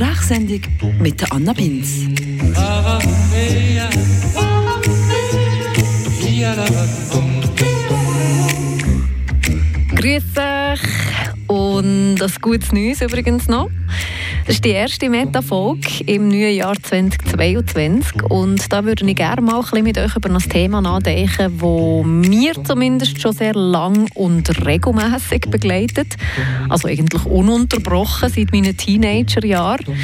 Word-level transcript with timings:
Sprachsendung 0.00 0.62
mit 0.98 1.20
der 1.20 1.30
Anna 1.30 1.52
Binz. 1.52 2.06
Grüß 9.94 10.24
euch 10.38 10.80
und 11.48 12.16
das 12.16 12.40
gutes 12.40 12.72
Neues 12.72 13.02
übrigens 13.02 13.46
noch. 13.46 13.68
Das 14.50 14.56
ist 14.56 14.64
die 14.64 14.70
erste 14.70 15.08
Meta-Folge 15.08 16.02
im 16.06 16.26
neuen 16.26 16.56
Jahr 16.56 16.74
2022 16.74 18.24
und 18.24 18.72
da 18.72 18.84
würde 18.84 19.08
ich 19.08 19.14
gerne 19.14 19.42
mal 19.42 19.54
ein 19.54 19.60
bisschen 19.60 19.84
mit 19.84 19.96
euch 19.96 20.16
über 20.16 20.28
ein 20.28 20.38
Thema 20.40 20.80
nachdenken, 20.82 21.56
das 21.56 22.04
mir 22.04 22.54
zumindest 22.64 23.20
schon 23.20 23.32
sehr 23.32 23.54
lang 23.54 24.08
und 24.14 24.66
regelmäßig 24.66 25.42
begleitet. 25.50 26.16
Also 26.68 26.88
eigentlich 26.88 27.24
ununterbrochen 27.26 28.28
seit 28.28 28.52
meinen 28.52 28.76
Teenagerjahren. 28.76 29.96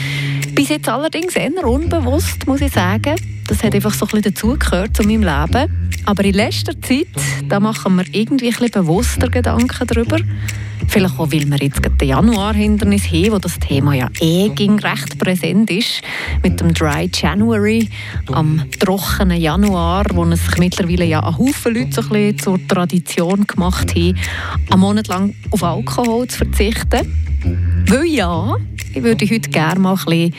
Bis 0.54 0.68
jetzt 0.68 0.88
allerdings 0.88 1.34
eher 1.34 1.66
unbewusst, 1.66 2.46
muss 2.46 2.60
ich 2.60 2.70
sagen. 2.70 3.16
Das 3.48 3.64
hat 3.64 3.74
einfach 3.74 3.94
so 3.94 4.06
ein 4.06 4.10
bisschen 4.10 4.32
dazugehört 4.32 4.96
zu 4.96 5.02
meinem 5.02 5.22
Leben. 5.24 5.90
Aber 6.04 6.24
in 6.24 6.34
letzter 6.34 6.80
Zeit, 6.82 7.08
da 7.48 7.58
machen 7.58 7.96
wir 7.96 8.04
irgendwie 8.12 8.46
ein 8.46 8.54
bisschen 8.54 8.70
bewusster 8.70 9.28
Gedanken 9.28 9.88
darüber. 9.88 10.18
Vielleicht 10.88 11.18
auch, 11.18 11.30
weil 11.32 11.48
wir 11.50 11.58
jetzt 11.58 11.80
den 11.84 12.08
Januar-Hindernis 12.08 13.10
haben, 13.10 13.32
wo 13.32 13.38
das 13.38 13.58
Thema 13.58 13.94
ja 13.94 14.08
eh 14.20 14.48
ging 14.50 14.78
recht 14.78 15.18
präsent 15.18 15.70
ist. 15.70 16.02
Mit 16.42 16.60
dem 16.60 16.72
Dry 16.72 17.10
January, 17.12 17.88
am 18.32 18.62
trockenen 18.78 19.40
Januar, 19.40 20.04
wo 20.12 20.24
es 20.24 20.44
sich 20.44 20.58
mittlerweile 20.58 21.04
ja 21.04 21.20
ein 21.20 21.36
Haufen 21.36 21.74
Leute 21.74 21.92
so 21.92 22.02
ein 22.02 22.08
bisschen 22.08 22.38
zur 22.38 22.68
Tradition 22.68 23.46
gemacht 23.46 23.94
haben, 23.94 24.16
einen 24.70 24.80
Monat 24.80 25.08
lang 25.08 25.34
auf 25.50 25.62
Alkohol 25.62 26.26
zu 26.28 26.38
verzichten. 26.38 27.12
Weil 27.86 28.06
ja, 28.06 28.56
ich 28.96 29.02
würde 29.02 29.26
heute 29.26 29.50
gerne 29.50 29.78
mal 29.78 29.94
ein 29.94 30.04
bisschen 30.04 30.34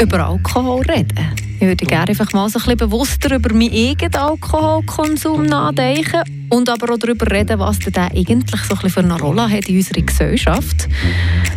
über 0.00 0.24
Alkohol 0.24 0.82
reden. 0.82 1.34
Ich 1.58 1.66
würde 1.66 1.84
gerne 1.84 2.10
einfach 2.10 2.32
mal 2.32 2.48
so 2.48 2.60
ein 2.60 2.62
bisschen 2.62 2.78
bewusster 2.78 3.34
über 3.34 3.52
meinen 3.52 3.72
eigenen 3.72 4.14
Alkoholkonsum 4.14 5.46
nachdenken 5.46 6.22
und 6.50 6.68
aber 6.68 6.94
auch 6.94 6.98
darüber 6.98 7.28
reden, 7.28 7.58
was 7.58 7.80
denn 7.80 7.92
der 7.92 8.12
eigentlich 8.12 8.60
so 8.62 8.74
ein 8.74 8.80
bisschen 8.82 8.90
für 8.90 9.00
eine 9.00 9.18
Rolle 9.18 9.50
hat 9.50 9.68
in 9.68 9.76
unserer 9.78 10.02
Gesellschaft. 10.02 10.88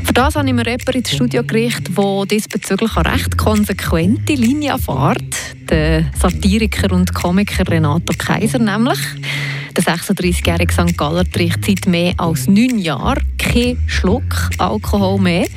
Für 0.03 0.13
das 0.13 0.35
habe 0.35 0.47
ich 0.47 0.53
mir 0.55 0.65
jemanden 0.65 0.97
ins 0.97 1.11
Studio 1.11 1.43
gerichtet, 1.43 1.95
der 1.95 2.25
diesbezüglich 2.25 2.97
eine 2.97 3.13
recht 3.13 3.37
konsequente 3.37 4.33
Linie 4.33 4.79
fährt. 4.79 5.35
Der 5.69 6.05
Satiriker 6.19 6.91
und 6.91 7.13
Komiker 7.13 7.69
Renato 7.69 8.11
Kaiser 8.17 8.59
nämlich. 8.59 8.99
Der 9.77 9.83
36-jährige 9.83 10.73
St. 10.73 10.97
Galler 10.97 11.25
trinkt 11.25 11.65
seit 11.65 11.87
mehr 11.87 12.13
als 12.17 12.47
neun 12.47 12.79
Jahren 12.79 13.21
keinen 13.43 13.77
Schluck 13.87 14.49
Alkohol 14.57 15.19
mehr. 15.19 15.47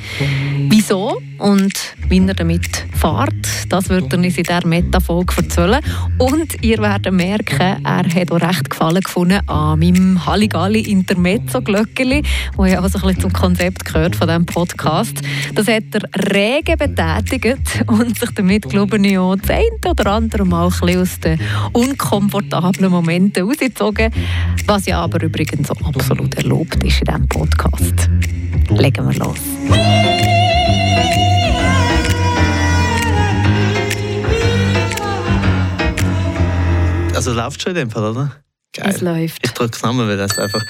Wieso 0.69 1.21
und 1.37 1.95
wie 2.09 2.25
er 2.27 2.33
damit 2.33 2.85
fährt, 2.97 3.71
das 3.71 3.89
wird 3.89 4.11
er 4.11 4.19
uns 4.19 4.37
in 4.37 4.43
dieser 4.43 4.65
Metafolge 4.65 5.33
erzählen. 5.37 5.79
Und 6.17 6.63
ihr 6.63 6.79
werdet 6.79 7.13
merken, 7.13 7.83
er 7.83 8.03
hat 8.03 8.31
auch 8.31 8.41
recht 8.41 8.69
Gefallen 8.69 9.01
gefunden 9.01 9.39
an 9.47 9.79
meinem 9.79 10.25
Halligalli 10.25 10.81
Intermezzo 10.81 11.61
Glöckeli, 11.61 12.23
wo 12.55 12.65
ja 12.65 12.83
auch 12.83 12.89
so 12.89 12.99
ein 12.99 13.07
bisschen 13.07 13.21
zum 13.21 13.33
Konzept 13.33 13.85
gehört 13.85 14.15
von 14.15 14.27
diesem 14.27 14.45
Podcast. 14.45 15.21
Das 15.53 15.67
hat 15.67 15.83
er 15.93 16.33
rege 16.33 16.75
betätigt 16.77 17.83
und 17.87 18.17
sich 18.17 18.31
damit, 18.31 18.69
glaube 18.69 18.97
ich, 18.97 19.17
auch 19.17 19.35
das 19.35 19.49
eine 19.51 19.91
oder 19.91 20.11
andere 20.11 20.45
Mal 20.45 20.69
ein 20.81 20.97
aus 20.97 21.19
den 21.19 21.39
unkomfortablen 21.73 22.91
Momenten 22.91 23.43
rausgezogen, 23.43 24.11
was 24.65 24.85
ja 24.85 25.01
aber 25.01 25.21
übrigens 25.23 25.69
auch 25.69 25.81
absolut 25.81 26.35
erlaubt 26.35 26.83
ist 26.83 26.99
in 27.01 27.05
diesem 27.05 27.27
Podcast. 27.27 28.09
Legen 28.69 29.09
wir 29.09 29.17
los. 29.17 30.56
Also 37.17 37.33
läuft 37.33 37.63
schon 37.63 37.71
in 37.71 37.77
dem 37.77 37.89
Fall, 37.89 38.11
oder? 38.11 38.31
Geil. 38.73 38.91
Es 38.93 39.01
läuft. 39.01 39.43
Ich 39.43 39.51
drücke 39.51 39.75
es 39.75 39.81
nochmal, 39.81 40.07
weil 40.07 40.17
das 40.17 40.37
einfach... 40.37 40.61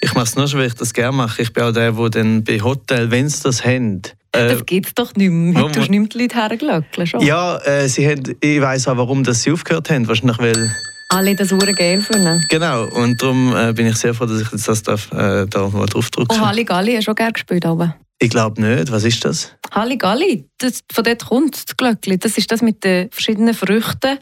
Ich 0.00 0.14
mache 0.14 0.26
es 0.26 0.36
nur 0.36 0.46
schon, 0.46 0.60
weil 0.60 0.68
ich 0.68 0.74
das 0.74 0.92
gerne 0.92 1.16
mache. 1.16 1.42
Ich 1.42 1.52
bin 1.52 1.64
auch 1.64 1.72
der, 1.72 1.90
der 1.90 2.10
dann 2.10 2.44
bei 2.44 2.60
Hotel, 2.60 3.10
wenn 3.10 3.28
sie 3.28 3.42
das 3.42 3.64
haben... 3.64 4.02
Äh, 4.30 4.48
das 4.50 4.64
gibt 4.66 4.86
es 4.86 4.94
doch 4.94 5.12
nicht 5.16 5.30
mehr. 5.30 5.64
Du 5.68 5.80
hast 5.80 5.90
nicht 5.90 6.14
die 6.14 6.18
Leute 6.18 6.36
hergelöckelt, 6.36 7.08
schon? 7.08 7.20
Ja, 7.22 7.58
äh, 7.58 7.88
sie 7.88 8.08
haben, 8.08 8.22
ich 8.40 8.60
weiss 8.60 8.86
auch, 8.86 8.96
warum 8.96 9.24
das 9.24 9.42
sie 9.42 9.50
aufgehört 9.50 9.90
haben. 9.90 10.06
Wahrscheinlich, 10.06 10.38
weil... 10.38 10.70
Alle 11.08 11.34
das 11.34 11.50
Uhren 11.50 11.74
geil 11.74 12.00
finden. 12.00 12.44
Genau, 12.50 12.84
und 12.84 13.20
darum 13.20 13.52
äh, 13.56 13.72
bin 13.72 13.88
ich 13.88 13.96
sehr 13.96 14.14
froh, 14.14 14.26
dass 14.26 14.40
ich 14.40 14.52
jetzt 14.52 14.68
das 14.68 14.84
darf, 14.84 15.10
äh, 15.10 15.46
da 15.46 15.68
mal 15.68 15.86
draufdrücken 15.86 16.28
darf. 16.28 16.40
Oh, 16.40 16.46
Halligalli 16.46 16.94
hast 16.94 17.08
du 17.08 17.10
auch 17.10 17.16
gerne 17.16 17.32
gespielt, 17.32 17.66
aber. 17.66 17.96
Ich 18.20 18.30
glaube 18.30 18.60
nicht. 18.60 18.92
Was 18.92 19.02
ist 19.02 19.24
das? 19.24 19.52
Halligalli, 19.72 20.48
das, 20.58 20.84
von 20.92 21.02
dort 21.02 21.24
kommt 21.26 21.56
das 21.56 21.76
Glöckli. 21.76 22.16
Das 22.16 22.38
ist 22.38 22.50
das 22.52 22.62
mit 22.62 22.84
den 22.84 23.10
verschiedenen 23.10 23.54
Früchten. 23.54 24.18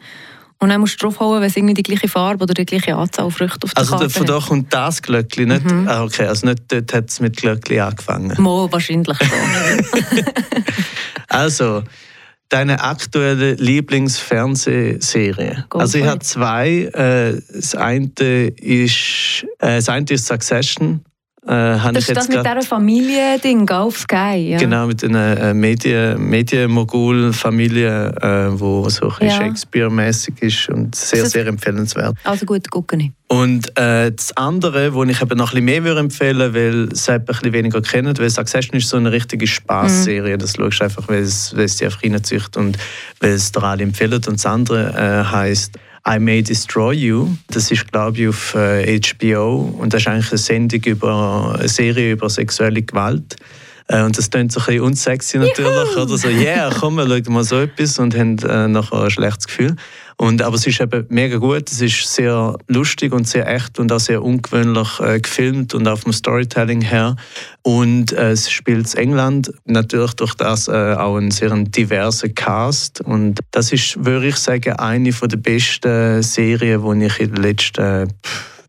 Und 0.59 0.69
dann 0.69 0.79
musst 0.79 1.01
du 1.01 1.05
draufhauen, 1.05 1.41
wenn 1.41 1.49
es 1.49 1.57
irgendwie 1.57 1.73
die 1.73 1.83
gleiche 1.83 2.07
Farbe 2.07 2.43
oder 2.43 2.53
die 2.53 2.65
gleiche 2.65 2.95
Anzahl 2.95 3.29
Früchte 3.29 3.63
auf 3.63 3.73
der 3.73 3.79
also 3.79 3.91
Karte 3.91 4.05
Also 4.05 4.19
von 4.19 4.25
da 4.25 4.39
kommt 4.39 4.73
das 4.73 5.01
Glöckli, 5.01 5.45
nicht? 5.45 5.69
Mhm. 5.69 5.87
Ah, 5.87 6.03
okay, 6.03 6.25
also 6.25 6.47
nicht 6.47 6.63
dort 6.69 6.93
hat 6.93 7.09
es 7.09 7.19
mit 7.19 7.35
Glöckli 7.37 7.79
angefangen. 7.79 8.33
Mo, 8.41 8.67
wahrscheinlich 8.71 9.17
schon. 9.17 9.27
also, 11.27 11.83
deine 12.49 12.81
aktuelle 12.81 13.53
Lieblingsfernsehserie? 13.55 15.65
Also 15.69 15.97
ich 15.97 16.05
habe 16.05 16.19
zwei. 16.19 16.89
Äh, 16.93 17.41
das 17.53 17.75
eine 17.75 18.47
ist, 18.47 19.45
äh, 19.59 19.77
das 19.77 19.89
eine 19.89 20.05
ist 20.09 20.25
Succession. 20.25 21.03
Äh, 21.47 21.77
das 21.93 22.09
ist 22.09 22.17
das 22.17 22.27
mit 22.27 22.39
dieser 22.39 22.61
Familie-Ding 22.63 23.69
auf 23.69 23.99
Sky, 23.99 24.49
ja? 24.49 24.57
Genau, 24.57 24.87
mit 24.87 25.03
einer 25.03 25.39
äh, 25.39 25.53
Medien, 25.53 26.19
Medienmogul-Familie, 26.27 28.15
äh, 28.19 28.59
wo 28.59 28.89
so 28.89 29.11
ein 29.19 29.27
ja. 29.27 29.33
Shakespeare-mäßig 29.33 30.41
ist 30.41 30.69
und 30.69 30.95
sehr, 30.95 31.27
sehr 31.27 31.45
empfehlenswert. 31.45 32.17
Also 32.23 32.47
gut, 32.47 32.71
gucken 32.71 32.99
ich. 32.99 33.11
Und 33.27 33.77
äh, 33.77 34.11
das 34.11 34.35
andere, 34.37 34.95
wo 34.95 35.03
ich 35.03 35.21
eben 35.21 35.37
noch 35.37 35.53
ein 35.53 35.65
bisschen 35.65 35.83
mehr 35.83 35.97
empfehlen 35.97 36.53
würde, 36.53 36.53
weil 36.55 36.89
es 36.91 37.07
ein 37.09 37.23
bisschen 37.23 37.53
weniger 37.53 37.81
kennen, 37.81 38.17
weil 38.17 38.29
Succession 38.29 38.77
ist 38.77 38.89
so 38.89 38.97
eine 38.97 39.11
richtige 39.11 39.45
Spaßserie. 39.45 40.35
Mhm. 40.35 40.39
Das 40.39 40.55
schaust 40.55 40.79
du 40.79 40.83
einfach, 40.83 41.07
weil 41.07 41.21
es, 41.21 41.55
weil 41.55 41.65
es 41.65 41.77
dich 41.77 41.85
einfach 41.85 42.03
reinzieht 42.03 42.57
und 42.57 42.77
weil 43.19 43.31
es 43.31 43.51
dir 43.51 43.63
alle 43.63 43.83
empfehlen. 43.83 44.13
Und 44.13 44.27
das 44.27 44.45
andere 44.47 44.93
äh, 44.93 45.31
heisst 45.31 45.77
I 46.07 46.19
May 46.19 46.43
Destroy 46.43 46.93
You. 46.93 47.29
Das 47.47 47.71
ist, 47.71 47.91
glaube 47.91 48.17
ich, 48.19 48.27
auf 48.27 48.53
äh, 48.53 48.99
HBO 48.99 49.75
und 49.79 49.93
das 49.93 50.03
ist 50.03 50.07
eigentlich 50.07 50.31
eine 50.31 50.37
Sendung 50.37 50.81
über 50.83 51.55
eine 51.57 51.67
Serie 51.67 52.11
über 52.11 52.29
sexuelle 52.29 52.83
Gewalt. 52.83 53.35
Äh, 53.87 54.03
und 54.03 54.17
das 54.17 54.29
klingt 54.29 54.51
so 54.51 54.59
ein 54.59 54.65
bisschen 54.65 54.81
unsexy 54.83 55.37
natürlich, 55.37 55.71
Juhu. 55.93 56.01
oder 56.01 56.17
so, 56.17 56.27
yeah, 56.27 56.71
komm, 56.79 56.95
wir 56.95 57.07
schauen 57.07 57.33
mal 57.33 57.43
so 57.43 57.59
etwas 57.59 57.99
und 57.99 58.15
haben 58.15 58.37
äh, 58.39 58.67
nachher 58.67 59.03
ein 59.03 59.09
schlechtes 59.09 59.47
Gefühl. 59.47 59.75
Und, 60.17 60.41
aber 60.41 60.55
es 60.55 60.65
ist 60.65 60.79
eben 60.79 61.05
mega 61.09 61.37
gut, 61.37 61.69
es 61.69 61.81
ist 61.81 62.13
sehr 62.13 62.55
lustig 62.67 63.11
und 63.11 63.27
sehr 63.27 63.47
echt 63.47 63.79
und 63.79 63.91
auch 63.91 63.99
sehr 63.99 64.23
ungewöhnlich 64.23 64.99
äh, 65.01 65.19
gefilmt 65.19 65.73
und 65.73 65.87
auch 65.87 65.99
vom 65.99 66.13
Storytelling 66.13 66.81
her. 66.81 67.17
Und 67.63 68.13
äh, 68.13 68.31
es 68.31 68.49
spielt 68.49 68.93
in 68.93 68.99
England, 68.99 69.51
natürlich 69.65 70.13
durch 70.13 70.33
das 70.35 70.69
äh, 70.69 70.93
auch 70.93 71.17
einen 71.17 71.31
sehr 71.31 71.49
diversen 71.55 72.33
Cast. 72.33 73.01
Und 73.01 73.39
das 73.51 73.73
ist, 73.73 74.05
würde 74.05 74.27
ich 74.27 74.37
sagen, 74.37 74.73
eine 74.73 75.11
der 75.11 75.37
besten 75.37 76.23
Serien, 76.23 76.99
die 76.99 77.05
ich 77.07 77.19
in 77.19 77.33
den 77.33 77.43
letzten 77.43 78.13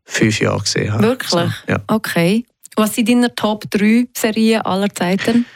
fünf 0.04 0.40
Jahren 0.40 0.60
gesehen 0.60 0.92
habe. 0.92 1.02
Wirklich? 1.04 1.30
So, 1.30 1.48
ja. 1.68 1.78
Okay. 1.86 2.44
Was 2.74 2.94
sind 2.94 3.08
deine 3.08 3.34
Top 3.34 3.70
3 3.70 4.08
Serien 4.16 4.62
aller 4.62 4.92
Zeiten? 4.92 5.46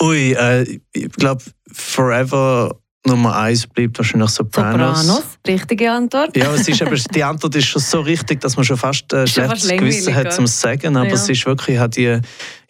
Ui, 0.00 0.32
äh, 0.32 0.80
ich 0.92 1.10
glaube, 1.12 1.42
Forever 1.72 2.76
Nummer 3.06 3.36
eins 3.36 3.66
bleibt 3.66 3.98
wahrscheinlich 3.98 4.30
Sopranos. 4.30 5.02
Sopranos, 5.02 5.38
richtige 5.46 5.90
Antwort. 5.90 6.34
Ja, 6.36 6.54
es 6.54 6.66
ist 6.66 6.80
aber, 6.80 6.96
die 6.96 7.22
Antwort 7.22 7.54
ist 7.54 7.66
schon 7.66 7.82
so 7.82 8.00
richtig, 8.00 8.40
dass 8.40 8.56
man 8.56 8.64
schon 8.64 8.78
fast 8.78 9.12
äh, 9.12 9.26
schlechtes 9.26 9.68
Gewissen 9.68 10.14
hat 10.14 10.32
zum 10.32 10.46
Sagen. 10.46 10.96
Aber 10.96 11.08
ja. 11.08 11.14
es 11.14 11.28
ist 11.28 11.44
wirklich, 11.44 11.76
ich 11.76 11.80
habe 11.80 11.90
die 11.90 12.18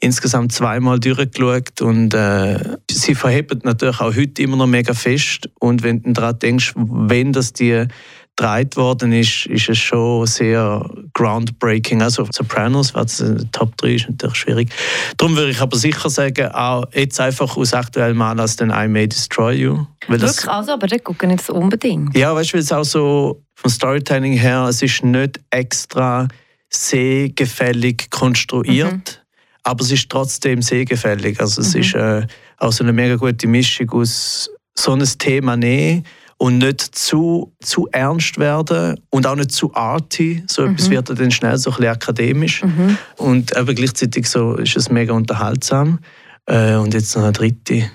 insgesamt 0.00 0.53
zweimal 0.53 0.99
durchgeschaut 0.99 1.81
und 1.81 2.14
äh, 2.14 2.58
sie 2.91 3.14
verhebt 3.14 3.64
natürlich 3.64 4.00
auch 4.00 4.14
heute 4.14 4.43
immer 4.43 4.56
noch 4.56 4.67
mega 4.67 4.93
fest. 4.93 5.49
Und 5.61 5.82
wenn 5.82 6.03
du 6.03 6.12
daran 6.12 6.38
denkst, 6.38 6.73
wenn 6.76 7.32
das 7.32 7.53
die 7.53 7.87
gedreht 8.36 8.76
worden 8.76 9.12
ist, 9.12 9.46
ist 9.46 9.69
es 9.69 9.78
schon 9.78 10.26
sehr 10.26 10.88
groundbreaking. 11.12 12.02
Also 12.02 12.26
Sopranos, 12.32 12.94
was 12.94 13.22
Top 13.52 13.76
3 13.76 13.94
ist 13.94 14.08
natürlich 14.08 14.36
schwierig. 14.36 14.70
Darum 15.16 15.36
würde 15.36 15.50
ich 15.50 15.60
aber 15.60 15.76
sicher 15.76 16.10
sagen, 16.10 16.48
auch 16.52 16.84
jetzt 16.92 17.20
einfach 17.20 17.56
aus 17.56 17.72
aktuellem 17.72 18.20
Anlass 18.22 18.56
den 18.56 18.70
I 18.70 18.88
May 18.88 19.08
Destroy 19.08 19.54
You. 19.54 19.86
Weil 20.08 20.20
Wirklich, 20.20 20.48
also, 20.48 20.72
aber 20.72 20.86
das 20.86 21.02
gucken 21.04 21.31
jetzt 21.31 21.50
unbedingt. 21.50 22.16
Ja, 22.16 22.34
weißt 22.34 22.50
du, 22.50 22.54
weil 22.54 22.60
es 22.60 22.72
auch 22.72 22.84
so 22.84 23.42
vom 23.54 23.70
Storytelling 23.70 24.32
her, 24.32 24.66
es 24.69 24.82
ist 24.82 25.04
nicht 25.04 25.40
extra 25.50 26.28
sehgefällig 26.70 28.10
konstruiert, 28.10 28.92
mhm. 28.92 29.60
aber 29.62 29.84
es 29.84 29.92
ist 29.92 30.10
trotzdem 30.10 30.60
sehgefällig. 30.60 31.40
Also 31.40 31.60
es 31.60 31.75
mhm. 31.75 31.81
ist 31.81 31.94
äh, 31.94 32.26
auch 32.58 32.72
so 32.72 32.82
eine 32.82 32.92
mega 32.92 33.14
gute 33.14 33.46
Mischung 33.46 33.90
aus 33.90 34.50
so 34.76 34.92
einem 34.92 35.06
Thema 35.19 35.56
nehmen 35.56 36.04
und 36.44 36.58
nicht 36.58 36.82
zu, 36.94 37.55
zu 37.61 37.88
ernst 37.91 38.38
werden 38.38 39.00
und 39.08 39.26
auch 39.26 39.35
nicht 39.35 39.50
zu 39.50 39.75
arty. 39.75 40.44
So 40.46 40.61
mhm. 40.61 40.75
etwas 40.75 40.91
wird 40.91 41.19
dann 41.19 41.31
schnell 41.31 41.56
so 41.56 41.70
ein 41.70 41.76
bisschen 41.76 41.91
akademisch. 41.91 42.62
Mhm. 42.62 42.99
Und 43.17 43.56
aber 43.56 43.73
gleichzeitig 43.73 44.29
so 44.29 44.55
ist 44.56 44.76
es 44.76 44.91
mega 44.91 45.14
unterhaltsam. 45.14 46.00
Äh, 46.44 46.75
und 46.75 46.93
jetzt 46.93 47.17
noch 47.17 47.23
eine 47.23 47.32
dritte. 47.32 47.91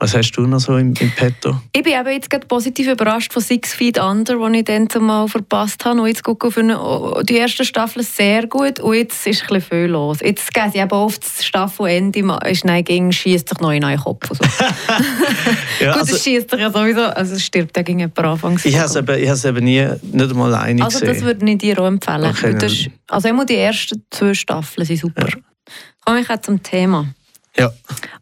Was 0.00 0.14
hast 0.14 0.32
du 0.32 0.42
noch 0.42 0.58
so 0.58 0.76
im, 0.76 0.92
im 0.98 1.10
Petto? 1.12 1.60
Ich 1.72 1.82
bin 1.82 1.92
eben 1.92 2.10
jetzt 2.10 2.28
gerade 2.28 2.46
positiv 2.46 2.88
überrascht 2.88 3.32
von 3.32 3.40
Six 3.40 3.74
Feet 3.74 3.98
Under, 3.98 4.36
die 4.36 4.58
ich 4.58 4.64
dann 4.64 4.90
zumal 4.90 5.28
verpasst 5.28 5.84
habe. 5.84 6.00
Und 6.00 6.08
jetzt 6.08 6.24
gucke 6.24 6.48
ich 6.48 6.52
auf 6.52 6.58
eine, 6.58 6.80
oh, 6.80 7.22
die 7.22 7.36
erste 7.36 7.64
Staffel 7.64 8.02
sehr 8.02 8.46
gut 8.48 8.80
und 8.80 8.94
jetzt 8.94 9.24
ist 9.26 9.42
ein 9.42 9.48
bisschen 9.48 9.62
viel 9.62 9.90
los. 9.90 10.18
Jetzt 10.20 10.52
gehen 10.52 10.70
sie 10.72 10.78
eben 10.78 10.90
oft 10.90 11.24
das 11.24 11.44
Staffelende, 11.44 12.20
ist 12.44 12.64
nein, 12.64 12.82
gegen 12.82 13.12
schießt 13.12 13.48
sich 13.48 13.60
noch 13.60 13.70
in 13.70 13.82
den 13.82 13.96
Kopf. 13.96 14.28
So. 14.28 14.44
ja, 15.80 15.92
gut, 15.92 16.02
also, 16.02 16.16
es 16.16 16.24
schießt 16.24 16.50
sich 16.50 16.60
ja 16.60 16.72
sowieso, 16.72 17.02
also 17.02 17.36
es 17.36 17.44
stirbt 17.44 17.76
ja 17.76 17.82
gegen 17.84 18.00
jemanden 18.00 18.24
anfangs. 18.24 18.64
Ich 18.64 18.76
habe 18.76 18.86
es 18.86 19.44
eben, 19.44 19.56
eben 19.56 19.64
nie, 19.64 19.88
nicht 20.12 20.30
einmal 20.30 20.52
alleine 20.52 20.84
also, 20.84 20.98
gesehen. 20.98 21.08
Also 21.08 21.20
das 21.20 21.40
würde 21.40 21.50
ich 21.50 21.58
dir 21.58 21.80
auch 21.80 21.86
empfehlen. 21.86 22.24
Okay, 22.24 22.54
das, 22.58 22.86
also 23.08 23.28
immer 23.28 23.46
die 23.46 23.56
ersten 23.56 24.02
zwei 24.10 24.34
Staffeln 24.34 24.84
sind 24.86 24.98
super. 24.98 25.28
Ja. 25.28 25.36
Kommen 26.04 26.26
wir 26.28 26.42
zum 26.42 26.62
Thema. 26.62 27.06
Ja. 27.56 27.72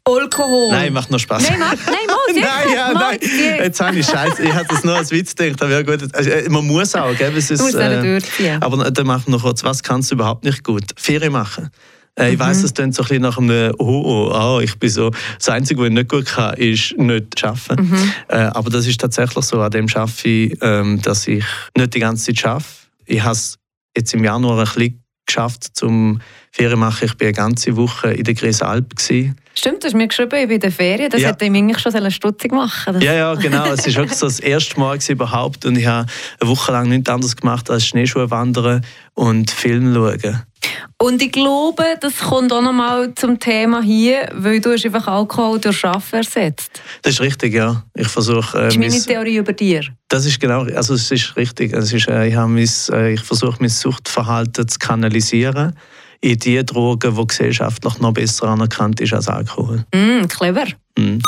Alkohol. 0.04 0.70
Nein, 0.70 0.92
macht 0.92 1.10
noch 1.10 1.18
Spaß. 1.18 1.42
Nein, 1.48 1.58
mach, 1.58 1.74
nein, 1.86 1.94
mach, 2.06 2.16
nein, 2.34 2.74
ja, 2.74 2.92
nein. 2.92 3.18
Jetzt 3.58 3.80
habe 3.80 3.96
ich 3.98 4.06
Scheiße. 4.06 4.42
Ich 4.42 4.52
hatte 4.52 4.68
das 4.68 4.84
nur 4.84 4.96
als 4.96 5.10
Witz 5.10 5.34
gedacht. 5.34 5.62
Aber 5.62 5.70
ja, 5.70 5.82
gut. 5.82 6.14
Also, 6.14 6.30
äh, 6.30 6.48
man 6.48 6.66
muss 6.66 6.94
auch, 6.94 7.16
gell? 7.16 7.34
Es 7.36 7.50
ist, 7.50 7.74
äh. 7.74 8.20
Aber 8.60 8.90
dann 8.90 9.06
machen 9.06 9.24
wir 9.26 9.32
noch 9.32 9.42
kurz, 9.42 9.64
was 9.64 9.82
kannst 9.82 10.10
du 10.10 10.16
überhaupt 10.16 10.44
nicht 10.44 10.62
gut? 10.64 10.84
Ferien 10.96 11.32
machen. 11.32 11.70
Äh, 12.18 12.32
ich 12.32 12.38
mhm. 12.38 12.40
weiss, 12.40 12.62
es 12.62 12.74
klingt 12.74 12.94
so 12.94 13.02
ein 13.02 13.08
bisschen 13.08 13.22
nach 13.22 13.38
einem 13.38 13.74
oh, 13.78 14.02
oh, 14.04 14.32
oh, 14.34 14.60
ich 14.60 14.78
bin 14.78 14.90
so. 14.90 15.10
Das 15.38 15.48
Einzige, 15.48 15.80
was 15.80 15.88
ich 15.88 15.94
nicht 15.94 16.10
gut 16.10 16.26
kann, 16.26 16.54
ist 16.54 16.98
nicht 16.98 17.44
arbeiten. 17.44 17.88
Mhm. 17.88 18.12
Äh, 18.28 18.36
aber 18.36 18.70
das 18.70 18.86
ist 18.86 19.00
tatsächlich 19.00 19.44
so. 19.44 19.60
An 19.60 19.70
dem 19.70 19.86
arbeite 19.94 20.28
ich, 20.28 20.58
ähm, 20.60 21.00
dass 21.00 21.26
ich 21.26 21.44
nicht 21.76 21.94
die 21.94 22.00
ganze 22.00 22.34
Zeit 22.34 22.44
arbeite. 22.44 22.66
Ich 23.06 23.22
habe 23.22 23.32
es 23.32 23.56
jetzt 23.96 24.12
im 24.12 24.24
Januar 24.24 24.58
ein 24.58 24.64
bisschen 24.64 25.01
geschafft, 25.32 25.70
zum 25.74 26.20
Ferien 26.50 26.78
machen. 26.78 27.04
Ich 27.06 27.18
war 27.18 27.26
eine 27.26 27.32
ganze 27.32 27.76
Woche 27.76 28.12
in 28.12 28.24
der 28.24 28.34
Grisalp. 28.34 28.92
Stimmt, 29.54 29.82
du 29.82 29.86
hast 29.86 29.94
mir 29.94 30.08
geschrieben, 30.08 30.34
ich 30.34 30.48
bin 30.48 30.54
in 30.56 30.60
der 30.60 30.72
Ferien. 30.72 31.10
Das 31.10 31.20
ja. 31.20 31.28
hätte 31.28 31.44
ich 31.44 31.50
eigentlich 31.50 31.78
schon 31.78 32.10
stutzig 32.10 32.52
machen 32.52 33.00
Ja, 33.00 33.14
ja, 33.14 33.34
genau. 33.34 33.64
Es 33.72 33.86
war 33.86 33.94
wirklich 33.94 34.18
so 34.18 34.26
das 34.26 34.40
erste 34.40 34.78
Mal 34.78 34.98
überhaupt. 35.08 35.64
Und 35.64 35.76
ich 35.76 35.86
habe 35.86 36.06
eine 36.40 36.50
Woche 36.50 36.72
lang 36.72 36.88
nichts 36.88 37.10
anderes 37.10 37.36
gemacht 37.36 37.70
als 37.70 37.86
Schneeschuhe 37.86 38.30
wandern 38.30 38.82
und 39.14 39.50
Film 39.50 39.94
schauen. 39.94 40.42
Und 40.98 41.20
ich 41.20 41.32
glaube, 41.32 41.84
das 42.00 42.18
kommt 42.18 42.52
auch 42.52 42.62
nochmal 42.62 43.12
zum 43.16 43.38
Thema 43.40 43.82
hier, 43.82 44.28
weil 44.34 44.60
du 44.60 44.72
hast 44.72 44.84
einfach 44.86 45.08
Alkohol 45.08 45.58
durch 45.58 45.84
Arbeiten 45.84 46.16
ersetzt. 46.16 46.80
Das 47.02 47.14
ist 47.14 47.20
richtig, 47.20 47.54
ja. 47.54 47.82
Ich 47.94 48.06
versuche... 48.06 48.56
Äh, 48.56 48.64
das 48.66 48.76
ist 48.76 48.78
meine 48.78 49.00
Theorie 49.00 49.36
über 49.38 49.52
dir. 49.52 49.82
Das 50.08 50.24
ist 50.24 50.38
genau, 50.38 50.62
also 50.62 50.94
es 50.94 51.10
ist 51.10 51.36
richtig. 51.36 51.72
Es 51.72 51.92
ist, 51.92 52.06
äh, 52.08 52.28
ich, 52.28 52.36
mein, 52.36 52.68
äh, 52.92 53.14
ich 53.14 53.20
versuche 53.20 53.56
mein 53.58 53.68
Suchtverhalten 53.68 54.68
zu 54.68 54.78
kanalisieren 54.78 55.76
in 56.20 56.38
die 56.38 56.64
Drogen, 56.64 57.16
die 57.16 57.26
gesellschaftlich 57.26 57.98
noch 57.98 58.12
besser 58.12 58.46
anerkannt 58.48 59.00
ist 59.00 59.12
als 59.12 59.26
Alkohol. 59.26 59.84
Mm, 59.92 60.26
clever. 60.28 60.66
Mm. 60.96 61.18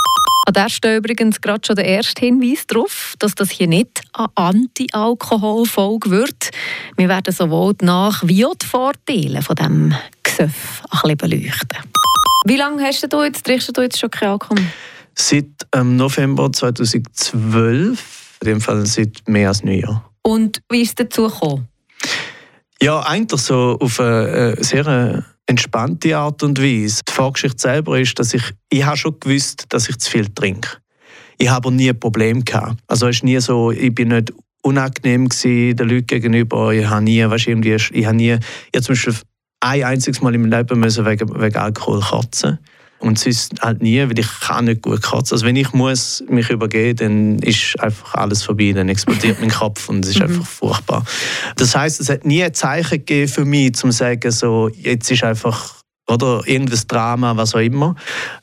An 0.46 0.52
der 0.52 0.68
steht 0.68 0.98
übrigens 0.98 1.40
gerade 1.40 1.62
schon 1.66 1.76
der 1.76 1.86
erste 1.86 2.26
Hinweis 2.26 2.66
darauf, 2.66 3.14
dass 3.18 3.34
das 3.34 3.50
hier 3.50 3.66
nicht 3.66 4.02
eine 4.12 4.28
Anti-Alkohol-Folge 4.34 6.10
wird. 6.10 6.50
Wir 6.96 7.08
werden 7.08 7.32
sowohl 7.32 7.72
die 7.74 7.86
Nach- 7.86 8.22
wie 8.26 8.44
auch 8.44 8.54
die 8.54 8.66
Vorteile 8.66 9.40
von 9.40 9.56
diesem 9.56 9.94
Gesöff 10.22 10.82
ein 10.90 11.16
bisschen 11.16 11.16
beleuchten. 11.16 11.78
Wie 12.46 12.56
lange 12.56 12.84
hast 12.84 13.10
du 13.10 13.22
jetzt, 13.22 13.44
trinkst 13.46 13.74
du 13.74 13.80
jetzt 13.80 13.98
schon 13.98 14.10
kein 14.10 14.28
Alkohol? 14.28 14.58
Seit 15.14 15.46
ähm, 15.74 15.96
November 15.96 16.52
2012, 16.52 18.36
in 18.42 18.46
dem 18.46 18.60
Fall 18.60 18.84
seit 18.84 19.26
mehr 19.26 19.48
als 19.48 19.62
einem 19.62 19.80
Jahr. 19.80 20.10
Und 20.22 20.60
wie 20.70 20.82
ist 20.82 20.88
es 20.90 20.94
dazu 20.96 21.28
gekommen? 21.28 21.68
Ja, 22.82 23.00
eigentlich 23.00 23.40
so 23.40 23.78
auf 23.80 23.98
eine 23.98 24.56
sehr 24.60 24.86
äh, 24.86 25.22
entspannte 25.46 26.16
Art 26.16 26.42
und 26.42 26.60
Weise. 26.60 27.02
Die 27.08 27.12
Vorgeschichte 27.12 27.60
selber 27.60 27.98
ist, 27.98 28.18
dass 28.18 28.34
ich, 28.34 28.42
ich 28.70 28.84
habe 28.84 28.96
schon 28.96 29.18
gewusst, 29.20 29.66
dass 29.68 29.88
ich 29.88 29.98
zu 29.98 30.10
viel 30.10 30.28
trinke. 30.28 30.78
Ich 31.38 31.48
habe 31.48 31.68
aber 31.68 31.70
nie 31.70 31.90
ein 31.90 31.98
Problem 31.98 32.44
gehabt. 32.44 32.78
Also 32.86 33.08
es 33.08 33.16
ist 33.16 33.24
nie 33.24 33.38
so, 33.40 33.70
ich 33.70 33.94
bin 33.94 34.08
nicht 34.08 34.32
unangenehm 34.62 35.28
gewesen, 35.28 35.76
den 35.76 35.88
Leuten 35.88 36.06
gegenüber. 36.06 36.72
Ich 36.72 36.86
habe 36.86 37.04
nie, 37.04 37.22
weißt, 37.28 37.48
irgendwie, 37.48 37.74
ich 37.74 38.06
habe 38.06 38.16
nie, 38.16 38.32
ich 38.32 38.74
habe 38.74 38.82
zum 38.82 38.94
Beispiel 38.94 39.14
ein 39.60 39.84
einziges 39.84 40.20
Mal 40.20 40.34
im 40.34 40.46
Leben 40.46 40.78
müssen 40.78 41.04
wegen, 41.04 41.40
wegen 41.40 41.56
Alkohol 41.56 42.00
kotzen 42.00 42.58
und 43.04 43.18
sonst 43.18 43.60
halt 43.60 43.82
nie, 43.82 44.00
weil 44.00 44.18
ich 44.18 44.28
kann 44.40 44.64
nicht 44.66 44.82
gut 44.82 45.02
kotzen. 45.02 45.34
Also 45.34 45.46
wenn 45.46 45.56
ich 45.56 45.72
muss 45.72 46.24
mich 46.28 46.50
übergeben, 46.50 46.96
dann 46.96 47.38
ist 47.38 47.78
einfach 47.80 48.14
alles 48.14 48.42
vorbei, 48.42 48.72
dann 48.72 48.88
explodiert 48.88 49.40
mein 49.40 49.50
Kopf 49.50 49.88
und 49.88 50.04
es 50.04 50.12
ist 50.12 50.18
mhm. 50.18 50.26
einfach 50.26 50.46
furchtbar. 50.46 51.04
Das 51.56 51.76
heißt, 51.76 52.00
es 52.00 52.08
hat 52.08 52.24
nie 52.24 52.42
ein 52.42 52.54
Zeichen 52.54 52.98
gegeben 52.98 53.28
für 53.28 53.44
mich, 53.44 53.68
um 53.84 53.90
zu 53.90 53.90
sagen, 53.90 54.30
so, 54.30 54.68
jetzt 54.68 55.10
ist 55.10 55.24
einfach 55.24 55.84
oder 56.06 56.42
irgendein 56.44 56.80
Drama, 56.86 57.36
was 57.36 57.54
auch 57.54 57.60
immer. 57.60 57.94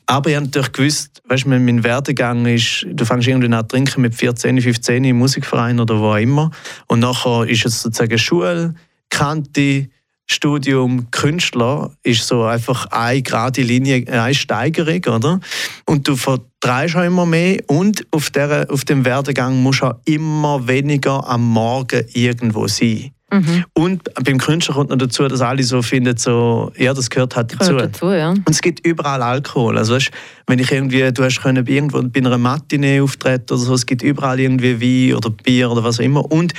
Aber 0.06 0.30
ich 0.30 0.36
habe 0.36 0.46
natürlich 0.46 0.72
gewusst, 0.72 1.22
weißt, 1.28 1.46
mein 1.46 1.84
Werdegang 1.84 2.46
ist, 2.46 2.86
du 2.90 3.04
fängst 3.04 3.28
irgendwie 3.28 3.52
an 3.54 3.60
zu 3.62 3.68
trinken 3.68 4.02
mit 4.02 4.14
14, 4.14 4.60
15 4.60 5.04
im 5.04 5.18
Musikverein 5.18 5.78
oder 5.78 5.98
wo 6.00 6.12
auch 6.12 6.16
immer. 6.16 6.50
Und 6.88 7.00
nachher 7.00 7.46
ist 7.48 7.64
es 7.64 7.82
sozusagen 7.82 8.18
Schule, 8.18 8.74
Kante, 9.10 9.88
Studium 10.32 11.10
Künstler 11.10 11.90
ist 12.02 12.26
so 12.26 12.42
einfach 12.44 12.86
eine 12.86 13.22
gerade 13.22 13.62
Linie, 13.62 14.04
eine 14.08 14.34
Steigerung, 14.34 15.14
oder? 15.14 15.40
Und 15.86 16.08
du 16.08 16.16
vertreibst 16.16 16.96
auch 16.96 17.04
immer 17.04 17.26
mehr 17.26 17.62
und 17.66 18.06
auf, 18.10 18.30
der, 18.30 18.66
auf 18.70 18.84
dem 18.84 19.04
Werdegang 19.04 19.62
musst 19.62 19.82
du 19.82 19.86
auch 19.86 19.94
immer 20.04 20.66
weniger 20.66 21.26
am 21.28 21.44
Morgen 21.44 22.04
irgendwo 22.12 22.66
sein. 22.66 23.12
Mhm. 23.32 23.64
Und 23.72 24.02
beim 24.24 24.36
Künstler 24.36 24.74
kommt 24.74 24.90
noch 24.90 24.98
dazu, 24.98 25.26
dass 25.26 25.40
alle 25.40 25.62
so 25.62 25.80
finden, 25.80 26.16
so, 26.18 26.70
ja, 26.76 26.92
das 26.92 27.08
gehört 27.08 27.34
halt 27.34 27.54
dazu. 27.54 27.72
Gehört 27.72 27.94
dazu 27.94 28.10
ja. 28.10 28.30
Und 28.30 28.50
es 28.50 28.60
gibt 28.60 28.86
überall 28.86 29.22
Alkohol. 29.22 29.78
Also, 29.78 29.94
weißt, 29.94 30.10
wenn 30.46 30.58
ich 30.58 30.70
irgendwie, 30.70 31.10
du 31.12 31.24
hast 31.24 31.40
können 31.40 31.66
irgendwo 31.66 32.02
bei 32.02 32.20
einer 32.20 32.36
Matinee 32.36 33.00
auftreten 33.00 33.54
oder 33.54 33.62
so, 33.62 33.74
es 33.74 33.86
gibt 33.86 34.02
überall 34.02 34.38
irgendwie 34.38 34.80
Wein 34.80 35.16
oder 35.16 35.30
Bier 35.30 35.70
oder 35.70 35.82
was 35.82 35.98
auch 35.98 36.04
immer. 36.04 36.30
Und 36.30 36.52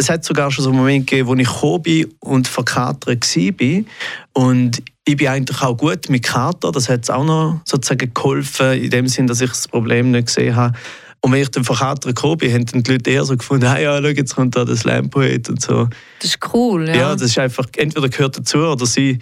es 0.00 0.08
hat 0.08 0.24
sogar 0.24 0.50
schon 0.50 0.64
so 0.64 0.70
einen 0.70 0.78
Moment 0.78 1.06
gegeben, 1.06 1.28
wo 1.28 1.34
ich 1.34 1.46
gekommen 1.46 1.82
bin 1.82 2.14
und 2.20 2.48
verkatert 2.48 3.36
war. 3.36 3.84
Und 4.32 4.82
ich 5.04 5.16
bin 5.16 5.28
eigentlich 5.28 5.60
auch 5.60 5.76
gut 5.76 6.08
mit 6.08 6.22
Kater. 6.22 6.72
Das 6.72 6.88
hat 6.88 7.08
auch 7.10 7.24
noch 7.24 7.60
sozusagen 7.64 8.12
geholfen, 8.12 8.82
in 8.82 8.90
dem 8.90 9.08
Sinn, 9.08 9.26
dass 9.26 9.42
ich 9.42 9.50
das 9.50 9.68
Problem 9.68 10.10
nicht 10.10 10.26
gesehen 10.26 10.56
habe. 10.56 10.76
Und 11.20 11.32
wenn 11.32 11.42
ich 11.42 11.50
dann 11.50 11.64
verkatert 11.64 12.16
gekommen 12.16 12.38
bin, 12.38 12.52
haben 12.52 12.64
die 12.64 12.92
Leute 12.92 13.10
eher 13.10 13.24
so 13.26 13.36
gefunden, 13.36 13.70
hey, 13.70 13.84
ja, 13.84 14.00
schau, 14.00 14.08
jetzt 14.08 14.34
kommt 14.34 14.56
da 14.56 14.64
der 14.64 14.76
Slam-Poet 14.76 15.50
und 15.50 15.60
so. 15.60 15.86
Das 16.18 16.30
ist 16.30 16.38
cool, 16.54 16.88
ja. 16.88 16.94
Ja, 16.94 17.12
das 17.12 17.22
ist 17.22 17.38
einfach, 17.38 17.66
entweder 17.76 18.08
gehört 18.08 18.38
dazu 18.38 18.58
oder 18.58 18.86
sie 18.86 19.18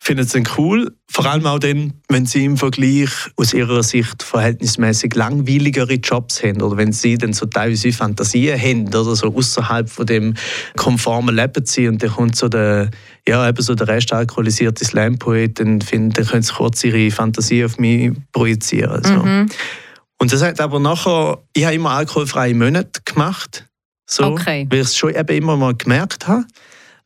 finden 0.00 0.24
es 0.24 0.32
dann 0.32 0.44
cool. 0.56 0.94
Vor 1.10 1.26
allem 1.26 1.46
auch 1.46 1.58
dann, 1.58 1.94
wenn 2.08 2.24
sie 2.24 2.44
im 2.44 2.56
Vergleich 2.56 3.10
aus 3.36 3.52
ihrer 3.52 3.82
Sicht 3.82 4.22
verhältnismäßig 4.22 5.14
langweiligere 5.14 5.94
Jobs 5.94 6.42
haben 6.42 6.62
oder 6.62 6.76
wenn 6.76 6.92
sie 6.92 7.18
dann 7.18 7.32
so 7.32 7.46
teilweise 7.46 7.92
Fantasien 7.92 8.58
haben 8.60 8.88
oder 8.88 9.16
so 9.16 9.34
außerhalb 9.34 9.90
von 9.90 10.06
dem 10.06 10.34
konformen 10.76 11.34
Leben 11.34 11.66
sind 11.66 11.88
und 11.88 12.02
dann 12.02 12.10
kommt 12.10 12.36
so 12.36 12.48
der, 12.48 12.90
ja, 13.26 13.48
eben 13.48 13.62
so 13.62 13.74
der 13.74 13.88
Rest 13.88 14.12
alkoholisierte 14.12 14.84
Slam-Poet, 14.84 15.58
dann, 15.58 15.80
dann 15.80 16.12
können 16.12 16.42
sie 16.42 16.52
kurz 16.52 16.84
ihre 16.84 17.10
Fantasie 17.10 17.64
auf 17.64 17.78
mich 17.78 18.12
projizieren. 18.32 19.02
So. 19.02 19.24
Mhm. 19.24 19.48
Und 20.20 20.32
das 20.32 20.42
hat 20.42 20.60
aber 20.60 20.80
nachher, 20.80 21.38
ich 21.54 21.64
habe 21.64 21.74
immer 21.74 21.90
alkoholfreie 21.90 22.54
Monate 22.54 23.00
gemacht, 23.04 23.66
so, 24.06 24.24
okay. 24.24 24.66
weil 24.70 24.80
ich 24.80 24.86
es 24.86 24.96
schon 24.96 25.14
eben 25.14 25.36
immer 25.36 25.56
mal 25.56 25.74
gemerkt 25.74 26.26
habe. 26.26 26.44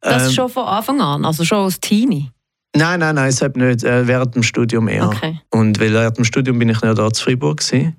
Das 0.00 0.28
ähm, 0.28 0.32
schon 0.32 0.48
von 0.48 0.66
Anfang 0.66 1.00
an, 1.00 1.24
also 1.24 1.44
schon 1.44 1.58
als 1.58 1.80
Teenie? 1.80 2.30
Nein, 2.74 3.00
nein, 3.00 3.14
nein, 3.14 3.26
deshalb 3.26 3.56
nicht. 3.56 3.84
Äh, 3.84 4.06
während 4.06 4.34
dem 4.34 4.42
Studium 4.42 4.88
eher. 4.88 5.06
Okay. 5.08 5.40
Und 5.50 5.78
weil 5.78 5.92
während 5.92 6.16
dem 6.16 6.24
Studium 6.24 6.58
bin 6.58 6.68
ich 6.70 6.80
nicht 6.80 6.98
da 6.98 7.10
zu 7.12 7.24
Freiburg 7.24 7.58
gewesen. 7.58 7.96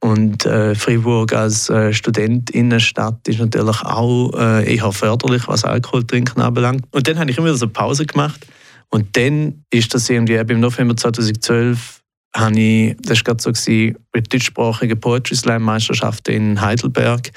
Und 0.00 0.46
äh, 0.46 0.74
Freiburg 0.74 1.32
als 1.32 1.70
äh, 1.70 1.92
Studentinnenstadt 1.92 3.26
ist 3.26 3.40
natürlich 3.40 3.82
auch 3.82 4.32
äh, 4.34 4.76
eher 4.76 4.92
förderlich, 4.92 5.48
was 5.48 5.64
Alkoholtrinken 5.64 6.40
anbelangt. 6.40 6.84
Und 6.92 7.08
dann 7.08 7.18
habe 7.18 7.30
ich 7.30 7.38
immer 7.38 7.52
so 7.54 7.66
eine 7.66 7.72
Pause 7.72 8.06
gemacht. 8.06 8.46
Und 8.90 9.16
dann 9.16 9.64
ist 9.70 9.94
das 9.94 10.08
irgendwie, 10.08 10.34
im 10.34 10.60
November 10.60 10.96
2012, 10.96 12.00
habe 12.34 12.60
ich, 12.60 12.96
das 13.02 13.18
war 13.18 13.24
gerade 13.24 13.42
so, 13.42 13.52
gewesen, 13.52 13.96
bei 14.12 14.20
deutschsprachigen 14.20 15.00
Poetry 15.00 15.34
Slam 15.34 15.62
Meisterschaften 15.62 16.32
in 16.32 16.60
Heidelberg. 16.60 17.30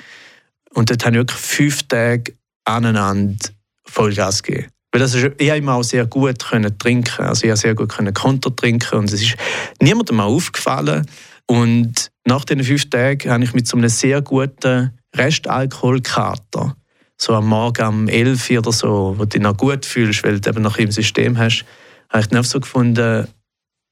Und 0.74 0.90
dort 0.90 1.04
habe 1.06 1.16
ich 1.16 1.22
wirklich 1.22 1.40
fünf 1.40 1.84
Tage 1.84 2.34
aneinander 2.66 3.50
Vollgas 3.86 4.44
gegeben. 4.44 4.68
Weil 4.92 5.00
das 5.00 5.14
ist, 5.14 5.32
ich 5.38 5.48
immer 5.48 5.76
auch 5.76 5.84
sehr 5.84 6.06
gut 6.06 6.44
können 6.44 6.78
trinken. 6.78 7.26
Also 7.26 7.44
ich 7.46 7.50
habe 7.50 7.58
sehr 7.58 7.76
gut 7.76 7.90
können 7.90 8.14
Konter 8.14 8.54
trinken 8.54 9.00
und 9.00 9.12
es 9.12 9.22
ist 9.22 9.36
niemandem 9.82 10.18
mal 10.18 10.26
aufgefallen. 10.26 11.06
Und 11.46 12.12
nach 12.26 12.46
diesen 12.46 12.64
fünf 12.64 12.90
Tagen 12.90 13.30
habe 13.30 13.44
ich 13.44 13.54
mit 13.54 13.68
so 13.68 13.78
einem 13.78 13.90
sehr 13.90 14.22
guten 14.22 14.92
Restalkoholkater, 15.16 16.76
so 17.18 17.36
am 17.36 17.48
Morgen 17.48 17.86
um 17.86 18.08
11 18.08 18.50
Uhr 18.52 18.58
oder 18.60 18.72
so, 18.72 19.16
wo 19.18 19.24
du 19.24 19.30
dich 19.30 19.42
noch 19.42 19.58
gut 19.58 19.86
fühlst, 19.86 20.24
weil 20.24 20.40
du 20.40 20.50
eben 20.50 20.62
noch 20.62 20.78
im 20.78 20.92
System 20.92 21.38
hast, 21.38 21.66
habe 22.10 22.22
ich 22.22 22.28
dann 22.28 22.44
so 22.44 22.60
gefunden, 22.60 23.28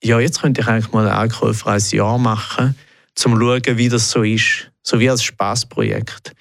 ja, 0.03 0.19
jetzt 0.19 0.41
könnte 0.41 0.61
ich 0.61 0.67
eigentlich 0.67 0.91
mal 0.91 1.07
ein 1.07 1.13
alkoholfreies 1.13 1.91
Jahr 1.91 2.17
machen, 2.17 2.67
um 2.69 3.15
zu 3.15 3.29
schauen, 3.29 3.77
wie 3.77 3.89
das 3.89 4.11
so 4.11 4.23
ist. 4.23 4.71
So 4.81 4.99
wie 4.99 5.09
als 5.09 5.23
Spaßprojekt. 5.23 6.33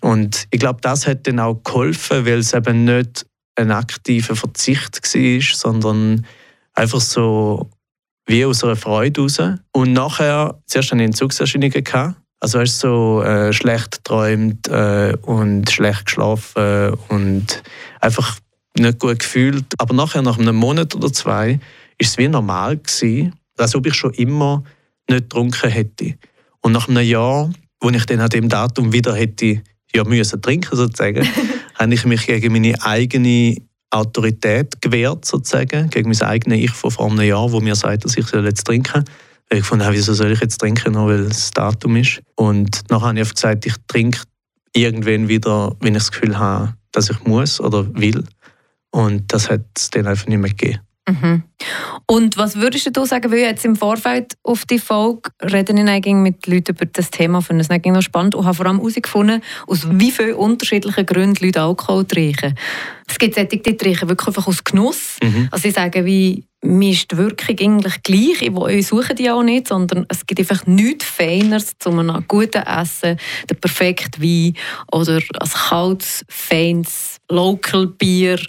Und 0.00 0.46
ich 0.50 0.60
glaube, 0.60 0.80
das 0.80 1.06
hat 1.06 1.26
dann 1.26 1.40
auch 1.40 1.62
geholfen, 1.62 2.24
weil 2.24 2.38
es 2.38 2.54
eben 2.54 2.84
nicht 2.84 3.26
ein 3.58 3.70
aktiver 3.70 4.36
Verzicht 4.36 5.02
war, 5.02 5.56
sondern 5.56 6.26
einfach 6.74 7.00
so 7.00 7.68
wie 8.26 8.44
aus 8.44 8.62
einer 8.62 8.76
Freude 8.76 9.22
raus. 9.22 9.38
Und 9.72 9.92
nachher, 9.92 10.60
zuerst 10.66 10.90
hatte 10.90 11.02
ich 11.02 11.06
Entzugserscheinungen. 11.06 11.84
Gehabt. 11.84 12.16
Also 12.40 12.60
hast 12.60 12.78
so 12.78 13.20
äh, 13.22 13.52
schlecht 13.52 14.04
geträumt 14.04 14.68
äh, 14.68 15.16
und 15.22 15.68
schlecht 15.70 16.06
geschlafen 16.06 16.94
und 17.08 17.62
einfach 18.00 18.38
nicht 18.78 19.00
gut 19.00 19.18
gefühlt. 19.18 19.64
Aber 19.78 19.92
nachher, 19.92 20.22
nach 20.22 20.38
einem 20.38 20.54
Monat 20.54 20.94
oder 20.94 21.12
zwei, 21.12 21.58
ist 21.98 22.10
es 22.10 22.18
wie 22.18 22.28
normal 22.28 22.76
gewesen, 22.76 23.34
als 23.56 23.74
ob 23.74 23.86
ich 23.86 23.94
schon 23.94 24.14
immer 24.14 24.62
nicht 25.08 25.24
getrunken 25.24 25.68
hätte. 25.68 26.14
Und 26.60 26.72
nach 26.72 26.88
einem 26.88 27.04
Jahr, 27.04 27.50
wo 27.80 27.90
ich 27.90 28.06
dann 28.06 28.20
an 28.20 28.28
dem 28.28 28.48
Datum 28.48 28.92
wieder 28.92 29.16
hätte 29.16 29.62
ja 29.94 30.04
müssen 30.04 30.42
trinken 30.42 30.76
sozusagen, 30.76 31.26
habe 31.78 31.94
ich 31.94 32.04
mich 32.04 32.26
gegen 32.26 32.52
meine 32.52 32.74
eigene 32.82 33.56
Autorität 33.90 34.80
gewehrt 34.82 35.24
sozusagen, 35.24 35.88
gegen 35.90 36.10
mein 36.10 36.22
eigenes 36.22 36.58
Ich 36.58 36.70
von 36.72 36.90
vor 36.90 37.10
einem 37.10 37.22
Jahr, 37.22 37.50
wo 37.50 37.60
mir 37.60 37.74
sagt, 37.74 38.04
dass 38.04 38.16
ich 38.16 38.30
jetzt 38.30 38.64
trinken 38.64 39.04
soll. 39.50 39.58
Ich 39.58 39.64
fand, 39.64 39.82
wieso 39.90 40.12
soll 40.12 40.32
ich 40.32 40.40
jetzt 40.40 40.58
trinken, 40.58 40.92
nur 40.92 41.06
weil 41.06 41.20
es 41.20 41.50
Datum 41.52 41.96
ist. 41.96 42.20
Und 42.34 42.82
nachher 42.90 43.08
habe 43.08 43.20
ich 43.20 43.34
gesagt, 43.34 43.64
ich 43.64 43.74
trinke 43.86 44.20
irgendwann 44.74 45.28
wieder, 45.28 45.74
wenn 45.80 45.94
ich 45.94 46.02
das 46.02 46.12
Gefühl 46.12 46.38
habe, 46.38 46.74
dass 46.92 47.08
ich 47.08 47.24
muss 47.24 47.60
oder 47.60 47.86
will. 47.94 48.24
Und 48.90 49.32
das 49.32 49.48
hat 49.48 49.62
es 49.74 49.90
dann 49.90 50.06
einfach 50.06 50.26
nicht 50.26 50.38
mehr 50.38 50.50
gegeben. 50.50 50.80
Mhm. 51.08 51.42
Und 52.06 52.36
was 52.36 52.56
würdest 52.56 52.96
du 52.96 53.04
sagen, 53.04 53.30
weil 53.32 53.38
jetzt 53.38 53.64
im 53.64 53.76
Vorfeld 53.76 54.34
auf 54.42 54.64
die 54.64 54.78
Folge 54.78 55.30
reden 55.42 55.76
ich 55.78 55.88
eigentlich 55.88 56.14
mit 56.14 56.46
Leuten 56.46 56.72
über 56.72 56.86
das 56.86 57.10
Thema, 57.10 57.40
finde 57.40 57.62
es 57.62 57.68
noch 57.68 58.02
spannend 58.02 58.34
und 58.34 58.44
habe 58.44 58.54
vor 58.54 58.66
allem 58.66 58.78
herausgefunden, 58.78 59.42
aus 59.66 59.86
wie 59.90 60.10
vielen 60.10 60.34
unterschiedlichen 60.34 61.06
Gründen 61.06 61.44
Leute 61.44 61.62
Alkohol 61.62 62.04
trinken. 62.04 62.54
Es 63.08 63.18
gibt 63.18 63.34
solche, 63.34 63.56
die 63.56 63.76
trinken 63.76 64.08
wirklich 64.08 64.28
einfach 64.28 64.46
aus 64.46 64.62
Genuss. 64.62 65.16
Mhm. 65.22 65.48
Also 65.50 65.62
sie 65.62 65.70
sagen, 65.70 66.04
wie, 66.04 66.44
mir 66.62 66.90
ist 66.90 67.10
die 67.10 67.16
Wirkung 67.16 67.56
eigentlich 67.60 68.02
gleich, 68.02 68.42
ich 68.70 68.86
suche 68.86 69.14
die 69.14 69.30
auch 69.30 69.42
nicht, 69.42 69.68
sondern 69.68 70.06
es 70.08 70.26
gibt 70.26 70.40
einfach 70.40 70.66
nichts 70.66 71.04
Feineres 71.04 71.72
zu 71.78 71.90
einem 71.90 72.24
guten 72.26 72.62
Essen, 72.62 73.16
der 73.48 73.54
perfekte 73.54 74.20
Wein 74.20 74.54
oder 74.92 75.16
ein 75.16 75.50
kaltes, 75.50 76.24
feines 76.28 77.16
Local 77.30 77.86
Bier. 77.86 78.40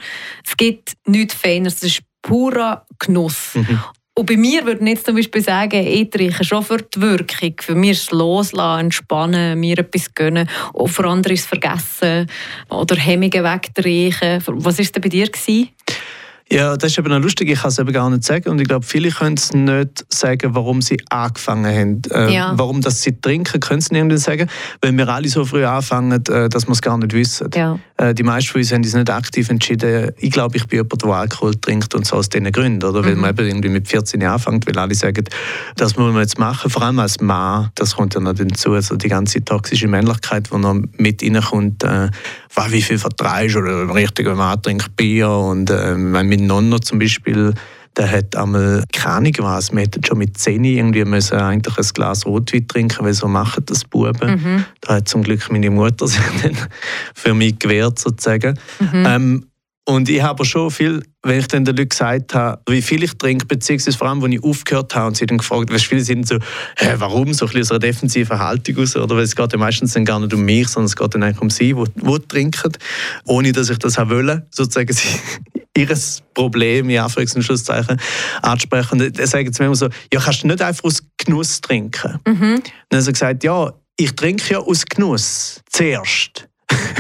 Es 0.46 0.58
gibt 0.58 0.94
nichts 1.06 1.36
Feineres, 1.36 1.78
es 1.78 1.84
ist 1.84 2.02
purer 2.22 2.86
Genuss. 3.00 3.56
Mhm. 3.56 3.80
Und 4.20 4.26
bei 4.26 4.36
mir 4.36 4.66
würde 4.66 4.84
ich 4.84 4.90
jetzt 4.90 5.06
zum 5.06 5.16
Beispiel 5.16 5.42
sagen, 5.42 5.88
ich 5.88 6.10
trinke 6.10 6.44
schon 6.44 6.62
für 6.62 6.80
die 6.80 7.00
Wirkung. 7.00 7.54
Für 7.62 7.74
mich 7.74 7.92
ist 7.92 8.02
es 8.02 8.12
loslassen, 8.12 8.82
entspannen, 8.82 9.58
mir 9.58 9.80
etwas 9.80 10.14
gönnen. 10.14 10.50
Und 10.74 10.90
für 10.90 11.08
andere 11.08 11.36
ist 11.36 11.44
es 11.44 11.46
vergessen 11.46 12.28
oder 12.70 12.98
Hemmungen 12.98 13.44
wegtrinken. 13.46 14.44
Was 14.46 14.78
war 14.78 14.86
denn 14.86 15.02
bei 15.02 15.08
dir? 15.08 15.30
Gewesen? 15.30 15.70
Ja, 16.52 16.76
das 16.78 16.92
ist 16.92 16.98
eben 16.98 17.10
noch 17.10 17.20
lustig, 17.20 17.50
ich 17.50 17.60
kann 17.60 17.70
es 17.70 17.78
eben 17.78 17.94
gar 17.94 18.10
nicht 18.10 18.24
sagen. 18.24 18.50
Und 18.50 18.60
ich 18.60 18.68
glaube, 18.68 18.84
viele 18.84 19.12
können 19.12 19.36
es 19.38 19.54
nicht 19.54 20.06
sagen, 20.10 20.56
warum 20.56 20.82
sie 20.82 21.00
angefangen 21.10 21.66
haben. 21.66 22.02
Äh, 22.12 22.34
ja. 22.34 22.54
Warum 22.56 22.82
dass 22.82 23.04
sie 23.04 23.22
trinken, 23.22 23.60
können 23.60 23.82
sie 23.82 24.02
nicht 24.02 24.20
sagen, 24.20 24.50
weil 24.82 24.98
wir 24.98 25.08
alle 25.10 25.28
so 25.28 25.46
früh 25.46 25.64
anfangen, 25.64 26.26
äh, 26.26 26.50
dass 26.50 26.68
wir 26.68 26.72
es 26.72 26.82
gar 26.82 26.98
nicht 26.98 27.14
wissen. 27.14 27.52
Ja. 27.54 27.78
Äh, 27.98 28.16
die 28.16 28.24
meisten 28.24 28.52
von 28.52 28.62
uns 28.62 28.72
haben 28.72 28.84
es 28.84 28.96
nicht 28.96 29.10
aktiv 29.12 29.48
entschieden. 29.50 30.12
Ich 30.18 30.32
glaube, 30.32 30.58
ich 30.58 30.66
bin 30.66 30.80
jemand, 30.80 31.04
der 31.04 31.10
Alkohol 31.12 31.54
trinkt 31.54 31.94
und 31.94 32.08
so 32.08 32.16
aus 32.16 32.30
diesen 32.30 32.52
Gründen. 32.52 32.84
Oder? 32.84 33.02
Mhm. 33.02 33.06
Weil 33.06 33.16
man 33.16 33.30
eben 33.30 33.48
irgendwie 33.48 33.70
mit 33.70 33.88
14 33.88 34.24
anfängt, 34.24 34.66
weil 34.66 34.78
alle 34.80 34.96
sagen, 34.96 35.26
das 35.76 35.98
muss 35.98 36.12
man 36.12 36.22
jetzt 36.22 36.40
machen. 36.40 36.72
Vor 36.72 36.82
allem 36.82 36.98
als 36.98 37.22
Mann, 37.22 37.70
das 37.76 37.96
kommt 37.96 38.16
ja 38.16 38.22
noch 38.22 38.34
dazu, 38.34 38.74
also 38.74 38.96
die 38.96 39.08
ganze 39.08 39.44
toxische 39.46 39.88
Männlichkeit, 39.88 40.50
die 40.52 40.58
noch 40.58 40.82
mit 40.98 41.22
reinkommt. 41.22 41.84
Äh, 41.84 42.10
wie 42.70 42.82
viel 42.82 42.98
vertreibst 42.98 43.56
oder 43.56 43.84
ein 43.84 43.90
richtiger 43.92 44.36
Mann 44.36 44.62
trinkt 44.62 44.96
Bier 44.96 45.30
und 45.30 45.70
äh, 45.70 45.96
mein 46.40 46.48
Nonno 46.48 46.80
zum 46.80 47.00
Beispiel 47.00 47.54
der 47.98 48.12
hat 48.12 48.36
einmal 48.36 48.84
keine 48.94 49.32
was, 49.40 49.74
wir 49.74 49.82
hätten 49.82 50.04
schon 50.04 50.20
mit 50.20 50.38
10 50.38 50.64
irgendwie 50.64 51.04
müssen 51.06 51.38
eigentlich 51.38 51.78
ein 51.78 51.84
Glas 51.94 52.26
Rotwein 52.26 52.68
trinken, 52.68 53.04
weil 53.04 53.14
so 53.14 53.28
machen 53.28 53.64
das 53.66 53.84
Buben. 53.84 54.32
Mhm. 54.32 54.66
Da 54.82 54.96
hat 54.96 55.10
zum 55.10 55.24
Glück 55.24 55.52
meine 55.52 55.70
Mutter 55.70 56.08
sich 56.08 56.22
dann 56.42 56.58
für 57.14 57.34
mich 57.34 57.60
gewehrt 57.60 58.00
sozusagen. 58.00 58.58
Mhm. 58.80 59.04
Ähm, 59.06 59.46
und 59.90 60.08
ich 60.08 60.22
habe 60.22 60.46
schon 60.46 60.70
viel, 60.70 61.02
wenn 61.24 61.40
ich 61.40 61.48
dann 61.48 61.66
den 61.66 61.76
Leuten 61.76 61.90
gesagt 61.90 62.36
habe, 62.36 62.62
wie 62.70 62.84
viel 62.84 63.04
ich 63.04 63.18
trinke, 63.18 63.48
beziehungsweise 63.48 63.98
vor 63.98 64.08
allem, 64.08 64.24
als 64.24 64.34
ich 64.34 64.44
aufgehört 64.44 64.94
habe 64.94 65.08
und 65.08 65.18
sie 65.18 65.26
dann 65.26 65.40
gefragt, 65.40 65.72
weil 65.72 65.80
viele 65.80 66.02
sind 66.02 66.28
so, 66.28 66.38
hä, 66.78 66.94
warum, 66.98 67.34
so 67.34 67.46
ein 67.46 67.48
bisschen 67.48 67.62
aus 67.62 67.72
einer 67.72 67.80
defensiven 67.80 68.38
Haltung 68.38 68.78
aus, 68.78 68.96
oder 68.96 69.16
weil 69.16 69.24
es 69.24 69.36
geht 69.36 69.52
ja 69.52 69.58
meistens 69.58 69.94
dann 69.94 70.06
gar 70.06 70.20
nicht 70.20 70.32
um 70.32 70.46
mich, 70.46 70.68
sondern 70.68 70.86
es 70.86 70.96
geht 70.96 71.16
dann 71.16 71.24
eigentlich 71.24 71.42
um 71.42 71.50
sie, 71.50 71.74
die, 71.74 71.86
die 71.96 72.28
trinken, 72.28 72.74
ohne 73.26 73.52
dass 73.52 73.72
ich 73.72 73.80
das 73.80 73.98
habe 73.98 74.16
wollen, 74.16 74.44
sozusagen 74.52 74.94
sie, 74.94 75.08
ihr 75.76 75.98
Problem, 76.36 76.88
in 76.88 77.00
Anführungs- 77.00 77.36
und 77.36 77.42
Schlusszeichen, 77.42 78.00
ansprechen. 78.44 79.02
Und 79.02 79.18
dann 79.18 79.26
sagen 79.26 79.52
sie 79.52 79.64
mir 79.64 79.68
immer 79.68 79.76
so, 79.76 79.90
ja, 80.14 80.20
kannst 80.20 80.44
du 80.44 80.48
nicht 80.48 80.62
einfach 80.62 80.84
aus 80.84 81.02
Genuss 81.18 81.62
trinken? 81.62 82.20
Mhm. 82.28 82.62
Dann 82.90 82.98
haben 82.98 83.02
sie 83.02 83.14
gesagt, 83.14 83.44
ja, 83.44 83.74
ich 83.98 84.12
trinke 84.12 84.54
ja 84.54 84.60
aus 84.60 84.86
Genuss 84.86 85.62
zuerst. 85.72 86.49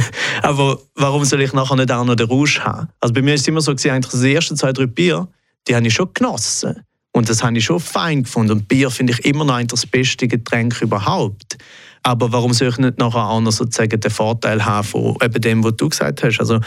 Aber 0.43 0.79
warum 0.95 1.25
soll 1.25 1.41
ich 1.41 1.53
nachher 1.53 1.75
nicht 1.75 1.91
auch 1.91 2.05
noch 2.05 2.15
den 2.15 2.27
Rausch 2.27 2.59
haben? 2.59 2.89
Also 2.99 3.13
bei 3.13 3.21
mir 3.21 3.33
ist 3.33 3.41
es 3.41 3.47
immer 3.47 3.61
so, 3.61 3.73
dass 3.73 3.85
eigentlich 3.85 4.21
die 4.21 4.33
ersten 4.33 4.55
zwei, 4.55 4.73
drei 4.73 4.85
Bier, 4.85 5.27
die 5.67 5.75
habe 5.75 5.85
ich 5.87 5.93
schon 5.93 6.09
genossen. 6.13 6.83
Und 7.11 7.29
das 7.29 7.43
habe 7.43 7.57
ich 7.57 7.65
schon 7.65 7.79
fein 7.79 8.23
gefunden. 8.23 8.51
Und 8.51 8.67
Bier 8.67 8.89
finde 8.91 9.13
ich 9.13 9.25
immer 9.25 9.43
noch 9.43 9.61
das 9.63 9.85
beste 9.85 10.27
Getränk 10.27 10.81
überhaupt. 10.81 11.57
Aber 12.03 12.31
warum 12.31 12.53
soll 12.53 12.69
ich 12.69 12.77
nicht 12.77 12.97
nachher 12.97 13.27
auch 13.27 13.41
noch 13.41 13.51
sozusagen 13.51 13.99
den 13.99 14.11
Vorteil 14.11 14.63
haben 14.63 14.87
von 14.87 15.17
eben 15.21 15.41
dem, 15.41 15.63
was 15.63 15.75
du 15.75 15.89
gesagt 15.89 16.23
hast? 16.23 16.39
Also 16.39 16.59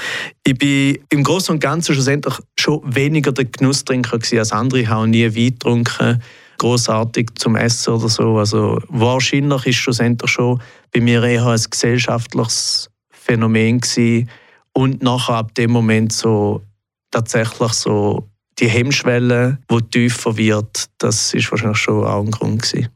ich 0.44 0.56
bin 0.58 0.98
im 1.08 1.22
Großen 1.22 1.54
und 1.54 1.60
Ganzen 1.60 1.94
schlussendlich 1.94 2.34
schon 2.58 2.80
weniger 2.84 3.32
der 3.32 3.46
Genusstrinker 3.46 4.18
als 4.20 4.52
andere. 4.52 4.80
Ich 4.80 4.88
habe 4.88 5.08
nie 5.08 5.24
Wein 5.24 5.52
getrunken, 5.52 6.22
großartig 6.58 7.30
zum 7.36 7.56
Essen 7.56 7.94
oder 7.94 8.08
so. 8.08 8.38
Also 8.38 8.78
wahrscheinlich 8.88 9.66
ist 9.66 9.76
schlussendlich 9.76 10.30
schon 10.30 10.60
bei 10.92 11.00
mir 11.00 11.22
eher 11.22 11.46
ein 11.46 11.60
gesellschaftliches 11.70 12.91
Phänomen 13.24 13.80
gewesen. 13.80 14.28
und 14.72 15.02
nachher 15.02 15.34
ab 15.34 15.54
dem 15.54 15.70
Moment 15.70 16.12
so 16.12 16.62
tatsächlich 17.10 17.72
so 17.72 18.28
die 18.58 18.68
Hemmschwelle, 18.68 19.58
die 19.70 19.82
tiefer 19.90 20.36
wird, 20.36 20.86
das 20.98 21.34
ist 21.34 21.50
wahrscheinlich 21.50 21.78
schon 21.78 22.04
auch 22.04 22.20
ein 22.20 22.30
Grund 22.30 22.62
gewesen. 22.62 22.88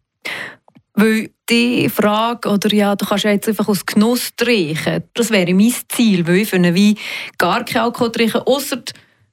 Weil 0.94 1.30
die 1.48 1.88
Frage, 1.88 2.48
oder 2.48 2.72
ja, 2.72 2.96
du 2.96 3.04
kannst 3.04 3.24
ja 3.24 3.30
jetzt 3.30 3.48
einfach 3.48 3.68
aus 3.68 3.84
Genuss 3.84 4.30
trinken, 4.36 5.04
das 5.14 5.30
wäre 5.30 5.52
mein 5.54 5.74
Ziel, 5.88 6.26
weil 6.26 6.38
ich 6.38 6.48
für 6.48 6.56
einen 6.56 6.74
Wein 6.74 6.96
gar 7.38 7.64
keinen 7.64 7.84
Alkohol 7.84 8.10
trinken, 8.10 8.42
außer 8.46 8.82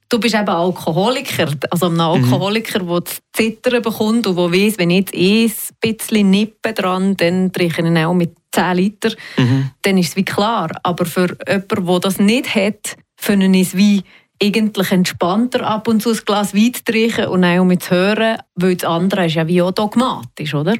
du 0.08 0.20
bist 0.20 0.34
eben 0.34 0.48
Alkoholiker, 0.48 1.52
also 1.70 1.86
ein 1.86 2.00
Alkoholiker, 2.00 2.82
mhm. 2.82 2.88
der 2.88 3.00
das 3.00 3.22
Zittern 3.32 3.82
bekommt 3.82 4.26
und 4.26 4.36
der 4.36 4.52
weiss, 4.52 4.78
wenn 4.78 4.90
ich 4.90 5.10
jetzt 5.12 5.72
ein 5.82 5.96
bisschen 5.96 6.30
nippe 6.30 6.72
dran, 6.72 7.16
dann 7.16 7.52
trinke 7.52 7.80
ich 7.80 7.86
ihn 7.86 7.98
auch 7.98 8.14
mit 8.14 8.36
10 8.54 8.76
Liter, 8.76 9.12
mhm. 9.36 9.70
dann 9.82 9.98
ist 9.98 10.10
es 10.10 10.16
wie 10.16 10.24
klar. 10.24 10.70
Aber 10.82 11.04
für 11.04 11.36
jemanden, 11.46 11.86
der 11.86 12.00
das 12.00 12.18
nicht 12.18 12.54
hat, 12.54 12.96
finde 13.16 13.46
ich 13.46 13.68
es 13.68 13.76
wie 13.76 14.02
eigentlich 14.42 14.90
entspannter, 14.90 15.64
ab 15.64 15.88
und 15.88 16.02
zu 16.02 16.10
ein 16.10 16.18
Glas 16.26 16.54
Wein 16.54 16.74
zu 16.74 16.84
trinken 16.84 17.26
und 17.26 17.44
auch 17.44 17.64
mit 17.64 17.84
zu 17.84 17.94
hören, 17.94 18.38
weil 18.56 18.76
das 18.76 18.88
andere 18.88 19.26
ist 19.26 19.34
ja 19.34 19.46
wie 19.46 19.62
auch 19.62 19.70
dogmatisch, 19.70 20.54
oder? 20.54 20.74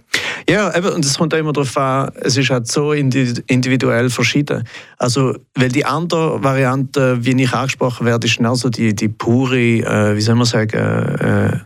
Ja, 0.49 0.77
eben, 0.77 0.89
und 0.89 1.05
es 1.05 1.17
kommt 1.17 1.33
auch 1.33 1.39
immer 1.39 1.53
darauf 1.53 1.77
an, 1.77 2.11
es 2.21 2.37
ist 2.37 2.51
halt 2.51 2.67
so 2.67 2.93
individuell 2.93 4.11
verschieden. 4.11 4.65
Also, 4.99 5.37
weil 5.55 5.71
die 5.71 5.85
andere 5.85 6.43
Variante, 6.43 7.25
wie 7.25 7.41
ich 7.41 7.53
angesprochen 7.53 8.07
werde, 8.07 8.27
ist 8.27 8.41
also 8.41 8.69
die, 8.69 8.95
die 8.95 9.09
pure, 9.09 9.57
äh, 9.57 10.17
wie 10.17 10.21
soll 10.21 10.35
man 10.35 10.47
sagen, 10.47 10.77
äh, 10.77 11.59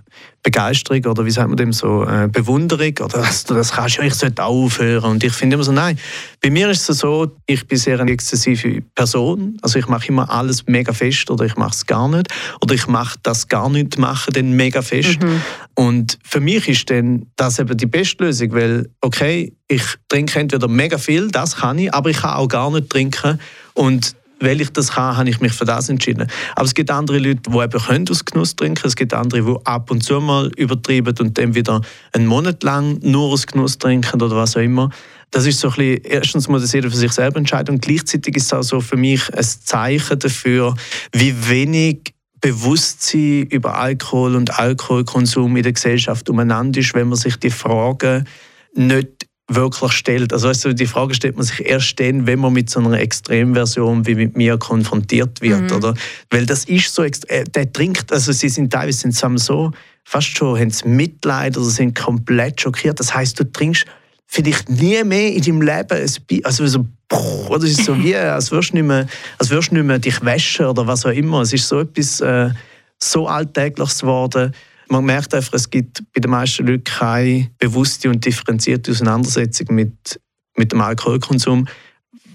Begeisterung 0.43 1.05
oder 1.05 1.27
wie 1.27 1.31
sagt 1.31 1.49
man 1.49 1.57
dem 1.57 1.73
so, 1.73 2.05
äh, 2.05 2.29
Bewunderung 2.31 2.95
oder 3.05 3.19
das, 3.19 3.45
das 3.45 3.73
kannst 3.73 3.99
du, 3.99 4.03
ich 4.03 4.15
sollte 4.15 4.45
aufhören. 4.45 5.11
Und 5.11 5.25
ich 5.25 5.33
finde 5.33 5.55
immer 5.55 5.65
so, 5.65 5.73
nein, 5.73 5.99
bei 6.41 6.49
mir 6.49 6.71
ist 6.71 6.89
es 6.89 6.99
so, 6.99 7.37
ich 7.47 7.67
bin 7.67 7.77
sehr 7.77 8.01
eine 8.01 8.13
exzessive 8.13 8.81
Person, 8.95 9.59
also 9.63 9.79
ich 9.79 9.89
mache 9.89 10.09
immer 10.09 10.31
alles 10.31 10.67
mega 10.67 10.93
fest 10.93 11.31
oder 11.31 11.45
ich 11.45 11.57
mache 11.57 11.73
es 11.73 11.87
gar 11.87 12.09
nicht 12.09 12.29
oder 12.63 12.75
ich 12.75 12.87
mache 12.87 13.19
das 13.23 13.49
gar 13.49 13.69
nicht 13.69 13.99
machen 13.99 14.33
dann 14.33 14.53
mega 14.53 14.81
fest. 14.81 15.21
Mhm. 15.21 15.43
Und 15.75 16.19
für 16.23 16.41
mich 16.41 16.69
ist 16.69 16.89
dann 16.89 17.27
das 17.37 17.59
eben 17.59 17.77
die 17.77 17.87
beste 17.87 18.25
Lösung, 18.25 18.53
weil, 18.53 18.89
okay, 19.01 19.53
ich 19.67 19.83
trinke 20.09 20.39
entweder 20.39 20.69
mega 20.69 20.99
viel, 20.99 21.29
das 21.31 21.57
kann 21.57 21.79
ich, 21.79 21.93
aber 21.93 22.11
ich 22.11 22.19
kann 22.19 22.35
auch 22.35 22.49
gar 22.49 22.71
nicht 22.71 22.89
trinken 22.89 23.41
und 23.75 24.15
weil 24.41 24.61
ich 24.61 24.71
das 24.71 24.93
kann, 24.93 25.17
habe 25.17 25.29
ich 25.29 25.41
mich 25.41 25.53
für 25.53 25.65
das 25.65 25.89
entschieden. 25.89 26.29
Aber 26.55 26.65
es 26.65 26.75
gibt 26.75 26.91
andere 26.91 27.19
Leute, 27.19 27.41
die 27.49 27.59
eben 27.59 27.81
können 27.81 28.09
aus 28.09 28.25
Genuss 28.25 28.57
trinken 28.57 28.87
Es 28.87 28.97
gibt 28.97 29.15
andere, 29.15 29.43
die 29.43 29.67
ab 29.67 29.91
und 29.91 30.03
zu 30.03 30.21
mal 30.21 30.51
übertrieben 30.57 31.15
und 31.19 31.37
dann 31.39 31.55
wieder 31.55 31.81
einen 32.13 32.27
Monat 32.27 32.63
lang 32.63 32.99
nur 33.03 33.33
aus 33.33 33.47
Genuss 33.47 33.79
trinken 33.79 34.23
oder 34.23 34.37
was 34.37 34.57
auch 34.57 34.61
immer. 34.61 34.91
Das 35.31 35.47
ist 35.47 35.61
so 35.61 35.69
ein 35.69 35.75
bisschen, 35.75 36.05
erstens 36.05 36.49
muss 36.49 36.63
das 36.63 36.73
jeder 36.73 36.91
für 36.91 36.97
sich 36.97 37.13
selber 37.13 37.39
entscheiden 37.39 37.75
und 37.75 37.83
gleichzeitig 37.83 38.37
ist 38.37 38.47
es 38.47 38.53
auch 38.53 38.63
so 38.63 38.81
für 38.81 38.97
mich 38.97 39.23
ein 39.35 39.45
Zeichen 39.45 40.19
dafür, 40.19 40.75
wie 41.13 41.49
wenig 41.49 42.15
Bewusstsein 42.41 43.47
über 43.51 43.77
Alkohol 43.77 44.37
und 44.37 44.59
Alkoholkonsum 44.59 45.57
in 45.57 45.65
der 45.65 45.73
Gesellschaft 45.73 46.31
umeinander 46.31 46.81
ist, 46.81 46.95
wenn 46.95 47.09
man 47.09 47.19
sich 47.19 47.37
die 47.37 47.51
Fragen 47.51 48.27
nicht 48.75 49.18
wirklich 49.49 49.93
stellt. 49.93 50.33
Also 50.33 50.49
weißt 50.49 50.67
du, 50.67 50.75
die 50.75 50.87
Frage 50.87 51.15
stellt 51.15 51.37
man 51.37 51.45
sich 51.45 51.65
erst 51.65 51.99
dann, 51.99 52.27
wenn 52.27 52.39
man 52.39 52.53
mit 52.53 52.69
so 52.69 52.81
einer 52.81 53.01
Extremversion 53.01 54.07
wie 54.07 54.15
mit 54.15 54.37
mir 54.37 54.59
konfrontiert 54.59 55.41
wird, 55.41 55.71
mhm. 55.71 55.77
oder? 55.77 55.95
Weil 56.31 56.45
das 56.47 56.65
ist 56.65 56.95
so, 56.95 57.03
äh, 57.03 57.45
der 57.55 57.73
trinkt, 57.73 58.13
also 58.13 58.33
sie 58.33 58.51
sind 58.51 58.73
teilweise 58.73 59.11
sind 59.11 59.41
so 59.41 59.73
fast 60.05 60.39
schon 60.39 60.59
haben 60.59 60.71
sie 60.71 60.89
Mitleid 60.89 61.57
oder 61.59 61.67
sind 61.67 61.95
komplett 61.95 62.61
schockiert. 62.61 62.99
Das 62.99 63.15
heißt, 63.15 63.39
du 63.39 63.45
trinkst 63.45 63.85
vielleicht 64.27 64.71
nie 64.71 65.03
mehr 65.05 65.35
in 65.35 65.43
deinem 65.43 65.63
Leben 65.63 65.99
ein 65.99 66.11
Bier. 66.27 66.41
Also 66.45 66.67
so, 66.67 66.87
das 67.09 67.65
ist 67.65 67.85
so 67.85 67.99
wie, 68.03 68.17
als 68.17 68.51
würdest 68.51 68.73
du 68.73 68.77
nicht 68.77 68.87
mehr, 68.87 69.07
als 69.39 69.51
würdest 69.51 69.71
du 69.71 69.75
nicht 69.75 69.85
mehr 69.85 69.99
dich 69.99 70.25
waschen 70.25 70.67
oder 70.67 70.87
was 70.87 71.05
auch 71.05 71.11
immer. 71.11 71.43
Es 71.43 71.53
ist 71.53 71.69
so 71.69 71.81
etwas 71.81 72.21
äh, 72.21 72.51
so 72.99 73.27
Alltägliches 73.29 74.01
geworden. 74.01 74.55
Man 74.89 75.05
merkt 75.05 75.35
einfach, 75.35 75.55
es 75.55 75.69
gibt 75.69 76.03
bei 76.15 76.21
den 76.21 76.31
meisten 76.31 76.67
Leuten 76.67 76.85
keine 76.85 77.51
bewusste 77.59 78.09
und 78.09 78.25
differenzierte 78.25 78.91
Auseinandersetzung 78.91 79.75
mit, 79.75 80.21
mit 80.57 80.73
dem 80.73 80.81
Alkoholkonsum. 80.81 81.67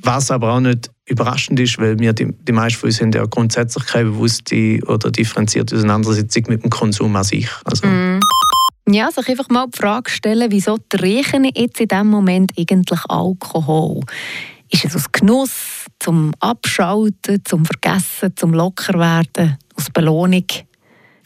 Was 0.01 0.31
aber 0.31 0.53
auch 0.53 0.60
nicht 0.60 0.91
überraschend 1.05 1.60
ist, 1.60 1.77
weil 1.79 1.98
wir 2.00 2.13
die, 2.13 2.31
die 2.31 2.51
meisten 2.51 2.79
von 2.79 2.89
uns 2.89 3.01
haben 3.01 3.12
ja 3.12 3.25
grundsätzlich 3.25 3.86
keine 3.86 4.12
bewusste 4.12 4.79
oder 4.88 5.12
differenzierte 5.12 5.75
Auseinandersetzung 5.75 6.43
mit 6.50 6.63
dem 6.63 6.69
Konsum 6.69 7.15
an 7.15 7.24
sich. 7.24 7.50
Also, 7.65 7.88
mm. 7.88 8.19
Ja, 8.89 9.10
sich 9.12 9.29
einfach 9.29 9.48
mal 9.50 9.67
die 9.67 9.77
Frage 9.77 10.12
stellen, 10.12 10.51
wieso 10.51 10.77
trinken 10.89 11.45
jetzt 11.55 11.79
in 11.79 11.88
diesem 11.88 12.07
Moment 12.07 12.51
eigentlich 12.57 13.00
Alkohol? 13.07 14.01
Ist 14.69 14.86
es 14.86 14.95
aus 14.95 15.12
Genuss, 15.12 15.86
zum 16.00 16.33
Abschalten, 16.39 17.45
zum 17.45 17.63
Vergessen, 17.63 18.36
zum 18.36 18.53
Lockerwerden, 18.53 19.57
aus 19.75 19.89
Belohnung? 19.89 20.45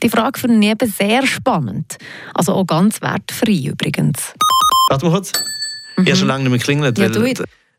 Die 0.03 0.09
Frage 0.09 0.39
finde 0.39 0.65
ich 0.65 0.71
eben 0.71 0.91
sehr 0.91 1.25
spannend. 1.25 1.97
Also 2.33 2.53
auch 2.53 2.65
ganz 2.65 3.01
wertfrei 3.01 3.69
übrigens. 3.69 4.33
Warte 4.89 5.05
mal 5.05 5.11
kurz. 5.11 5.31
Mhm. 5.97 6.03
Ich 6.03 6.09
habe 6.09 6.17
schon 6.17 6.27
lange 6.27 6.43
nicht 6.43 6.51
mehr 6.51 6.59
geklingelt. 6.59 6.97
Ja, 6.97 7.13
weil, 7.15 7.33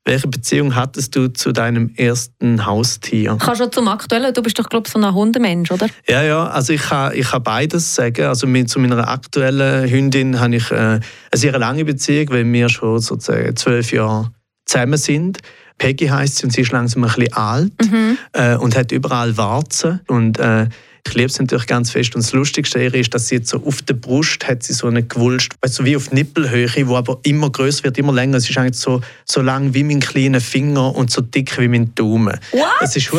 welche 0.04 0.26
Beziehung 0.26 0.74
hattest 0.74 1.14
du 1.16 1.28
zu 1.28 1.52
deinem 1.52 1.92
ersten 1.96 2.64
Haustier? 2.64 3.36
Kannst 3.38 3.60
du 3.60 3.70
zum 3.70 3.88
aktuellen, 3.88 4.32
du 4.32 4.42
bist 4.42 4.58
doch 4.58 4.68
glaube 4.68 4.86
ich 4.86 4.92
so 4.92 4.98
ein 4.98 5.14
Hundemensch, 5.14 5.70
oder? 5.70 5.86
Ja, 6.08 6.22
ja, 6.22 6.46
also 6.46 6.72
ich 6.72 6.80
kann, 6.80 7.14
ich 7.14 7.28
kann 7.28 7.42
beides 7.42 7.94
sagen. 7.94 8.24
Also 8.24 8.46
mit, 8.46 8.70
zu 8.70 8.80
meiner 8.80 9.06
aktuellen 9.06 9.88
Hündin 9.88 10.40
habe 10.40 10.56
ich 10.56 10.70
äh, 10.70 10.76
eine 10.76 11.02
sehr 11.34 11.58
lange 11.58 11.84
Beziehung, 11.84 12.30
weil 12.30 12.50
wir 12.50 12.70
schon 12.70 13.00
sozusagen 13.00 13.54
zwölf 13.56 13.92
Jahre 13.92 14.32
zusammen 14.64 14.96
sind. 14.96 15.40
Peggy 15.76 16.06
heißt 16.06 16.38
sie 16.38 16.44
und 16.44 16.52
sie 16.52 16.62
ist 16.62 16.72
langsam 16.72 17.04
ein 17.04 17.10
bisschen 17.10 17.32
alt 17.34 17.72
mhm. 17.90 18.18
äh, 18.32 18.56
und 18.56 18.76
hat 18.76 18.92
überall 18.92 19.36
Warzen 19.36 20.00
und 20.08 20.38
äh, 20.38 20.68
ich 21.06 21.14
liebe 21.14 21.26
es 21.26 21.38
natürlich 21.38 21.66
ganz 21.66 21.90
fest. 21.90 22.14
Und 22.14 22.24
das 22.24 22.32
Lustigste 22.32 22.80
ist, 22.80 23.14
dass 23.14 23.28
sie 23.28 23.36
jetzt 23.36 23.48
so 23.48 23.62
auf 23.64 23.82
der 23.82 23.94
Brust 23.94 24.46
hat 24.46 24.62
sie 24.62 24.72
so 24.72 24.86
eine 24.86 25.02
Gewulst, 25.02 25.54
also 25.60 25.84
wie 25.84 25.96
auf 25.96 26.10
Nippelhöhe, 26.12 26.68
wo 26.86 26.96
aber 26.96 27.18
immer 27.22 27.50
größer 27.50 27.84
wird, 27.84 27.98
immer 27.98 28.12
länger. 28.12 28.38
Es 28.38 28.48
ist 28.48 28.58
eigentlich 28.58 28.76
so, 28.76 29.00
so 29.24 29.40
lang 29.40 29.74
wie 29.74 29.84
mein 29.84 30.00
kleiner 30.00 30.40
Finger 30.40 30.94
und 30.94 31.10
so 31.10 31.20
dick 31.20 31.58
wie 31.58 31.68
mein 31.68 31.94
Daumen. 31.94 32.38
What? 32.52 32.66
Es 32.80 32.96
ist 32.96 33.10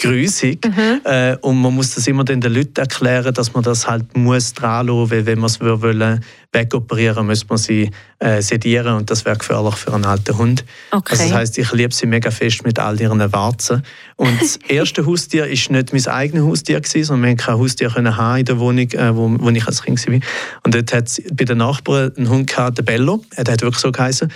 grusig. 0.00 0.66
Mhm. 0.66 1.00
Äh, 1.04 1.36
und 1.40 1.60
man 1.60 1.74
muss 1.74 1.94
das 1.94 2.06
immer 2.06 2.24
den 2.24 2.40
Leuten 2.40 2.80
erklären, 2.80 3.34
dass 3.34 3.52
man 3.52 3.62
das 3.62 3.86
halt 3.86 4.16
muss 4.16 4.52
dran 4.54 4.86
lassen, 4.86 5.26
wenn 5.26 5.38
man 5.38 5.46
es 5.46 5.60
wollen, 5.60 6.24
wegoperieren 6.52 7.26
muss 7.26 7.48
man 7.48 7.58
sie 7.58 7.90
äh, 8.18 8.42
sedieren 8.42 8.96
und 8.96 9.10
das 9.10 9.24
wäre 9.24 9.36
gefährlich 9.36 9.76
für 9.76 9.94
einen 9.94 10.04
alten 10.04 10.36
Hund. 10.36 10.64
Okay. 10.90 11.12
Also 11.12 11.24
das 11.24 11.32
heißt, 11.32 11.58
ich 11.58 11.72
liebe 11.72 11.94
sie 11.94 12.06
mega 12.06 12.30
fest 12.30 12.64
mit 12.64 12.78
all 12.78 13.00
ihren 13.00 13.32
Warzen. 13.32 13.82
Und 14.16 14.40
das 14.40 14.56
erste 14.68 15.06
Haustier 15.06 15.46
ist 15.46 15.70
nicht 15.70 15.92
mein 15.92 16.06
eigenes 16.06 16.44
Haustier 16.44 16.80
gewesen, 16.80 17.04
sondern 17.04 17.30
wir 17.30 17.36
kein 17.36 17.58
Haustier 17.58 17.90
können 17.90 18.16
haben 18.16 18.40
in 18.40 18.44
der 18.44 18.58
Wohnung, 18.58 18.90
äh, 18.90 19.16
wo, 19.16 19.30
wo 19.38 19.48
ich 19.50 19.66
als 19.66 19.82
Kind 19.82 20.04
war. 20.06 20.20
Und 20.64 20.74
dort 20.74 20.92
hat 20.92 21.06
es 21.06 21.22
bei 21.32 21.44
den 21.44 21.58
Nachbarn 21.58 22.12
einen 22.16 22.28
Hund 22.28 22.50
gehabt, 22.50 22.78
der 22.78 22.82
Bello, 22.82 23.24
der 23.36 23.52
hat 23.52 23.62
wirklich 23.62 23.80
so 23.80 23.92
geheißen. 23.92 24.30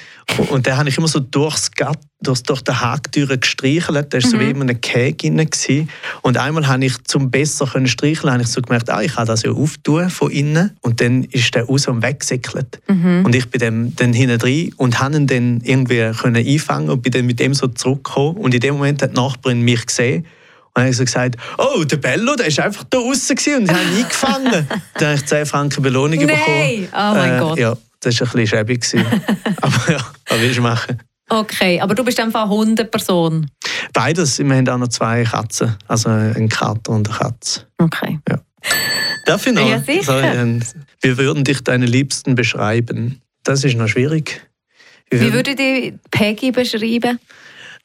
Und 0.51 0.67
den 0.67 0.77
habe 0.77 0.89
ich 0.89 0.97
immer 0.97 1.09
so 1.09 1.21
durchs 1.21 1.73
Gatt 1.73 1.99
durch, 2.25 2.43
durch 2.43 2.63
die 2.63 2.73
Hagtüre 2.73 3.39
gestreichelt. 3.39 4.13
Der 4.13 4.23
war 4.23 4.29
mhm. 4.29 4.33
so 4.33 4.41
wie 4.41 4.51
in 4.51 4.61
einem 4.61 4.81
Käge 4.81 5.31
drin. 5.31 5.89
Und 6.23 6.39
einmal 6.39 6.67
habe 6.67 6.85
ich, 6.85 7.03
zum 7.05 7.31
besser 7.31 7.67
können 7.67 7.87
streicheln, 7.87 8.33
habe 8.33 8.43
ich 8.43 8.49
so 8.49 8.61
gemerkt, 8.63 8.91
ah, 8.91 9.03
ich 9.03 9.15
kann 9.15 9.27
das 9.27 9.43
ja 9.43 9.53
auftun 9.53 10.11
von 10.11 10.31
innen. 10.31 10.77
Und 10.81 11.01
dann 11.01 11.25
ist 11.25 11.55
der 11.55 11.65
raus 11.65 11.87
und 11.87 12.03
weggesäckelt. 12.05 12.81
Mhm. 12.87 13.25
Und 13.25 13.35
ich 13.35 13.51
bin 13.51 13.61
dann, 13.61 13.97
dann 13.97 14.13
hinten 14.13 14.39
drin 14.39 14.73
und 14.77 15.01
habe 15.01 15.17
ihn 15.17 15.27
dann 15.27 15.61
irgendwie 15.63 16.11
können 16.13 16.47
einfangen 16.47 16.91
und 16.91 17.03
bin 17.03 17.13
dann 17.13 17.27
mit 17.27 17.41
dem 17.41 17.55
so 17.55 17.69
zurückgekommen. 17.69 18.37
Und 18.37 18.55
in 18.55 18.61
dem 18.61 18.75
Moment 18.75 19.03
hat 19.03 19.13
die 19.13 19.17
Nachbarin 19.17 19.63
mich 19.63 19.87
gesehen 19.87 20.27
und 20.75 20.83
habe 20.83 20.91
ich 20.91 20.97
so 20.97 21.05
gesagt, 21.05 21.37
oh, 21.59 21.85
der 21.85 21.97
Bello, 21.97 22.35
der 22.37 22.57
war 22.57 22.65
einfach 22.65 22.85
da 22.85 22.99
draußen 22.99 23.37
und 23.57 23.65
ich 23.65 23.71
habe 23.71 23.83
ihn 23.83 23.97
eingefangen. 23.99 24.69
dann 24.95 25.09
habe 25.09 25.15
ich 25.15 25.27
10 25.27 25.47
Franken 25.47 25.83
Belohnung 25.83 26.19
Nein. 26.19 26.27
bekommen. 26.27 26.89
oh 26.93 27.15
mein 27.15 27.35
äh, 27.35 27.39
Gott. 27.39 27.59
Ja, 27.59 27.77
das 28.01 28.21
war 28.21 28.29
ein 28.29 28.33
bisschen 28.33 28.47
schäbig. 28.47 28.95
aber 29.61 29.93
ja, 29.93 30.07
was 30.29 30.41
willst 30.41 30.59
du 30.59 30.63
machen? 30.63 30.99
Okay, 31.29 31.81
aber 31.81 31.95
du 31.95 32.05
bist 32.05 32.21
einfach 32.21 32.43
eine 32.43 32.51
Hundeperson? 32.51 33.51
Beides. 33.93 34.39
Wir 34.39 34.55
haben 34.55 34.69
auch 34.69 34.79
noch 34.79 34.89
zwei 34.89 35.25
Katzen. 35.25 35.75
Also 35.89 36.11
einen 36.11 36.49
Kater 36.49 36.93
und 36.93 37.09
eine 37.09 37.19
Katze. 37.19 37.67
Okay. 37.79 38.19
Ja. 38.29 38.41
Darf 39.25 39.47
ich 39.47 39.53
noch? 39.53 39.69
Ja, 39.69 39.81
sicher. 39.81 40.35
Ähm, 40.35 40.61
wir 41.01 41.19
würden 41.19 41.45
dich 41.45 41.61
deine 41.63 41.87
Liebsten 41.87 42.35
beschreiben. 42.35 43.21
Das 43.43 43.65
ist 43.65 43.77
noch 43.77 43.89
schwierig. 43.89 44.41
Wir 45.11 45.21
Wie 45.21 45.33
würde 45.33 45.55
die 45.55 45.95
Peggy 46.11 46.51
beschreiben? 46.51 47.19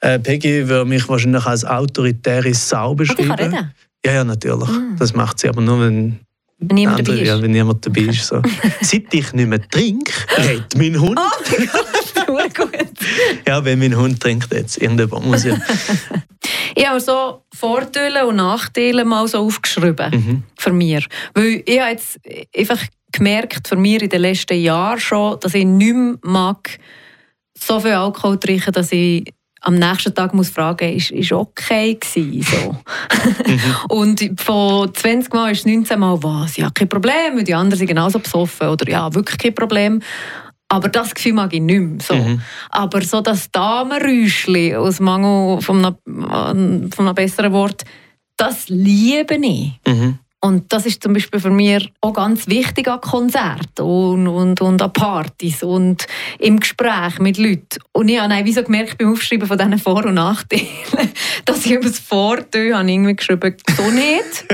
Äh, 0.00 0.18
Peggy 0.18 0.66
würde 0.68 0.88
mich 0.88 1.08
wahrscheinlich 1.08 1.44
als 1.44 1.64
autoritäre 1.64 2.54
Sau 2.54 2.94
beschreiben. 2.94 3.30
Okay, 3.30 3.50
kann 3.50 3.72
Ja, 4.04 4.12
ja, 4.12 4.24
natürlich. 4.24 4.68
Mm. 4.68 4.96
Das 4.98 5.14
macht 5.14 5.38
sie 5.38 5.48
aber 5.48 5.60
nur, 5.60 5.80
wenn 5.80 6.20
wenn 6.58 6.74
niemand 6.74 6.98
andere, 6.98 7.16
dabei 7.16 7.22
ist. 7.22 7.28
Ja, 7.28 7.42
wenn 7.42 7.50
niemand 7.50 7.86
dabei 7.86 8.00
ist. 8.02 8.26
So. 8.26 8.42
Seit 8.82 9.12
ich 9.12 9.32
nicht 9.32 9.48
mehr 9.48 9.66
trinke, 9.68 10.12
redet 10.36 10.76
mein 10.76 11.00
Hund. 11.00 11.18
Oh 12.28 12.32
mein 12.32 12.52
Gott, 12.52 12.72
gut. 12.72 12.98
ja, 13.46 13.64
wenn 13.64 13.78
mein 13.78 13.96
Hund 13.96 14.20
trinkt 14.20 14.52
jetzt. 14.52 14.80
Irgendjemand 14.80 15.26
muss 15.26 15.44
ja. 15.44 15.56
ich 16.74 16.88
habe 16.88 17.00
so 17.00 17.42
Vorteile 17.54 18.26
und 18.26 18.36
Nachteile 18.36 19.04
mal 19.04 19.26
so 19.28 19.38
aufgeschrieben. 19.38 20.10
Mhm. 20.10 20.42
Für 20.58 20.72
mich. 20.72 21.06
Weil 21.34 21.62
ich 21.64 21.80
habe 21.80 21.90
jetzt 21.90 22.20
einfach 22.56 22.80
gemerkt, 23.12 23.68
für 23.68 23.76
mich 23.76 24.02
in 24.02 24.08
den 24.08 24.22
letzten 24.22 24.60
Jahren 24.60 25.00
schon, 25.00 25.38
dass 25.40 25.54
ich 25.54 25.64
nicht 25.64 25.94
mehr 25.94 26.16
mag, 26.22 26.78
so 27.58 27.80
viel 27.80 27.92
Alkohol 27.92 28.38
trinken, 28.38 28.72
dass 28.72 28.92
ich 28.92 29.24
am 29.62 29.74
nächsten 29.74 30.14
Tag 30.14 30.32
muss 30.32 30.48
fragen, 30.48 30.96
ist, 30.96 31.10
ist 31.10 31.32
okay 31.32 31.94
gewesen, 31.94 32.42
so. 32.42 32.76
Mhm. 33.46 33.60
und 33.88 34.40
von 34.40 34.94
20 34.94 35.32
Mal 35.32 35.52
ist 35.52 35.66
19 35.66 35.98
Mal 36.00 36.22
was, 36.22 36.56
ja, 36.56 36.70
kein 36.70 36.88
Problem, 36.88 37.44
die 37.44 37.54
anderen 37.54 37.78
sind 37.78 37.88
genauso 37.88 38.18
besoffen 38.18 38.68
oder 38.68 38.88
ja, 38.90 39.12
wirklich 39.14 39.38
kein 39.38 39.54
Problem. 39.54 40.00
Aber 40.70 40.88
das 40.88 41.14
Gefühl 41.14 41.32
mag 41.32 41.52
ich 41.52 41.60
nicht 41.60 41.80
mehr. 41.80 41.98
So. 42.00 42.14
Mhm. 42.14 42.40
Aber 42.70 43.02
so 43.02 43.20
das 43.20 43.50
Damenräuschchen, 43.50 44.76
aus 44.76 45.00
Mangel 45.00 45.60
von 45.60 45.84
einem, 46.06 46.92
von 46.92 47.06
einem 47.06 47.14
besseren 47.14 47.52
Wort, 47.52 47.84
das 48.36 48.68
liebe 48.68 49.34
ich. 49.34 49.72
Mhm. 49.86 50.18
Und 50.42 50.72
das 50.72 50.86
ist 50.86 51.02
zum 51.02 51.12
Beispiel 51.12 51.38
für 51.38 51.50
mich 51.50 51.92
auch 52.00 52.14
ganz 52.14 52.46
wichtig 52.46 52.88
an 52.88 53.00
Konzerten 53.00 53.82
und, 53.82 54.26
und, 54.26 54.60
und 54.62 54.80
an 54.80 54.92
Partys 54.92 55.62
und 55.62 56.06
im 56.38 56.60
Gespräch 56.60 57.18
mit 57.18 57.36
Leuten. 57.36 57.80
Und 57.92 58.08
ich 58.08 58.18
habe 58.18 58.44
wie 58.44 58.52
so 58.52 58.62
gemerkt 58.62 58.96
beim 58.96 59.12
Aufschreiben 59.12 59.46
von 59.46 59.58
diesen 59.58 59.78
Vor- 59.78 60.06
und 60.06 60.14
Nachteilen, 60.14 60.66
dass 61.44 61.66
ich 61.66 61.72
über 61.72 61.88
das 61.88 61.98
Vorteil 61.98 62.74
habe 62.74 62.90
irgendwie 62.90 63.16
geschrieben, 63.16 63.54
so 63.76 63.90
nicht. 63.90 64.46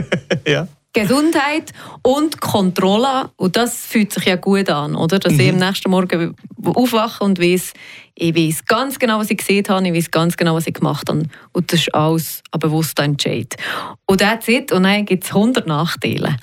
ja. 0.48 0.66
Gesundheit 0.96 1.72
und 2.02 2.40
Kontrolle. 2.40 3.30
Und 3.36 3.56
das 3.56 3.84
fühlt 3.84 4.12
sich 4.12 4.24
ja 4.24 4.36
gut 4.36 4.70
an, 4.70 4.94
oder? 4.94 5.18
Dass 5.18 5.34
mhm. 5.34 5.40
ich 5.40 5.50
am 5.50 5.56
nächsten 5.56 5.90
Morgen 5.90 6.34
aufwache 6.64 7.22
und 7.22 7.38
weiß, 7.38 7.74
ich 8.14 8.34
weiß 8.34 8.64
ganz 8.64 8.98
genau, 8.98 9.18
was 9.18 9.30
ich 9.30 9.36
gesehen 9.36 9.64
habe, 9.68 9.86
ich 9.86 9.94
weiß 9.94 10.10
ganz 10.10 10.36
genau, 10.38 10.54
was 10.54 10.66
ich 10.66 10.72
gemacht 10.72 11.08
habe. 11.10 11.24
Und 11.52 11.72
das 11.72 11.80
ist 11.80 11.94
alles 11.94 12.42
ein 12.50 12.60
bewusster 12.60 13.02
Entscheid. 13.02 13.54
Und 14.06 14.20
that's 14.20 14.48
it. 14.48 14.72
Und 14.72 14.84
dann 14.84 15.04
gibt 15.04 15.24
es 15.24 15.30
100 15.30 15.66
Nachteile. 15.66 16.34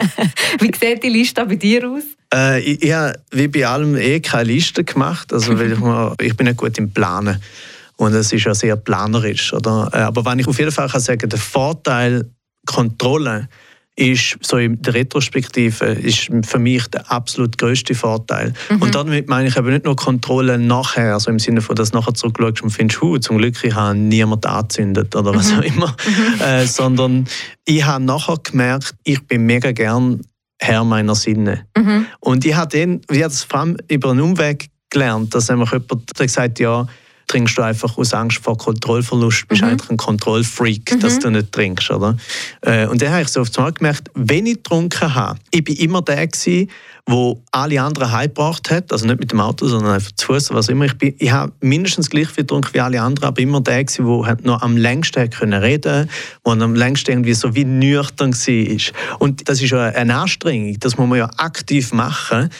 wie 0.58 0.72
sieht 0.74 1.04
die 1.04 1.08
Liste 1.08 1.46
bei 1.46 1.54
dir 1.54 1.88
aus? 1.88 2.02
Äh, 2.34 2.60
ich, 2.60 2.82
ich 2.82 2.92
habe 2.92 3.14
wie 3.30 3.46
bei 3.46 3.64
allem 3.66 3.94
eh 3.94 4.18
keine 4.18 4.44
Liste 4.44 4.82
gemacht. 4.82 5.32
Also, 5.32 5.56
weil 5.56 5.72
ich, 5.72 5.78
mal, 5.78 6.14
ich 6.20 6.36
bin 6.36 6.48
nicht 6.48 6.56
gut 6.56 6.76
im 6.78 6.92
Planen. 6.92 7.40
Und 7.96 8.14
es 8.14 8.32
ist 8.32 8.44
ja 8.44 8.54
sehr 8.54 8.74
planerisch. 8.74 9.52
Oder? 9.52 9.90
Äh, 9.92 9.98
aber 9.98 10.24
wenn 10.24 10.40
ich 10.40 10.48
auf 10.48 10.58
jeden 10.58 10.72
Fall 10.72 10.88
kann 10.88 11.00
sagen 11.00 11.28
der 11.28 11.38
Vorteil 11.38 12.28
Kontrolle 12.66 13.48
ist 13.94 14.38
so 14.40 14.56
in 14.56 14.80
der 14.80 14.94
Retrospektive 14.94 15.84
ist 15.84 16.30
für 16.44 16.58
mich 16.58 16.86
der 16.88 17.10
absolut 17.10 17.58
größte 17.58 17.94
Vorteil. 17.94 18.54
Mhm. 18.70 18.82
Und 18.82 18.94
damit 18.94 19.28
meine 19.28 19.48
ich 19.48 19.58
aber 19.58 19.70
nicht 19.70 19.84
nur 19.84 19.96
Kontrolle 19.96 20.56
nachher, 20.58 21.14
also 21.14 21.30
im 21.30 21.38
Sinne 21.38 21.60
von, 21.60 21.76
dass 21.76 21.90
du 21.90 21.98
nachher 21.98 22.14
zurückschaust 22.14 22.62
und 22.62 22.70
findest, 22.70 23.02
huh, 23.02 23.18
zum 23.18 23.38
Glück 23.38 23.62
ich 23.62 23.74
habe 23.74 23.96
niemand 23.96 24.46
angezündet 24.46 25.14
oder 25.14 25.34
was 25.34 25.52
mhm. 25.52 25.58
auch 25.58 25.62
immer, 25.62 25.96
mhm. 26.06 26.40
äh, 26.44 26.66
sondern 26.66 27.26
ich 27.66 27.84
habe 27.84 28.02
nachher 28.02 28.38
gemerkt, 28.42 28.94
ich 29.04 29.26
bin 29.26 29.44
mega 29.44 29.72
gern 29.72 30.22
Herr 30.58 30.84
meiner 30.84 31.14
Sinne. 31.14 31.66
Mhm. 31.76 32.06
Und 32.20 32.46
ich 32.46 32.54
habe 32.54 32.78
dann, 32.78 33.00
wie 33.08 33.18
das 33.18 33.42
vor 33.42 33.60
allem 33.60 33.76
über 33.88 34.12
einen 34.12 34.20
Umweg 34.20 34.70
gelernt, 34.88 35.34
dass 35.34 35.48
jemand 35.48 35.70
gesagt 36.16 36.60
ja, 36.60 36.86
trinkst 37.32 37.56
du 37.56 37.62
einfach 37.62 37.96
aus 37.96 38.12
Angst 38.12 38.38
vor 38.42 38.58
Kontrollverlust, 38.58 39.48
bist 39.48 39.62
mhm. 39.62 39.68
eigentlich 39.68 39.90
ein 39.90 39.96
Kontrollfreak, 39.96 40.92
mhm. 40.92 41.00
dass 41.00 41.18
du 41.18 41.30
nicht 41.30 41.50
trinkst, 41.50 41.90
oder? 41.90 42.16
Äh, 42.60 42.86
und 42.86 43.00
dann 43.00 43.10
habe 43.10 43.22
ich 43.22 43.28
so 43.28 43.40
auf 43.40 43.48
einmal 43.56 43.72
gemerkt, 43.72 44.10
wenn 44.14 44.46
ich 44.46 44.56
getrunken 44.56 45.14
habe, 45.14 45.38
ich 45.50 45.64
bin 45.64 45.76
immer 45.76 46.02
der 46.02 46.26
gewesen, 46.26 46.68
wo 47.06 47.42
alle 47.50 47.82
anderen 47.82 48.12
heimgebracht 48.12 48.70
hat, 48.70 48.92
also 48.92 49.06
nicht 49.06 49.18
mit 49.18 49.32
dem 49.32 49.40
Auto, 49.40 49.66
sondern 49.66 49.94
einfach 49.94 50.12
zu 50.12 50.26
Fuß, 50.26 50.52
was 50.52 50.68
immer. 50.68 50.84
Ich, 50.84 50.96
bin, 50.96 51.14
ich 51.18 51.32
habe 51.32 51.52
mindestens 51.60 52.08
gleich 52.10 52.28
viel 52.28 52.44
getrunken 52.44 52.74
wie 52.74 52.80
alle 52.80 53.00
anderen, 53.00 53.28
aber 53.28 53.40
immer 53.40 53.60
der 53.60 53.84
gewesen, 53.84 54.24
halt 54.24 54.44
noch 54.44 54.62
am 54.62 54.76
längsten 54.76 55.28
können 55.30 55.60
reden, 55.60 56.08
wo 56.44 56.52
am 56.52 56.74
längsten 56.74 57.10
irgendwie 57.10 57.34
so 57.34 57.54
wie 57.54 57.64
nüchtern 57.64 58.32
war. 58.32 59.18
Und 59.18 59.48
das 59.48 59.60
ist 59.60 59.70
ja 59.70 59.86
eine 59.86 60.14
Anstrengung, 60.14 60.78
das 60.78 60.96
muss 60.96 61.08
man 61.08 61.18
ja 61.18 61.30
aktiv 61.38 61.92
machen. 61.92 62.50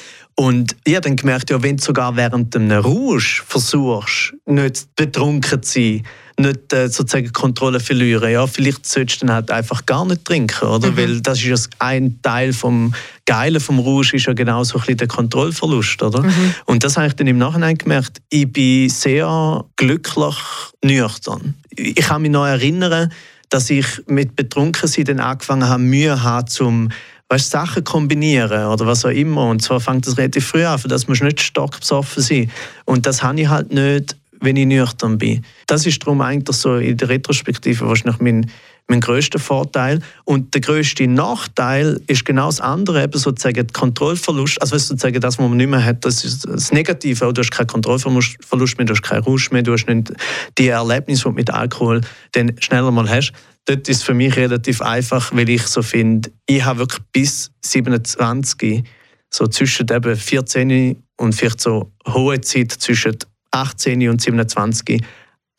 Und 0.42 0.74
ich 0.83 0.96
habe 0.96 1.02
dann 1.02 1.14
gemerkt, 1.14 1.50
ja, 1.50 1.62
wenn 1.62 1.76
du 1.76 1.85
sogar 1.85 2.16
während 2.16 2.57
einem 2.57 2.72
Rausch 2.72 3.44
versuchst, 3.46 4.35
nicht 4.44 4.88
betrunken 4.96 5.62
zu 5.62 5.72
sein, 5.72 6.02
nicht 6.37 6.72
äh, 6.72 6.88
sozusagen 6.88 7.33
Kontrolle 7.33 7.78
verlieren, 7.78 8.28
ja, 8.28 8.44
vielleicht 8.48 8.85
solltest 8.85 9.22
du 9.22 9.26
dann 9.26 9.37
halt 9.37 9.52
einfach 9.52 9.87
gar 9.87 10.05
nicht 10.05 10.24
trinken, 10.24 10.66
oder? 10.66 10.90
Mhm. 10.90 10.96
Weil 10.96 11.20
das 11.20 11.38
ist 11.38 11.44
ja 11.44 11.55
ein 11.78 12.20
Teil 12.22 12.52
vom 12.52 12.92
Geilen 13.24 13.61
vom 13.61 13.78
Rausch 13.78 14.14
ist 14.14 14.26
ja 14.26 14.33
genau 14.33 14.64
so 14.64 14.78
ein 14.78 14.81
bisschen 14.81 14.96
der 14.96 15.07
Kontrollverlust, 15.07 16.02
oder? 16.02 16.24
Mhm. 16.24 16.55
Und 16.64 16.83
das 16.83 16.96
habe 16.96 17.07
ich 17.07 17.12
dann 17.12 17.28
im 17.28 17.38
Nachhinein 17.38 17.78
gemerkt. 17.78 18.20
Ich 18.28 18.52
bin 18.52 18.88
sehr 18.88 19.64
glücklich 19.76 20.35
nüchtern. 20.83 21.55
Ich 21.70 21.94
kann 21.94 22.20
mich 22.20 22.33
noch 22.33 22.46
erinnern, 22.46 23.12
dass 23.48 23.70
ich 23.70 23.87
mit 24.07 24.35
Betrunkensein 24.35 25.05
dann 25.05 25.20
angefangen 25.20 25.68
habe, 25.68 25.83
Mühe 25.85 26.20
haben, 26.20 26.48
zum 26.48 26.88
weißt, 27.32 27.50
Sachen 27.50 27.82
kombinieren 27.82 28.66
oder 28.66 28.86
was 28.86 29.04
auch 29.06 29.10
immer. 29.10 29.48
Und 29.48 29.62
zwar 29.62 29.80
fängt 29.80 30.06
das 30.06 30.18
relativ 30.18 30.46
früh 30.46 30.64
an, 30.64 30.78
für 30.78 30.88
das 30.88 31.08
musst 31.08 31.22
du 31.22 31.24
nicht 31.24 31.40
stockbesoffen 31.40 32.22
sein. 32.22 32.50
Und 32.84 33.06
das 33.06 33.22
habe 33.22 33.40
ich 33.40 33.48
halt 33.48 33.72
nicht, 33.72 34.16
wenn 34.40 34.56
ich 34.56 34.66
nüchtern 34.66 35.16
bin. 35.16 35.44
Das 35.66 35.86
ist 35.86 36.02
darum 36.02 36.20
eigentlich 36.20 36.56
so 36.56 36.76
in 36.76 36.96
der 36.96 37.08
Retrospektive 37.08 37.86
wahrscheinlich 37.88 38.20
mein, 38.20 38.50
mein 38.92 39.00
größter 39.00 39.38
Vorteil. 39.38 40.00
Und 40.24 40.52
der 40.52 40.61
größte 40.61 41.09
Nachteil 41.09 42.00
ist 42.07 42.24
genau 42.24 42.46
das 42.46 42.61
andere, 42.61 43.02
eben 43.02 43.18
sozusagen 43.18 43.55
der 43.55 43.66
Kontrollverlust. 43.72 44.61
Also 44.61 44.76
sozusagen 44.76 45.20
das, 45.20 45.38
was 45.38 45.48
man 45.48 45.57
nicht 45.57 45.70
mehr 45.70 45.85
hat, 45.85 46.05
das 46.05 46.24
ist 46.24 46.46
das 46.46 46.72
Negative. 46.72 47.33
Du 47.33 47.40
hast 47.40 47.50
keinen 47.50 47.66
Kontrollverlust 47.66 48.38
mehr, 48.78 48.87
du 48.87 48.92
hast 48.92 49.02
keinen 49.02 49.24
Rausch 49.24 49.50
mehr, 49.50 49.62
du 49.62 49.72
hast 49.72 49.87
nicht 49.87 50.12
die 50.59 50.68
Erlebnisse, 50.68 51.22
die 51.22 51.28
du 51.31 51.35
mit 51.35 51.50
Alkohol 51.50 52.02
dann 52.33 52.52
schneller 52.61 52.90
mal 52.90 53.09
hast 53.09 53.33
dort 53.64 53.88
ist 53.88 53.98
es 53.98 54.02
für 54.02 54.14
mich 54.14 54.35
relativ 54.35 54.83
einfach, 54.83 55.33
weil 55.33 55.48
ich 55.48 55.62
so 55.62 55.83
finde, 55.83 56.33
ich 56.46 56.64
habe 56.64 56.81
wirklich 56.81 57.00
bis 57.12 57.52
27, 57.64 58.83
so 59.31 59.46
zwischen 59.46 59.87
eben 59.88 60.16
14 60.16 60.96
und 61.16 61.35
vielleicht 61.35 61.61
so 61.61 61.92
hohe 62.09 62.40
Zeit 62.40 62.72
zwischen 62.72 63.16
18 63.52 64.09
und 64.09 64.20
27, 64.20 65.00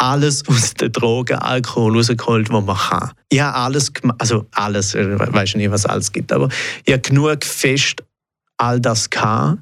alles 0.03 0.47
aus 0.47 0.73
den 0.73 0.91
Drogen, 0.91 1.37
Alkohol 1.37 1.95
rausgeholt, 1.95 2.49
was 2.51 2.65
man 2.65 2.77
kann. 2.77 3.11
Ich 3.29 3.39
habe 3.39 3.55
alles 3.55 3.93
gemacht, 3.93 4.19
also 4.19 4.45
alles, 4.51 4.95
ich 4.95 5.07
weiß 5.07 5.55
nicht, 5.55 5.71
was 5.71 5.81
es 5.81 5.85
alles 5.85 6.11
gibt, 6.11 6.31
aber 6.31 6.49
ich 6.85 6.93
habe 6.93 7.01
genug 7.01 7.43
fest 7.43 8.03
all 8.57 8.79
das 8.79 9.09
gehabt, 9.09 9.59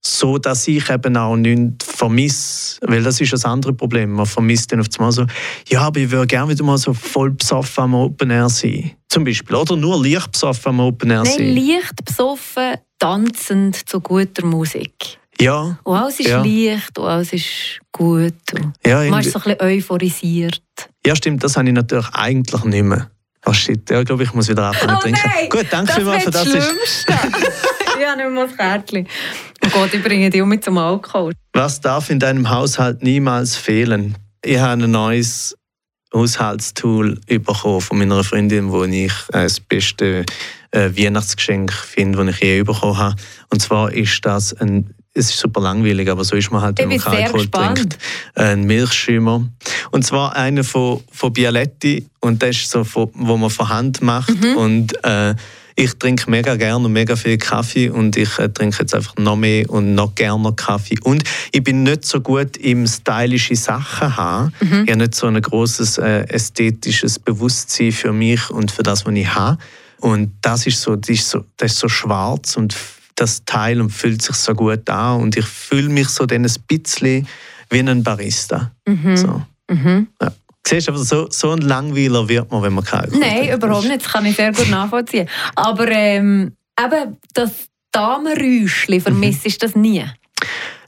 so 0.00 0.38
dass 0.38 0.68
ich 0.68 0.88
eben 0.90 1.16
auch 1.16 1.36
nichts 1.36 1.86
vermisse. 1.86 2.78
Weil 2.82 3.02
das 3.02 3.20
ist 3.20 3.32
das 3.32 3.44
andere 3.44 3.72
Problem. 3.72 4.12
Man 4.12 4.26
vermisst 4.26 4.70
dann 4.70 4.80
auf 4.80 4.86
einmal 4.98 5.12
so, 5.12 5.26
ja, 5.68 5.80
aber 5.80 6.00
ich 6.00 6.10
würde 6.10 6.26
gerne 6.26 6.50
wieder 6.50 6.64
mal 6.64 6.78
so 6.78 6.94
voll 6.94 7.30
besoffen 7.32 7.84
am 7.84 7.94
Open 7.94 8.30
Air 8.30 8.48
sein. 8.48 8.92
Zum 9.08 9.24
Beispiel. 9.24 9.56
Oder 9.56 9.76
nur 9.76 10.02
leicht 10.02 10.32
besoffen 10.32 10.70
am 10.70 10.80
Open 10.80 11.10
Air 11.10 11.24
sein. 11.24 11.54
Nein, 11.54 11.66
leicht 11.66 12.04
besoffen, 12.04 12.74
tanzend 12.98 13.88
zu 13.88 14.00
guter 14.00 14.44
Musik. 14.44 15.18
Ja. 15.40 15.78
Und 15.82 15.96
alles 15.96 16.20
ist 16.20 16.28
ja. 16.28 16.42
leicht 16.42 16.98
und 16.98 17.06
alles 17.06 17.32
ist 17.32 17.80
gut. 17.92 18.34
ja, 18.86 19.02
man 19.10 19.20
ist 19.20 19.32
so 19.32 19.38
ein 19.38 19.56
bisschen 19.56 19.60
euphorisiert. 19.60 20.62
Ja, 21.04 21.16
stimmt. 21.16 21.42
Das 21.42 21.56
habe 21.56 21.68
ich 21.68 21.74
natürlich 21.74 22.08
eigentlich 22.12 22.64
nicht 22.64 22.84
mehr. 22.84 23.10
Oh 23.46 23.52
shit, 23.52 23.90
ja, 23.90 24.00
ich 24.00 24.06
glaube, 24.06 24.22
ich 24.22 24.32
muss 24.32 24.48
wieder 24.48 24.68
anfangen 24.68 24.96
oh, 24.96 25.00
trinken. 25.00 25.20
Nein, 25.22 25.48
Gut, 25.50 25.66
danke 25.70 25.92
vielmals 25.92 26.24
für 26.24 26.30
das. 26.30 26.44
Das 26.44 26.54
ist 26.54 27.06
das 27.06 27.18
ja, 28.00 28.16
nicht 28.16 28.30
mehr 28.30 28.46
das 28.46 28.56
Kärtchen. 28.56 29.06
Oh 29.64 29.68
Gott, 29.70 29.92
ich 29.92 30.02
bringe 30.02 30.30
dich 30.30 30.40
um 30.40 30.48
mit 30.48 30.64
zum 30.64 30.78
Alkohol. 30.78 31.34
Was 31.52 31.80
darf 31.80 32.08
in 32.08 32.18
deinem 32.18 32.48
Haushalt 32.48 33.02
niemals 33.02 33.56
fehlen? 33.56 34.16
Ich 34.42 34.58
habe 34.58 34.82
ein 34.82 34.90
neues 34.90 35.54
Haushaltstool 36.14 37.20
bekommen 37.26 37.80
von 37.80 37.98
meiner 37.98 38.24
Freundin, 38.24 38.70
wo 38.70 38.84
ich 38.84 39.12
das 39.30 39.60
beste 39.60 40.24
äh, 40.70 40.90
Weihnachtsgeschenk 40.96 41.72
finde, 41.72 42.24
das 42.24 42.36
ich 42.36 42.42
je 42.42 42.62
bekommen 42.62 42.96
habe. 42.96 43.16
Und 43.50 43.60
zwar 43.60 43.92
ist 43.92 44.24
das 44.24 44.54
ein 44.54 44.94
es 45.14 45.30
ist 45.30 45.38
super 45.38 45.60
langweilig, 45.60 46.10
aber 46.10 46.24
so 46.24 46.34
ist 46.34 46.50
man 46.50 46.60
halt, 46.60 46.78
wenn 46.78 46.88
man 46.88 47.00
Alkohol 47.00 47.46
trinkt. 47.46 47.98
Ein 48.34 48.64
Milchschimmer. 48.64 49.48
Und 49.92 50.04
zwar 50.04 50.34
einer 50.34 50.64
von, 50.64 51.02
von 51.12 51.32
Bialetti 51.32 52.06
und 52.20 52.42
das 52.42 52.56
ist 52.56 52.70
so, 52.70 52.82
von, 52.82 53.10
wo 53.14 53.36
man 53.36 53.50
von 53.50 53.68
Hand 53.68 54.02
macht. 54.02 54.34
Mhm. 54.42 54.56
Und 54.56 55.04
äh, 55.04 55.34
ich 55.76 55.94
trinke 55.94 56.30
mega 56.30 56.56
gerne 56.56 56.84
und 56.84 56.92
mega 56.92 57.16
viel 57.16 57.38
Kaffee 57.38 57.90
und 57.90 58.16
ich 58.16 58.38
äh, 58.38 58.48
trinke 58.48 58.78
jetzt 58.80 58.94
einfach 58.94 59.16
noch 59.16 59.36
mehr 59.36 59.68
und 59.70 59.94
noch 59.94 60.14
gerne 60.14 60.52
Kaffee. 60.52 60.98
Und 61.02 61.24
ich 61.52 61.62
bin 61.62 61.84
nicht 61.84 62.04
so 62.04 62.20
gut 62.20 62.56
im 62.56 62.86
stylische 62.86 63.56
Sachen 63.56 64.16
haben. 64.16 64.52
Mhm. 64.60 64.84
Ich 64.84 64.90
habe 64.90 64.96
nicht 64.96 65.14
so 65.14 65.26
ein 65.28 65.40
großes 65.40 65.98
äh, 65.98 66.24
ästhetisches 66.28 67.18
Bewusstsein 67.18 67.92
für 67.92 68.12
mich 68.12 68.50
und 68.50 68.70
für 68.70 68.82
das, 68.82 69.06
was 69.06 69.14
ich 69.14 69.32
habe. 69.32 69.58
Und 70.00 70.32
das 70.42 70.66
ist 70.66 70.80
so, 70.80 70.96
das 70.96 71.08
ist 71.08 71.28
so, 71.28 71.44
das 71.56 71.72
ist 71.72 71.78
so 71.78 71.88
schwarz 71.88 72.56
und 72.56 72.74
das 73.14 73.44
Teil 73.44 73.80
und 73.80 73.90
fühlt 73.90 74.22
sich 74.22 74.36
so 74.36 74.54
gut 74.54 74.88
an 74.90 75.20
und 75.20 75.36
ich 75.36 75.46
fühle 75.46 75.88
mich 75.88 76.08
so 76.08 76.26
dann 76.26 76.44
ein 76.44 76.54
bisschen 76.66 77.26
wie 77.70 77.78
ein 77.78 78.02
Barista. 78.02 78.72
Mhm. 78.86 79.16
So. 79.16 79.42
Mhm. 79.70 80.08
Ja. 80.20 80.32
Siehst 80.66 80.88
du, 80.88 80.96
so, 80.96 81.28
so 81.30 81.50
ein 81.52 81.60
Langweiler 81.60 82.28
wird 82.28 82.50
man, 82.50 82.62
wenn 82.62 82.72
man 82.72 82.84
keinen 82.84 83.12
Alkohol 83.12 83.20
Nein, 83.20 83.54
überhaupt 83.54 83.86
nicht. 83.86 84.04
Das 84.04 84.12
kann 84.12 84.24
ich 84.24 84.36
sehr 84.36 84.52
gut 84.52 84.70
nachvollziehen. 84.70 85.28
Aber 85.54 85.88
ähm, 85.90 86.52
eben 86.82 87.18
das 87.34 87.50
Damenräuschchen 87.92 89.00
vermisse 89.00 89.48
ich 89.48 89.58
das 89.58 89.76
nie. 89.76 90.04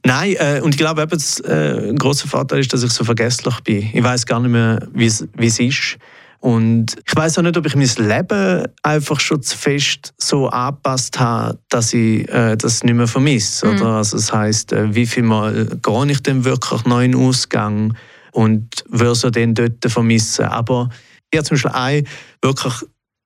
Nein, 0.05 0.37
äh, 0.39 0.61
und 0.63 0.71
ich 0.71 0.79
glaube, 0.79 1.03
eben, 1.03 1.11
das, 1.11 1.41
äh, 1.41 1.91
ein 1.91 1.99
Vorteil 1.99 2.61
ist, 2.61 2.73
dass 2.73 2.83
ich 2.83 2.91
so 2.91 3.05
vergesslich 3.05 3.61
bin. 3.61 3.91
Ich 3.93 4.03
weiß 4.03 4.25
gar 4.25 4.41
nicht 4.41 4.51
mehr, 4.51 4.87
wie 4.93 5.07
es 5.07 5.59
ist. 5.59 5.99
Und 6.47 6.95
ich 7.05 7.17
weiß 7.17 7.39
auch 7.39 7.43
nicht, 7.43 7.57
ob 7.57 7.67
ich 7.67 7.75
mein 7.75 8.09
Leben 8.09 8.69
einfach 8.85 9.19
schon 9.19 9.43
zu 9.43 9.59
fest 9.59 10.15
so 10.17 10.49
angepasst 10.49 11.19
habe, 11.19 11.59
dass 11.71 11.93
ich 11.93 12.29
äh, 12.29 12.57
das 12.57 12.85
nicht 12.85 12.95
mehr 12.95 13.09
vermisse. 13.09 13.67
Mhm. 13.67 13.83
Also 13.83 14.17
das 14.17 14.33
heißt, 14.33 14.73
äh, 14.73 14.95
wie 14.95 15.07
viel 15.07 15.25
Mal 15.25 15.67
gehe 15.83 16.07
ich 16.07 16.23
denn 16.23 16.45
wirklich 16.45 16.85
noch 16.85 17.01
in 17.01 17.13
den 17.13 17.21
Ausgang? 17.21 17.95
und 18.37 18.85
würde 18.91 19.15
so 19.15 19.31
den 19.31 19.55
dort 19.55 19.85
vermissen. 19.87 20.45
Aber 20.45 20.91
ich 21.31 21.39
habe 21.39 21.49
zum 21.49 21.55
Beispiel 21.55 21.71
ein 21.73 22.07
wirklich 22.43 22.75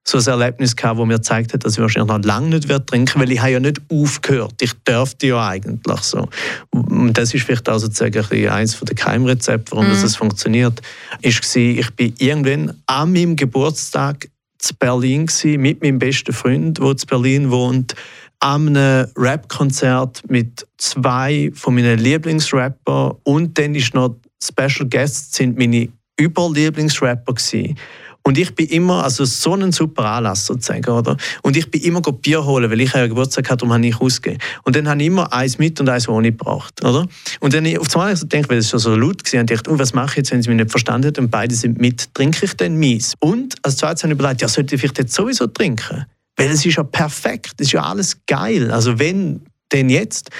so 0.06 0.18
ein 0.18 0.26
Erlebnis 0.26 0.74
gehabt, 0.74 0.98
wo 0.98 1.04
mir 1.04 1.16
gezeigt 1.16 1.52
hat, 1.52 1.64
dass 1.64 1.74
ich 1.74 1.78
wahrscheinlich 1.78 2.08
noch 2.08 2.24
lange 2.24 2.48
nicht 2.48 2.68
werde 2.68 2.86
trinken, 2.86 3.20
weil 3.20 3.30
ich 3.30 3.40
habe 3.40 3.52
ja 3.52 3.60
nicht 3.60 3.80
aufgehört. 3.90 4.54
Ich 4.60 4.72
dürfte 4.86 5.28
ja 5.28 5.48
eigentlich 5.48 6.00
so. 6.00 6.28
Und 6.70 7.12
das 7.16 7.34
ist 7.34 7.44
vielleicht 7.44 7.68
auch 7.68 7.78
sozusagen 7.78 8.24
eines 8.48 8.80
der 8.80 8.94
Keimrezepte, 8.94 9.72
warum 9.72 9.88
mm. 9.88 10.02
das 10.02 10.16
funktioniert. 10.16 10.80
Ist 11.20 11.56
ich 11.56 11.90
bin 11.96 12.14
irgendwann 12.18 12.74
an 12.86 13.12
meinem 13.12 13.36
Geburtstag 13.36 14.28
zu 14.58 14.74
Berlin 14.74 15.26
gewesen, 15.26 15.60
mit 15.60 15.82
meinem 15.82 15.98
besten 15.98 16.32
Freund, 16.32 16.78
der 16.78 16.96
zu 16.96 17.06
Berlin 17.06 17.50
wohnt, 17.50 17.94
an 18.40 18.68
einem 18.76 19.06
Rap-Konzert 19.16 20.22
mit 20.28 20.66
zwei 20.78 21.50
von 21.54 21.74
meinen 21.74 21.98
Lieblingsrapper 21.98 23.16
und 23.24 23.58
dann 23.58 23.74
ist 23.74 23.94
noch 23.94 24.16
Special 24.42 24.88
Guests 24.88 25.36
sind 25.36 25.58
meine 25.58 25.88
Überlieblingsrapper 26.18 27.34
gewesen. 27.34 27.76
Und 28.22 28.36
ich 28.36 28.54
bin 28.54 28.66
immer, 28.66 29.02
also 29.02 29.24
so 29.24 29.54
ein 29.54 29.72
super 29.72 30.04
Anlass 30.04 30.46
sozusagen, 30.46 30.84
oder? 30.90 31.16
Und 31.42 31.56
ich 31.56 31.70
bin 31.70 31.82
immer 31.82 32.00
Bier 32.00 32.44
holen, 32.44 32.70
weil 32.70 32.80
ich 32.80 32.92
ja 32.92 33.06
Geburtstag 33.06 33.48
hatte, 33.48 33.58
darum 33.58 33.72
habe 33.72 33.86
ich 33.86 34.00
ausgegeben. 34.00 34.42
Und 34.64 34.76
dann 34.76 34.88
habe 34.88 35.00
ich 35.00 35.06
immer 35.06 35.32
eins 35.32 35.58
mit 35.58 35.80
und 35.80 35.88
eins 35.88 36.08
ohne 36.08 36.30
gebraucht, 36.30 36.84
oder? 36.84 37.06
Und 37.40 37.54
dann 37.54 37.66
auf 37.78 37.96
einmal 37.96 38.14
so 38.14 38.26
gedacht, 38.26 38.50
weil 38.50 38.58
es 38.58 38.70
schon 38.70 38.78
so 38.78 38.94
laut 38.94 39.32
war, 39.32 39.40
und 39.40 39.50
ich 39.50 39.56
dachte, 39.56 39.70
oh, 39.70 39.78
was 39.78 39.94
mache 39.94 40.10
ich 40.10 40.16
jetzt, 40.18 40.32
wenn 40.32 40.42
sie 40.42 40.50
mich 40.50 40.58
nicht 40.58 40.70
verstanden 40.70 41.08
haben 41.08 41.24
und 41.24 41.30
beide 41.30 41.54
sind 41.54 41.80
mit, 41.80 42.14
trinke 42.14 42.44
ich 42.44 42.54
dann 42.54 42.74
mies? 42.74 43.14
Und 43.20 43.56
als 43.62 43.78
zweites 43.78 44.02
habe 44.02 44.12
ich 44.12 44.18
überlegt, 44.18 44.42
ja, 44.42 44.48
sollte 44.48 44.74
ich 44.74 44.80
vielleicht 44.80 44.98
jetzt 44.98 45.14
sowieso 45.14 45.46
trinken? 45.46 46.04
Weil 46.36 46.50
es 46.50 46.64
ist 46.64 46.76
ja 46.76 46.84
perfekt, 46.84 47.54
es 47.58 47.68
ist 47.68 47.72
ja 47.72 47.82
alles 47.82 48.18
geil. 48.26 48.70
Also 48.70 48.98
wenn, 48.98 49.42
denn 49.72 49.88
jetzt? 49.88 50.30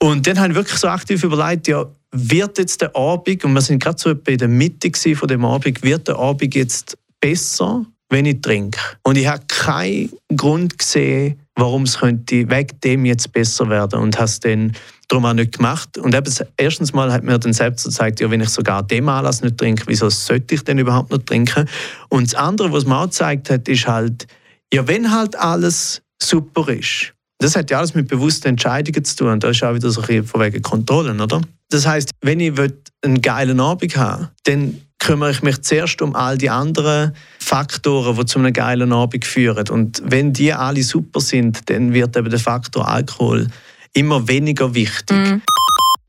Und 0.00 0.26
dann 0.26 0.38
habe 0.38 0.50
ich 0.50 0.54
wirklich 0.54 0.78
so 0.78 0.88
aktiv 0.88 1.22
überlegt, 1.24 1.68
ja, 1.68 1.86
wird 2.12 2.58
jetzt 2.58 2.80
der 2.80 2.94
Abend, 2.96 3.44
und 3.44 3.52
wir 3.52 3.60
sind 3.60 3.82
gerade 3.82 3.98
so 4.00 4.14
bei 4.14 4.36
der 4.36 4.48
Mitte 4.48 4.90
von 5.14 5.28
dem 5.28 5.44
Abend, 5.44 5.82
wird 5.82 6.08
der 6.08 6.16
Abend 6.16 6.54
jetzt 6.54 6.96
besser, 7.20 7.84
wenn 8.10 8.26
ich 8.26 8.40
trinke? 8.40 8.78
Und 9.02 9.18
ich 9.18 9.26
habe 9.26 9.42
keinen 9.48 10.10
Grund 10.34 10.78
gesehen, 10.78 11.40
warum 11.54 11.82
es 11.82 11.98
könnte 11.98 12.48
wegen 12.48 12.80
dem 12.82 13.04
jetzt 13.04 13.32
besser 13.32 13.68
werden 13.68 13.98
und 14.00 14.16
habe 14.16 14.26
es 14.26 14.40
dann 14.40 14.72
darum 15.08 15.26
auch 15.26 15.34
nicht 15.34 15.56
gemacht. 15.56 15.98
Und 15.98 16.14
eben, 16.14 16.32
erstens 16.56 16.92
mal 16.92 17.12
hat 17.12 17.24
mir 17.24 17.38
dann 17.38 17.52
selbst 17.52 17.84
gezeigt, 17.84 18.20
ja, 18.20 18.30
wenn 18.30 18.40
ich 18.40 18.50
sogar 18.50 18.82
dem 18.82 19.08
Anlass 19.08 19.42
nicht 19.42 19.58
trinke, 19.58 19.84
wieso 19.86 20.08
sollte 20.08 20.54
ich 20.54 20.62
denn 20.62 20.78
überhaupt 20.78 21.10
noch 21.10 21.18
trinken? 21.18 21.68
Und 22.08 22.32
das 22.32 22.34
andere, 22.34 22.72
was 22.72 22.86
mir 22.86 22.96
auch 22.96 23.06
gezeigt 23.06 23.50
hat, 23.50 23.68
ist 23.68 23.86
halt, 23.86 24.26
ja, 24.72 24.86
wenn 24.86 25.12
halt 25.12 25.36
alles 25.36 26.02
super 26.22 26.68
ist, 26.68 27.14
Das 27.40 27.54
hat 27.54 27.70
ja 27.70 27.78
alles 27.78 27.94
mit 27.94 28.08
bewussten 28.08 28.48
Entscheidungen 28.48 29.04
zu 29.04 29.16
tun. 29.16 29.38
Da 29.38 29.50
ist 29.50 29.62
auch 29.62 29.74
wieder 29.74 29.90
so 29.90 30.00
ein 30.00 30.06
bisschen 30.06 30.26
von 30.26 30.40
wegen 30.40 30.60
Kontrollen, 30.60 31.20
oder? 31.20 31.40
Das 31.70 31.86
heißt, 31.86 32.10
wenn 32.22 32.40
ich 32.40 32.58
einen 33.02 33.20
geilen 33.20 33.60
Abend 33.60 33.96
haben 33.96 34.28
dann 34.44 34.80
kümmere 34.98 35.30
ich 35.30 35.42
mich 35.42 35.62
zuerst 35.62 36.02
um 36.02 36.14
all 36.14 36.36
die 36.36 36.50
anderen 36.50 37.14
Faktoren, 37.38 38.16
die 38.16 38.26
zu 38.26 38.38
einem 38.38 38.52
geilen 38.52 38.92
Abend 38.92 39.24
führen. 39.24 39.68
Und 39.68 40.02
wenn 40.04 40.32
die 40.32 40.52
alle 40.52 40.82
super 40.82 41.20
sind, 41.20 41.70
dann 41.70 41.94
wird 41.94 42.16
eben 42.16 42.30
der 42.30 42.38
Faktor 42.38 42.88
Alkohol 42.88 43.46
immer 43.92 44.26
weniger 44.28 44.74
wichtig. 44.74 45.16
Mm. 45.16 45.42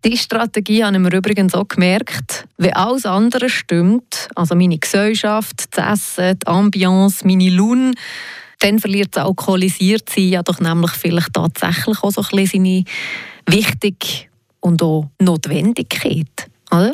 Die 0.06 0.17
Strategie 0.17 0.84
habe 0.84 0.95
ich 0.95 1.02
mir 1.02 1.13
übrigens 1.13 1.54
auch 1.54 1.67
gemerkt. 1.67 2.45
Wenn 2.58 2.74
alles 2.74 3.06
andere 3.06 3.50
stimmt, 3.50 4.30
also 4.34 4.56
meine 4.56 4.78
Gesellschaft, 4.78 5.65
das 5.72 6.17
Essen, 6.17 6.39
die 6.39 6.48
Ambiance, 6.48 7.28
meine 7.28 7.50
Laune, 7.50 7.93
dann 8.60 8.80
verliert 8.80 9.15
das 9.15 9.26
alkoholisiert 9.26 10.10
sein 10.10 10.30
ja 10.30 10.43
doch 10.43 10.60
nämlich 10.60 10.91
vielleicht 10.91 11.34
tatsächlich 11.34 12.02
auch 12.02 12.12
so 12.12 12.22
ein 12.22 12.28
bisschen 12.32 12.65
seine 12.65 12.84
Wichtig 13.50 14.29
und 14.62 14.82
auch 14.84 15.10
Notwendigkeit, 15.22 16.50
oder? 16.72 16.91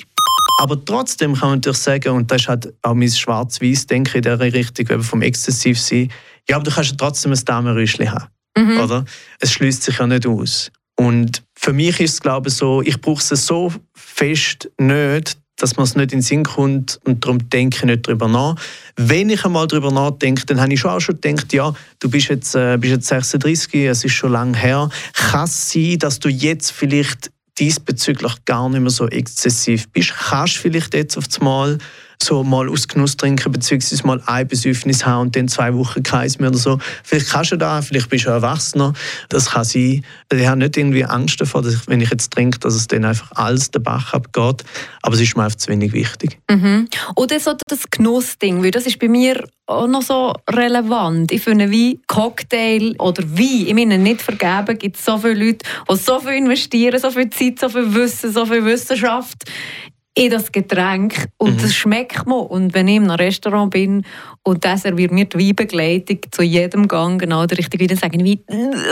Aber 0.57 0.83
trotzdem 0.83 1.33
kann 1.33 1.49
man 1.49 1.57
natürlich 1.57 1.79
sagen, 1.79 2.09
und 2.09 2.31
das 2.31 2.43
ist 2.43 2.47
halt 2.47 2.73
auch 2.81 2.93
mein 2.93 3.09
Schwarz-Weiß-Denken 3.09 4.15
in 4.15 4.21
dieser 4.21 4.39
Richtung, 4.39 4.89
eben 4.89 5.03
vom 5.03 5.21
Exzessiv 5.21 5.79
sein, 5.79 6.09
ja, 6.49 6.55
aber 6.55 6.63
du 6.63 6.71
kannst 6.71 6.91
ja 6.91 6.97
trotzdem 6.97 7.33
ein 7.33 7.39
Damenrüschli 7.43 8.05
haben, 8.05 8.27
mhm. 8.57 8.79
oder? 8.79 9.05
Es 9.39 9.51
schließt 9.51 9.83
sich 9.83 9.97
ja 9.97 10.07
nicht 10.07 10.25
aus. 10.25 10.71
Und 10.95 11.43
für 11.55 11.73
mich 11.73 11.99
ist 11.99 12.13
es, 12.13 12.21
glaube 12.21 12.49
ich, 12.49 12.55
so, 12.55 12.81
ich 12.81 13.01
brauche 13.01 13.21
es 13.21 13.45
so 13.45 13.73
fest 13.93 14.71
nicht, 14.77 15.37
dass 15.57 15.77
man 15.77 15.85
es 15.85 15.95
nicht 15.95 16.11
in 16.11 16.19
den 16.19 16.21
Sinn 16.21 16.43
kommt 16.43 16.99
und 17.05 17.23
darum 17.23 17.49
denke 17.49 17.77
ich 17.77 17.83
nicht 17.83 18.07
darüber 18.07 18.27
nach. 18.27 18.55
Wenn 18.95 19.29
ich 19.29 19.45
einmal 19.45 19.67
darüber 19.67 19.91
nachdenke, 19.91 20.45
dann 20.45 20.59
habe 20.59 20.73
ich 20.73 20.79
schon 20.79 20.91
auch 20.91 20.99
schon 20.99 21.19
gedacht, 21.19 21.53
ja, 21.53 21.73
du 21.99 22.09
bist 22.09 22.27
jetzt, 22.27 22.55
äh, 22.55 22.77
bist 22.77 22.93
jetzt 22.93 23.07
36, 23.07 23.73
es 23.85 24.03
ist 24.03 24.13
schon 24.13 24.33
lange 24.33 24.57
her. 24.57 24.89
Kann 25.13 25.45
es 25.45 25.71
sein, 25.71 25.97
dass 25.99 26.19
du 26.19 26.29
jetzt 26.29 26.71
vielleicht 26.71 27.31
diesbezüglich 27.59 28.45
gar 28.45 28.69
nicht 28.69 28.81
mehr 28.81 28.89
so 28.89 29.07
exzessiv 29.07 29.89
bist? 29.89 30.13
Kannst 30.13 30.57
vielleicht 30.57 30.93
jetzt 30.93 31.17
auf 31.17 31.25
einmal 31.39 31.77
so 32.21 32.43
mal 32.43 32.69
aus 32.69 32.87
Genuss 32.87 33.17
trinken, 33.17 33.51
beziehungsweise 33.51 34.05
mal 34.05 34.21
ein 34.25 34.47
Besäufnis 34.47 35.05
haben 35.05 35.21
und 35.21 35.35
dann 35.35 35.47
zwei 35.47 35.73
Wochen 35.75 36.03
keins 36.03 36.39
mehr 36.39 36.49
oder 36.49 36.57
so. 36.57 36.79
Vielleicht 37.03 37.29
kannst 37.29 37.51
du 37.51 37.57
da, 37.57 37.81
vielleicht 37.81 38.09
bist 38.09 38.25
du 38.25 38.29
Erwachsener, 38.29 38.93
das 39.29 39.51
kann 39.51 39.63
sein. 39.63 40.03
Ich 40.31 40.47
habe 40.47 40.59
nicht 40.59 40.77
irgendwie 40.77 41.05
Angst 41.05 41.39
davor, 41.41 41.61
dass 41.61 41.75
ich, 41.75 41.87
wenn 41.87 42.01
ich 42.01 42.09
jetzt 42.09 42.31
trinke, 42.31 42.59
dass 42.59 42.73
es 42.73 42.87
dann 42.87 43.05
einfach 43.05 43.31
alles 43.35 43.71
den 43.71 43.83
Bach 43.83 44.13
abgeht, 44.13 44.63
aber 45.01 45.15
es 45.15 45.21
ist 45.21 45.35
mir 45.35 45.43
einfach 45.43 45.57
zu 45.57 45.69
wenig 45.69 45.93
wichtig. 45.93 46.39
Mhm. 46.49 46.87
Oder 47.15 47.39
so 47.39 47.53
das 47.67 47.89
Genussding, 47.89 48.63
weil 48.63 48.71
das 48.71 48.85
ist 48.85 48.99
bei 48.99 49.07
mir 49.07 49.47
auch 49.67 49.87
noch 49.87 50.01
so 50.01 50.33
relevant. 50.49 51.31
Ich 51.31 51.41
finde, 51.41 51.71
wie 51.71 51.99
Cocktail 52.07 52.95
oder 52.99 53.23
wie, 53.25 53.67
ich 53.67 53.73
meine, 53.73 53.97
nicht 53.97 54.21
vergeben, 54.21 54.77
gibt 54.77 54.97
es 54.97 55.05
so 55.05 55.17
viele 55.17 55.33
Leute, 55.33 55.65
die 55.89 55.95
so 55.95 56.19
viel 56.19 56.33
investieren, 56.33 56.99
so 56.99 57.09
viel 57.09 57.29
Zeit, 57.29 57.59
so 57.59 57.69
viel 57.69 57.93
Wissen, 57.93 58.31
so 58.31 58.45
viel 58.45 58.63
Wissenschaft 58.63 59.45
in 60.17 60.31
das 60.31 60.51
Getränk 60.51 61.27
und 61.37 61.57
mhm. 61.57 61.61
das 61.61 61.75
schmeckt 61.75 62.25
mir. 62.25 62.37
Und 62.37 62.73
wenn 62.73 62.87
ich 62.87 62.95
in 62.95 63.03
einem 63.03 63.19
Restaurant 63.19 63.71
bin 63.71 64.05
und 64.43 64.63
der 64.63 64.77
serviert 64.77 65.11
mir 65.11 65.25
die 65.25 65.37
Weinbegleitung 65.37 66.19
zu 66.31 66.41
jedem 66.41 66.87
Gang 66.87 67.19
genau 67.19 67.45
der 67.45 67.57
richtige 67.57 67.83
Wein, 67.83 67.89
dann 67.89 67.97
sage 67.97 68.17
ich, 68.23 68.39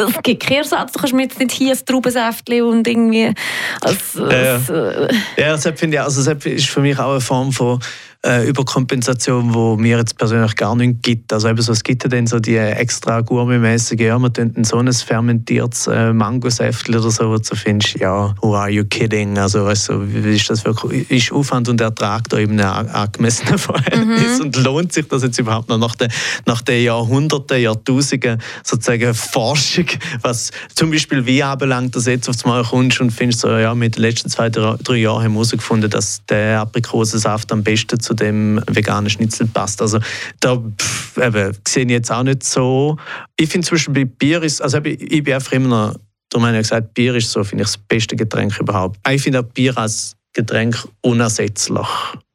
es 0.10 0.24
gibt 0.24 0.44
keinen 0.46 0.58
Ersatz, 0.58 0.92
du 0.92 1.00
kannst 1.00 1.14
mir 1.14 1.24
jetzt 1.24 1.40
nicht 1.40 1.52
hier 1.52 1.74
ein 1.74 1.86
Traubensäftchen 1.86 2.64
und 2.64 2.88
irgendwie... 2.88 3.34
Als, 3.80 4.18
als. 4.18 4.70
Äh, 4.70 5.08
ja, 5.38 5.52
das 5.54 5.64
finde 5.64 5.96
ich, 5.96 6.02
also 6.02 6.24
das 6.24 6.46
ist 6.46 6.68
für 6.68 6.82
mich 6.82 7.00
auch 7.00 7.12
eine 7.12 7.22
Form 7.22 7.54
von 7.54 7.80
äh, 8.26 8.48
Überkompensation, 8.48 9.54
wo 9.54 9.76
mir 9.76 9.98
jetzt 9.98 10.18
persönlich 10.18 10.56
gar 10.56 10.76
nicht 10.76 11.04
gibt. 11.04 11.34
Also 11.34 11.50
eben 11.50 11.62
so, 11.62 11.74
es 11.74 11.84
gibt 11.84 12.04
ja 12.04 12.10
dann 12.10 12.26
so 12.26 12.40
die 12.40 12.56
extra 12.56 13.22
gourmetmäßige, 13.22 14.00
ja, 14.00 14.18
man 14.18 14.34
tut 14.34 14.66
so 14.66 14.78
ein 14.78 14.92
fermentiertes 14.92 15.88
äh, 15.88 16.14
Mangosäftchen 16.14 16.96
oder 16.96 17.12
so, 17.12 17.30
wo 17.30 17.38
du 17.38 17.56
findest, 17.56 18.00
ja, 18.00 18.34
who 18.42 18.56
are 18.56 18.70
you 18.70 18.86
kidding? 18.86 19.38
Also 19.38 19.66
weißt 19.66 19.90
du, 19.90 20.14
wie 20.14 20.36
ist 20.36 20.50
das 20.50 20.64
wirklich, 20.64 21.10
ist 21.12 21.32
Aufwand 21.34 21.68
und 21.68 21.82
Ertrag 21.82 22.30
da 22.30 22.38
eben 22.38 22.60
ein 22.60 22.90
angemessener 22.90 23.58
Verhältnis 23.58 24.40
mhm. 24.40 24.46
und 24.46 24.64
lohnt 24.64 24.94
sich 24.94 25.08
das 25.08 25.24
jetzt 25.24 25.38
überhaupt 25.40 25.68
noch 25.68 25.78
nach 25.78 25.96
den, 25.96 26.10
nach 26.46 26.62
den 26.62 26.84
Jahrhunderten, 26.84 27.62
Jahrtausenden 27.62 28.42
sozusagen 28.64 29.14
Forschung, 29.14 29.88
was 30.22 30.52
zum 30.76 30.92
Beispiel 30.92 31.26
wie 31.26 31.44
anbelangt, 31.44 31.96
dass 31.96 32.06
jetzt 32.06 32.30
aufs 32.30 32.46
Mal 32.46 32.64
kommst 32.64 33.02
und 33.02 33.12
findest 33.12 33.42
so, 33.42 33.50
ja, 33.50 33.76
mit 33.76 33.98
den 33.98 34.04
letzten 34.04 34.30
zwei, 34.30 34.50
drei 34.50 34.96
Jahren 34.96 35.24
haben 35.24 35.34
wir 35.34 35.40
herausgefunden, 35.40 35.90
dass 35.90 36.26
der 36.28 36.62
Aprikosensaft 36.62 37.52
am 37.52 37.64
besten 37.64 38.00
zu 38.00 38.13
dem 38.14 38.62
veganen 38.68 39.10
Schnitzel 39.10 39.48
passt. 39.48 39.82
Also 39.82 40.00
da 40.40 40.58
pff, 40.58 41.18
eben, 41.18 41.56
sehe 41.68 41.84
ich 41.84 41.90
jetzt 41.90 42.12
auch 42.12 42.24
nicht 42.24 42.44
so. 42.44 42.98
Ich 43.38 43.50
finde 43.50 43.68
zum 43.68 43.76
Beispiel 43.76 43.94
bei 43.94 44.06
Bier 44.06 44.44
ist, 44.44 44.62
also 44.62 44.80
ich 44.84 45.24
bin 45.24 45.34
einfach 45.34 45.52
immer 45.54 45.68
noch, 45.68 45.96
darum 46.30 46.48
habe 46.48 46.58
ich 46.58 46.64
gesagt, 46.64 46.94
Bier 46.94 47.16
ist 47.16 47.32
so, 47.32 47.44
finde 47.44 47.64
ich, 47.64 47.70
das 47.70 47.78
beste 47.78 48.16
Getränk 48.16 48.60
überhaupt. 48.60 49.00
Ich 49.10 49.22
finde 49.22 49.40
auch 49.40 49.44
Bier 49.44 49.78
als 49.78 50.16
Getränk 50.34 50.88
unersetzlich. 51.02 51.88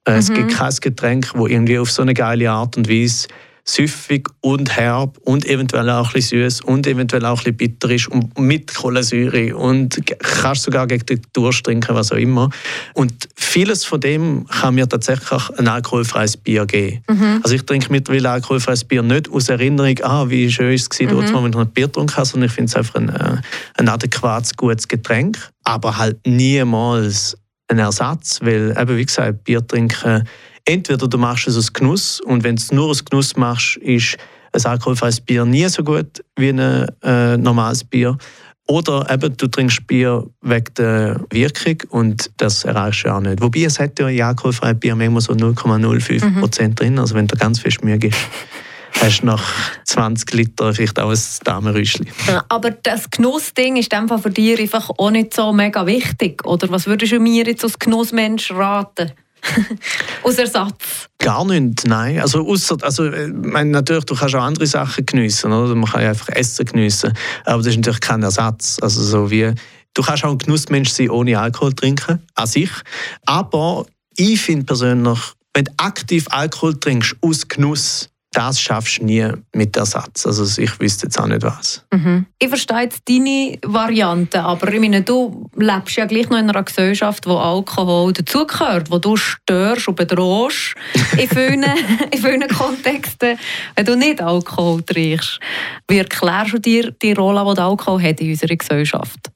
Mhm. 0.07 0.15
Es 0.15 0.29
gibt 0.33 0.51
mhm. 0.51 0.55
kein 0.55 0.75
Getränk, 0.81 1.33
wo 1.35 1.47
irgendwie 1.47 1.79
auf 1.79 1.91
so 1.91 2.03
eine 2.03 2.15
geile 2.15 2.51
Art 2.51 2.77
und 2.77 2.89
Weise 2.89 3.29
süffig 3.69 4.29
und 4.41 4.75
herb 4.77 5.19
und 5.19 5.45
eventuell 5.45 5.91
auch 5.91 6.07
ein 6.09 6.13
bisschen 6.15 6.43
süß 6.43 6.63
und 6.63 6.87
eventuell 6.87 7.25
auch 7.27 7.45
ein 7.45 7.55
bisschen 7.55 7.57
bitter 7.57 7.91
ist 7.91 8.09
und 8.09 8.39
mit 8.39 8.75
Kohlensäure 8.75 9.55
und 9.55 10.01
kannst 10.19 10.63
sogar 10.63 10.87
gegen 10.87 11.05
den 11.05 11.21
Durst 11.35 11.65
trinken, 11.65 11.95
was 11.95 12.11
auch 12.11 12.17
immer. 12.17 12.49
Und 12.95 13.29
vieles 13.37 13.85
von 13.85 14.01
dem 14.01 14.47
kann 14.47 14.75
mir 14.75 14.89
tatsächlich 14.89 15.51
ein 15.59 15.69
alkoholfreies 15.69 16.39
Bier 16.39 16.65
geben. 16.65 17.03
Mhm. 17.11 17.41
Also 17.43 17.57
ich 17.57 17.63
trinke 17.67 17.93
mittlerweile 17.93 18.31
alkoholfreies 18.31 18.85
Bier 18.85 19.03
nicht 19.03 19.31
aus 19.31 19.51
Erinnerung, 19.51 19.99
ah, 20.03 20.29
wie 20.31 20.51
schön 20.51 20.73
ist 20.73 20.91
es 20.91 21.01
war, 21.01 21.23
mhm. 21.23 21.45
wenn 21.45 21.53
ich 21.53 21.59
ein 21.59 21.71
Bier 21.71 21.87
getrunken 21.89 22.17
habe, 22.17 22.27
sondern 22.27 22.49
ich 22.49 22.55
finde 22.55 22.71
es 22.71 22.77
einfach 22.77 22.95
ein, 22.95 23.11
äh, 23.11 23.37
ein 23.75 23.89
adäquates, 23.89 24.57
gutes 24.57 24.89
Getränk, 24.89 25.39
aber 25.65 25.99
halt 25.99 26.17
niemals 26.27 27.37
ein 27.69 27.79
Ersatz, 27.79 28.41
weil 28.41 28.75
eben, 28.81 28.97
wie 28.97 29.05
gesagt, 29.05 29.45
Bier 29.45 29.67
trinken 29.67 30.25
entweder 30.69 31.09
du 31.09 31.19
machst 31.19 31.49
es 31.49 31.57
aus 31.57 31.73
Genuss 31.73 32.21
und 32.21 32.45
wenn 32.45 32.57
du 32.57 32.63
es 32.63 32.71
nur 32.71 32.91
aus 32.91 33.05
Genuss 33.05 33.37
machst, 33.37 33.77
ist 33.79 34.17
ein 34.53 34.65
alkoholfreies 34.65 35.21
Bier 35.21 35.45
nie 35.45 35.67
so 35.69 35.83
gut 35.83 36.23
wie 36.37 36.51
ein 36.51 36.87
äh, 37.03 37.37
normales 37.37 37.85
Bier. 37.85 38.17
Oder 38.67 39.11
eben, 39.11 39.35
du 39.35 39.47
trinkst 39.47 39.87
Bier 39.87 40.27
wegen 40.43 40.75
der 40.77 41.21
Wirkung 41.31 41.79
und 41.89 42.31
das 42.37 42.65
erreichst 42.65 43.07
du 43.07 43.15
auch 43.15 43.21
nicht. 43.21 43.41
Wobei 43.41 43.61
es 43.61 43.79
hat 43.81 43.99
ja 43.99 44.09
in 44.09 44.21
alkoholfreiem 44.21 44.79
Bier 44.79 44.95
manchmal 44.95 45.23
so 45.23 45.33
0,05 45.33 46.25
mhm. 46.25 46.41
Prozent 46.41 46.79
drin. 46.79 46.99
Also 46.99 47.15
wenn 47.15 47.27
du 47.27 47.37
ganz 47.37 47.61
viel 47.61 47.73
Mühe 47.83 47.97
gibst, 47.97 48.21
hast 49.01 49.21
du 49.21 49.27
nach 49.27 49.43
20 49.85 50.31
Litern 50.35 50.75
vielleicht 50.75 51.01
auch 51.01 51.11
ein 51.11 51.19
Damenrüschli. 51.45 52.09
aber 52.51 52.73
das 52.73 53.11
Genussding 53.11 53.77
ist 53.77 53.95
einfach 53.95 54.21
für 54.21 54.31
dich 54.31 54.61
einfach 54.61 54.91
auch 54.91 55.11
nicht 55.11 55.33
so 55.33 55.51
mega 55.55 55.87
wichtig. 55.87 56.45
Oder 56.45 56.69
was 56.69 56.87
würdest 56.87 57.13
du 57.13 57.21
mir 57.21 57.47
jetzt 57.47 57.65
als 57.65 57.79
Genussmensch 57.79 58.51
raten? 58.51 59.13
Aus 60.23 60.37
Ersatz? 60.37 61.09
Gar 61.19 61.45
nicht, 61.47 61.87
nein. 61.87 62.21
Also, 62.21 62.47
ausser, 62.47 62.77
also 62.83 63.05
äh, 63.07 63.29
meine, 63.29 63.71
natürlich, 63.71 64.05
du 64.05 64.15
kannst 64.15 64.35
auch 64.35 64.43
andere 64.43 64.67
Sachen 64.67 65.05
geniessen, 65.07 65.53
oder? 65.53 65.75
Man 65.75 65.91
kann 65.91 66.03
ja 66.03 66.11
einfach 66.11 66.29
Essen 66.31 66.67
geniessen, 66.67 67.13
aber 67.45 67.59
das 67.59 67.69
ist 67.69 67.77
natürlich 67.77 68.01
kein 68.01 68.23
Ersatz. 68.23 68.79
Also 68.81 69.03
so 69.03 69.31
wie, 69.31 69.53
du 69.95 70.03
kannst 70.03 70.25
auch 70.25 70.31
ein 70.31 70.39
Genussmensch 70.39 70.91
sein, 70.91 71.11
ohne 71.11 71.39
Alkohol 71.39 71.73
trinken, 71.73 72.21
an 72.35 72.47
sich. 72.47 72.71
Aber 73.27 73.87
ich 74.17 74.41
finde 74.41 74.65
persönlich, 74.65 75.19
wenn 75.55 75.65
du 75.65 75.73
aktiv 75.77 76.27
Alkohol 76.31 76.79
trinkst 76.79 77.17
aus 77.21 77.49
Genuss, 77.49 78.11
das 78.33 78.61
schaffst 78.61 78.99
du 78.99 79.05
nie 79.05 79.27
mit 79.55 79.77
Ersatz. 79.77 80.27
Also 80.27 80.61
ich 80.61 80.79
wüsste 80.81 81.07
jetzt 81.07 81.19
auch 81.19 81.27
nicht 81.27 81.43
was. 81.43 81.85
Mhm. 81.93 82.27
Ich 82.39 82.49
verstehe 82.49 82.83
jetzt 82.83 83.03
deine 83.09 83.59
Variante, 83.65 84.43
aber 84.43 84.73
ich 84.73 84.81
meine, 84.81 85.03
du 85.03 85.49
lebst 85.57 85.97
ja 85.97 86.05
gleich 86.05 86.29
noch 86.29 86.39
in 86.39 86.51
einer 86.51 86.63
Gesellschaft, 86.63 87.27
wo 87.27 87.37
Alkohol 87.37 88.13
dazugehört, 88.13 88.91
wo 88.91 88.99
du 88.99 89.17
störst 89.17 89.89
und 89.89 89.97
bedrohst 89.97 90.75
in 91.17 91.29
vielen, 91.29 91.63
in 92.13 92.19
vielen 92.21 92.49
Kontexten, 92.49 93.39
wenn 93.77 93.87
du 93.87 93.97
nicht 93.97 94.21
Alkohol 94.21 94.83
trinkst. 94.83 95.41
Wie 95.89 95.99
erklärst 95.99 96.53
du 96.53 96.59
dir 96.59 96.93
die 97.03 97.13
Rolle, 97.13 97.55
die 97.55 97.61
Alkohol 97.61 98.03
hat 98.03 98.21
in 98.21 98.31
unserer 98.31 98.57
Gesellschaft? 98.57 99.31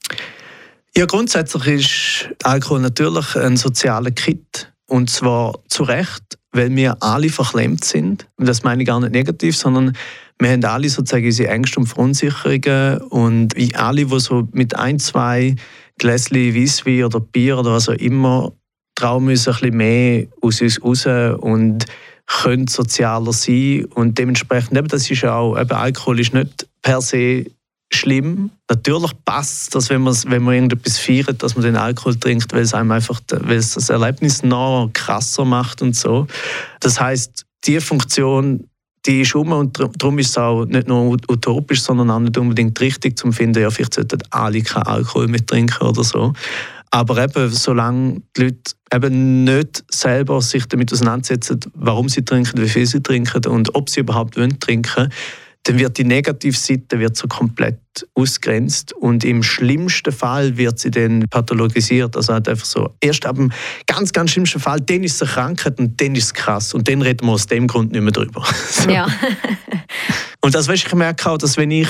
Ja, 0.94 1.06
grundsätzlich 1.06 1.66
ist 1.66 2.28
Alkohol 2.44 2.80
natürlich 2.80 3.34
ein 3.36 3.56
sozialer 3.56 4.10
Kit. 4.10 4.70
Und 4.86 5.08
zwar 5.08 5.58
zu 5.68 5.84
Recht 5.84 6.38
weil 6.52 6.74
wir 6.76 6.96
alle 7.02 7.30
verklemmt 7.30 7.84
sind. 7.84 8.28
Und 8.36 8.46
das 8.46 8.62
meine 8.62 8.82
ich 8.82 8.86
gar 8.86 9.00
nicht 9.00 9.12
negativ, 9.12 9.56
sondern 9.56 9.96
wir 10.38 10.50
haben 10.50 10.64
alle 10.64 10.88
sozusagen 10.88 11.24
unsere 11.24 11.48
Ängste 11.50 11.80
und 11.80 11.86
Verunsicherungen 11.86 12.98
und 13.08 13.54
alle, 13.76 14.06
die 14.06 14.20
so 14.20 14.48
mit 14.52 14.76
ein, 14.76 14.98
zwei 14.98 15.56
Gläschen 15.98 16.54
Weisswein 16.54 17.04
oder 17.04 17.20
Bier 17.20 17.58
oder 17.58 17.72
was 17.72 17.88
auch 17.88 17.94
immer 17.94 18.52
trauen 18.94 19.24
müssen 19.24 19.50
ein 19.50 19.60
bisschen 19.60 19.76
mehr 19.76 20.26
aus 20.40 20.60
uns 20.60 20.82
raus 20.82 21.06
und 21.40 21.86
können 22.26 22.66
sozialer 22.66 23.32
sein 23.32 23.84
und 23.94 24.18
dementsprechend, 24.18 24.76
eben, 24.76 24.88
das 24.88 25.10
ist 25.10 25.22
ja 25.22 25.36
auch, 25.36 25.58
eben 25.58 25.72
Alkohol 25.72 26.20
ist 26.20 26.34
nicht 26.34 26.68
per 26.82 27.00
se 27.00 27.46
schlimm. 27.94 28.50
Natürlich 28.68 29.12
passt 29.24 29.74
es, 29.76 29.90
wenn 29.90 30.02
man, 30.02 30.16
wenn 30.26 30.42
man 30.42 30.54
irgendetwas 30.54 30.98
feiert, 30.98 31.42
dass 31.42 31.54
man 31.54 31.64
den 31.64 31.76
Alkohol 31.76 32.16
trinkt, 32.16 32.52
weil 32.52 32.62
es 32.62 32.74
einem 32.74 32.90
einfach 32.90 33.20
weil 33.30 33.56
es 33.56 33.74
das 33.74 33.90
Erlebnis 33.90 34.42
noch 34.42 34.90
krasser 34.92 35.44
macht 35.44 35.82
und 35.82 35.96
so. 35.96 36.26
Das 36.80 37.00
heißt, 37.00 37.44
die 37.64 37.80
Funktion 37.80 38.68
die 39.06 39.22
ist 39.22 39.34
um 39.34 39.50
und 39.52 39.80
darum 39.98 40.18
ist 40.18 40.30
es 40.30 40.38
auch 40.38 40.64
nicht 40.64 40.86
nur 40.86 41.16
utopisch, 41.28 41.82
sondern 41.82 42.10
auch 42.10 42.20
nicht 42.20 42.38
unbedingt 42.38 42.80
richtig 42.80 43.18
zum 43.18 43.32
finden, 43.32 43.60
ja, 43.60 43.70
vielleicht 43.70 43.94
sollten 43.94 44.22
alle 44.30 44.62
keinen 44.62 44.84
Alkohol 44.84 45.28
mehr 45.28 45.44
trinken 45.44 45.84
oder 45.84 46.04
so. 46.04 46.32
Aber 46.90 47.22
eben, 47.22 47.50
solange 47.50 48.22
die 48.36 48.42
Leute 48.42 48.72
eben 48.94 49.44
nicht 49.44 49.82
selber 49.90 50.40
sich 50.42 50.66
damit 50.66 50.92
auseinandersetzen, 50.92 51.58
warum 51.74 52.08
sie 52.08 52.22
trinken, 52.22 52.60
wie 52.60 52.68
viel 52.68 52.86
sie 52.86 53.02
trinken 53.02 53.46
und 53.46 53.74
ob 53.74 53.88
sie 53.88 54.00
überhaupt 54.00 54.36
wollen 54.36 54.60
trinken, 54.60 55.08
dann 55.64 55.78
wird 55.78 55.96
die 55.96 56.04
Negativseite 56.04 56.98
wird 56.98 57.16
so 57.16 57.28
komplett 57.28 57.78
ausgrenzt 58.14 58.92
und 58.94 59.22
im 59.22 59.42
schlimmsten 59.42 60.12
Fall 60.12 60.56
wird 60.56 60.78
sie 60.78 60.90
dann 60.90 61.24
pathologisiert. 61.30 62.16
Also 62.16 62.32
halt 62.32 62.48
einfach 62.48 62.64
so, 62.64 62.94
erst 63.00 63.26
ab 63.26 63.36
dem 63.36 63.52
ganz, 63.86 64.12
ganz 64.12 64.32
schlimmsten 64.32 64.58
Fall, 64.58 64.80
dann 64.80 65.04
ist 65.04 65.16
es 65.16 65.22
eine 65.22 65.30
Krankheit 65.30 65.78
und 65.78 66.00
dann 66.00 66.14
ist 66.16 66.24
es 66.24 66.34
krass 66.34 66.74
und 66.74 66.88
dann 66.88 67.02
reden 67.02 67.26
wir 67.26 67.32
aus 67.32 67.46
dem 67.46 67.68
Grund 67.68 67.92
nicht 67.92 68.02
mehr 68.02 68.12
drüber. 68.12 68.44
so. 68.70 68.90
Ja. 68.90 69.06
und 70.40 70.54
das 70.54 70.66
weißt, 70.66 70.86
ich 70.86 70.94
merke 70.94 71.30
auch, 71.30 71.38
dass 71.38 71.56
wenn 71.56 71.70
ich, 71.70 71.88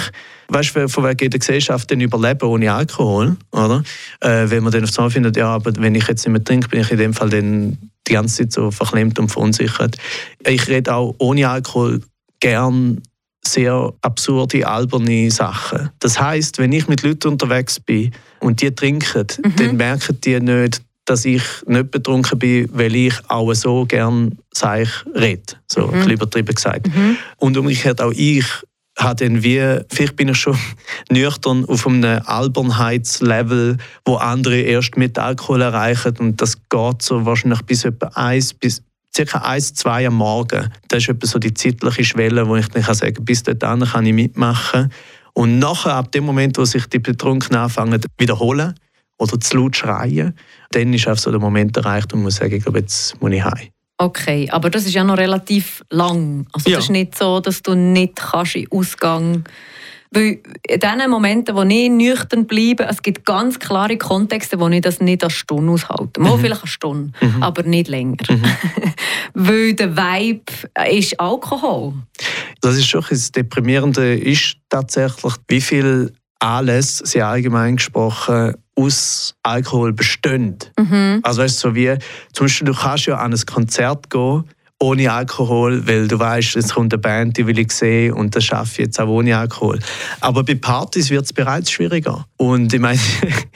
weißt 0.49 0.77
du, 0.77 0.89
von 0.89 1.05
wegen 1.05 1.31
der 1.31 1.41
Gesellschaft 1.41 1.91
dann 1.91 2.01
überleben 2.01 2.47
ohne 2.49 2.73
Alkohol, 2.73 3.37
oder? 3.53 3.83
Äh, 4.21 4.51
wenn 4.51 4.65
man 4.65 4.73
dann 4.73 4.85
auf 4.85 4.99
einmal 4.99 5.11
findet, 5.11 5.37
ja, 5.39 5.49
aber 5.49 5.73
wenn 5.77 5.95
ich 5.95 6.07
jetzt 6.09 6.27
nicht 6.27 6.33
mehr 6.33 6.45
trinke, 6.45 6.69
bin 6.69 6.81
ich 6.81 6.91
in 6.91 6.99
dem 6.99 7.15
Fall 7.15 7.31
dann 7.31 7.79
die 8.07 8.13
ganze 8.13 8.43
Zeit 8.43 8.53
so 8.53 8.71
verklemmt 8.71 9.19
und 9.19 9.29
verunsichert. 9.29 9.97
Ich 10.47 10.69
rede 10.69 10.95
auch 10.95 11.15
ohne 11.19 11.49
Alkohol 11.49 12.03
gern 12.41 13.01
sehr 13.45 13.93
absurde, 14.03 14.67
alberne 14.67 15.31
Sachen. 15.31 15.91
Das 15.99 16.21
heißt, 16.21 16.59
wenn 16.59 16.73
ich 16.73 16.89
mit 16.89 17.03
Leuten 17.03 17.29
unterwegs 17.29 17.81
bin 17.81 18.13
und 18.41 18.61
die 18.63 18.75
trinken, 18.75 19.27
mhm. 19.45 19.57
dann 19.57 19.77
merken 19.77 20.19
die 20.21 20.41
nicht, 20.41 20.83
dass 21.05 21.25
ich 21.25 21.43
nicht 21.67 21.91
betrunken 21.91 22.39
bin, 22.39 22.69
weil 22.73 22.95
ich 22.95 23.15
auch 23.29 23.53
so 23.55 23.85
gern 23.87 24.39
sage, 24.53 24.89
rede. 25.15 25.55
So 25.67 25.89
mhm. 25.89 26.09
übertrieben 26.09 26.55
gesagt. 26.55 26.87
Mhm. 26.87 27.17
Und 27.39 27.57
umgekehrt 27.57 28.01
auch 28.01 28.13
ich 28.13 28.47
habe 28.99 29.25
dann 29.25 29.43
wie, 29.43 29.81
vielleicht 29.89 30.17
bin 30.17 30.29
ich 30.29 30.39
schon 30.39 30.57
nüchtern 31.11 31.65
auf 31.65 31.87
einem 31.87 32.21
Albernheitslevel, 32.25 33.79
wo 34.05 34.17
andere 34.17 34.61
erst 34.61 34.97
mit 34.97 35.19
Alkohol 35.19 35.63
erreichen 35.63 36.17
und 36.19 36.41
das 36.41 36.57
geht 36.69 37.03
so 37.03 37.25
wahrscheinlich 37.25 37.63
bis 37.63 37.85
etwa 37.85 38.09
eins 38.15 38.55
bis 38.55 38.83
circa 39.15 39.39
1, 39.39 39.75
2 39.75 40.07
am 40.07 40.15
Morgen. 40.15 40.71
Das 40.89 41.03
ist 41.03 41.09
etwa 41.09 41.27
so 41.27 41.39
die 41.39 41.55
zeitliche 41.55 42.05
Schwelle, 42.05 42.49
wo 42.49 42.57
ich 42.57 42.69
dann 42.69 42.83
kann 42.83 42.95
sagen 42.95 43.25
bis 43.25 43.43
dahin 43.43 43.85
kann 43.85 44.07
ich 44.07 44.13
mitmachen. 44.13 44.91
Und 45.35 45.59
nachher, 45.59 45.95
ab 45.95 46.13
dem 46.13 46.25
Moment, 46.25 46.59
wo 46.59 46.65
sich 46.65 46.87
die 46.87 46.99
Betrunkenen 46.99 47.63
anfangen 47.63 48.01
wiederholen 48.19 48.75
oder 49.19 49.41
zu 49.41 49.57
laut 49.57 49.77
schreien, 49.77 50.37
dann 50.73 50.93
ist 50.93 51.09
auch 51.09 51.17
so 51.17 51.31
der 51.31 51.41
Moment 51.41 51.77
erreicht 51.77 52.13
und 52.13 52.21
man 52.21 52.25
muss 52.25 52.37
sagen, 52.37 52.55
ich 52.55 52.63
glaube, 52.63 52.81
jetzt 52.81 53.21
muss 53.21 53.33
ich 53.33 53.45
heim. 53.45 53.69
Okay, 53.99 54.49
aber 54.51 54.69
das 54.69 54.85
ist 54.85 54.95
ja 54.95 55.05
noch 55.05 55.17
relativ 55.17 55.85
lang. 55.91 56.47
Also 56.53 56.69
ja. 56.69 56.77
das 56.77 56.87
ist 56.87 56.91
nicht 56.91 57.17
so, 57.17 57.41
dass 57.41 57.63
du 57.63 57.75
nicht 57.75 58.17
kannst 58.17 58.57
in 58.57 58.67
Ausgang 58.71 59.45
weil 60.13 60.41
in 60.69 60.81
den 60.81 61.11
Momenten, 61.11 61.57
wo 61.57 61.63
ich 61.63 61.91
nüchtern 61.91 62.47
bleibe, 62.47 62.85
es 62.85 63.03
gibt 63.03 63.25
ganz 63.25 63.59
klare 63.59 63.97
Kontexte, 63.97 64.61
wo 64.61 64.69
ich 64.69 64.83
das 64.83 65.01
nicht 65.01 65.25
als 65.25 65.33
Stunde 65.33 65.73
aushalte. 65.73 66.21
Mal 66.21 66.37
mhm. 66.37 66.41
vielleicht 66.41 66.63
eine 66.63 66.71
Stunde, 66.71 67.13
mhm. 67.21 67.43
aber 67.43 67.63
nicht 67.63 67.89
länger. 67.89 68.17
Mhm. 68.29 68.45
Weil 69.35 69.75
der 69.75 69.97
Vibe 69.97 70.53
ist 70.91 71.19
Alkohol. 71.19 71.95
Das 72.61 72.77
ist 72.77 72.89
schon 72.89 73.05
das 73.09 73.33
Deprimierende, 73.33 74.15
ist 74.15 74.57
tatsächlich, 74.69 75.35
wie 75.49 75.61
viel 75.61 76.13
alles, 76.39 76.99
sehr 76.99 77.27
allgemein 77.27 77.77
gesprochen, 77.77 78.55
aus 78.75 79.35
Alkohol 79.43 79.93
bestehen. 79.93 80.59
Mhm. 80.79 81.21
Also 81.23 81.43
weißt 81.43 81.65
du, 81.65 81.69
so 81.69 81.75
wie, 81.75 81.97
zum 82.33 82.47
Beispiel, 82.47 82.67
du 82.67 82.75
kannst 82.75 83.07
ja 83.07 83.17
an 83.17 83.33
ein 83.33 83.47
Konzert 83.47 84.11
gehen, 84.11 84.45
ohne 84.83 85.13
Alkohol, 85.13 85.87
weil 85.87 86.09
du 86.09 86.19
weißt, 86.19 86.57
es 86.57 86.75
kommt 86.75 86.93
eine 86.93 87.01
Band, 87.01 87.37
die 87.37 87.47
will 87.47 87.59
ich 87.59 87.71
sehen 87.71 88.15
und 88.15 88.35
das 88.35 88.45
schaffe 88.45 88.73
ich 88.73 88.79
jetzt 88.79 89.01
auch 89.01 89.07
ohne 89.07 89.39
Alkohol. 89.39 89.79
Aber 90.21 90.43
bei 90.43 90.57
Partys 90.57 91.09
wird 91.09 91.25
es 91.25 91.33
bereits 91.33 91.71
schwieriger. 91.71 92.27
Und 92.37 92.75
ich 92.75 92.81
meine, 92.81 92.99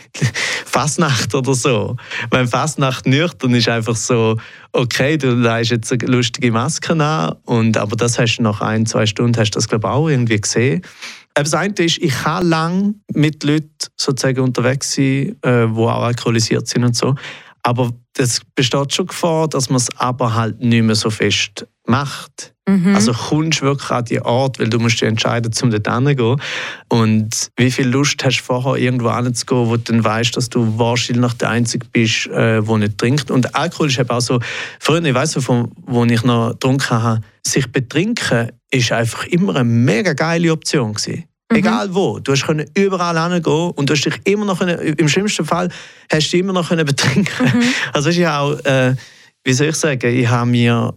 Fasnacht 0.65 1.35
oder 1.35 1.55
so. 1.55 1.97
Wenn 2.31 2.47
Fasnacht 2.47 3.07
nüchtern 3.07 3.55
ist 3.55 3.69
einfach 3.69 3.97
so, 3.97 4.37
okay, 4.73 5.19
du 5.19 5.33
leist 5.33 5.73
jetzt 5.73 5.93
eine 5.93 6.07
lustige 6.07 6.53
Maske 6.53 6.93
an, 6.93 7.35
und, 7.45 7.77
aber 7.77 7.97
das 7.97 8.21
hast 8.21 8.37
du 8.37 8.43
nach 8.43 8.61
ein, 8.61 8.87
zwei 8.87 9.05
Stunden, 9.05 9.37
hast 9.37 9.51
du 9.51 9.59
das 9.59 9.69
glaube 9.69 9.89
ich 9.89 9.93
auch 9.93 10.09
irgendwie 10.09 10.41
gesehen. 10.41 10.83
Das 11.35 11.55
eine 11.55 11.75
ist, 11.79 11.99
ich 11.99 12.15
kann 12.15 12.49
lange 12.49 12.95
mit 13.13 13.43
Leuten 13.43 13.69
sozusagen 13.97 14.41
unterwegs 14.41 14.95
sein, 14.95 15.37
äh, 15.43 15.67
die 15.67 15.77
auch 15.77 16.05
alkoholisiert 16.05 16.69
sind 16.69 16.85
und 16.85 16.95
so. 16.95 17.17
Aber 17.65 17.91
es 18.19 18.41
besteht 18.55 18.95
schon 18.95 19.07
Gefahr, 19.07 19.49
dass 19.49 19.69
man 19.69 19.77
es 19.77 19.89
aber 19.97 20.35
halt 20.35 20.61
nicht 20.61 20.83
mehr 20.83 20.95
so 20.95 21.11
fest 21.11 21.67
macht. 21.87 22.55
Mhm. 22.69 22.97
Also 22.97 23.13
kommst 23.13 23.63
wirklich 23.63 23.91
an 23.91 24.05
die 24.05 24.21
Art, 24.21 24.59
weil 24.59 24.69
du 24.69 24.79
musst 24.79 25.01
dich 25.01 25.09
entscheiden, 25.09 25.53
um 25.63 25.71
dort 25.71 25.87
hinzugehen. 25.87 26.41
Und 26.89 27.51
wie 27.57 27.71
viel 27.71 27.89
Lust 27.89 28.25
hast 28.25 28.39
du 28.39 28.43
vorher, 28.43 28.75
irgendwo 28.75 29.15
hinzugehen, 29.15 29.69
wo 29.69 29.77
du 29.77 29.83
dann 29.83 30.05
weißt, 30.05 30.37
dass 30.37 30.49
du 30.49 30.77
wahrscheinlich 30.79 31.35
der 31.35 31.51
Einzige 31.51 31.87
bist, 31.93 32.27
äh, 32.27 32.61
der 32.63 32.79
nicht 32.79 32.99
trinkt. 32.99 33.31
Und 33.31 33.55
Alkohol 33.55 33.89
ist 33.89 33.99
eben 33.99 34.11
auch 34.11 34.21
so, 34.21 34.41
früher, 34.81 35.05
ich 35.05 35.15
weiss, 35.15 35.35
von 35.35 35.71
wo 35.87 36.05
ich 36.05 36.25
noch 36.25 36.51
getrunken 36.53 37.03
habe, 37.03 37.21
sich 37.47 37.71
betrinken 37.71 38.51
ist 38.73 38.91
einfach 38.91 39.25
immer 39.27 39.55
eine 39.55 39.65
mega 39.65 40.13
geile 40.13 40.51
Option 40.51 40.95
gewesen. 40.95 41.25
Mhm. 41.51 41.59
Egal 41.59 41.95
wo. 41.95 42.19
Du 42.19 42.33
hast 42.33 42.47
überall 42.75 43.33
hingehen 43.33 43.71
und 43.71 43.89
du 43.89 43.95
hast 43.95 44.05
dich 44.05 44.21
immer 44.25 44.45
noch, 44.45 44.59
können, 44.59 44.79
im 44.79 45.09
schlimmsten 45.09 45.45
Fall, 45.45 45.69
hast 46.11 46.33
du 46.33 46.39
immer 46.39 46.53
noch 46.53 46.69
können 46.69 46.85
betrinken 46.85 47.47
mhm. 47.47 47.63
Also 47.93 48.09
ist 48.11 48.17
ja 48.17 48.41
auch, 48.41 48.59
äh, 48.65 48.95
wie 49.45 49.53
soll 49.53 49.69
ich 49.69 49.77
sagen, 49.77 50.13
ich 50.13 50.29
habe 50.29 50.51
mir 50.51 50.95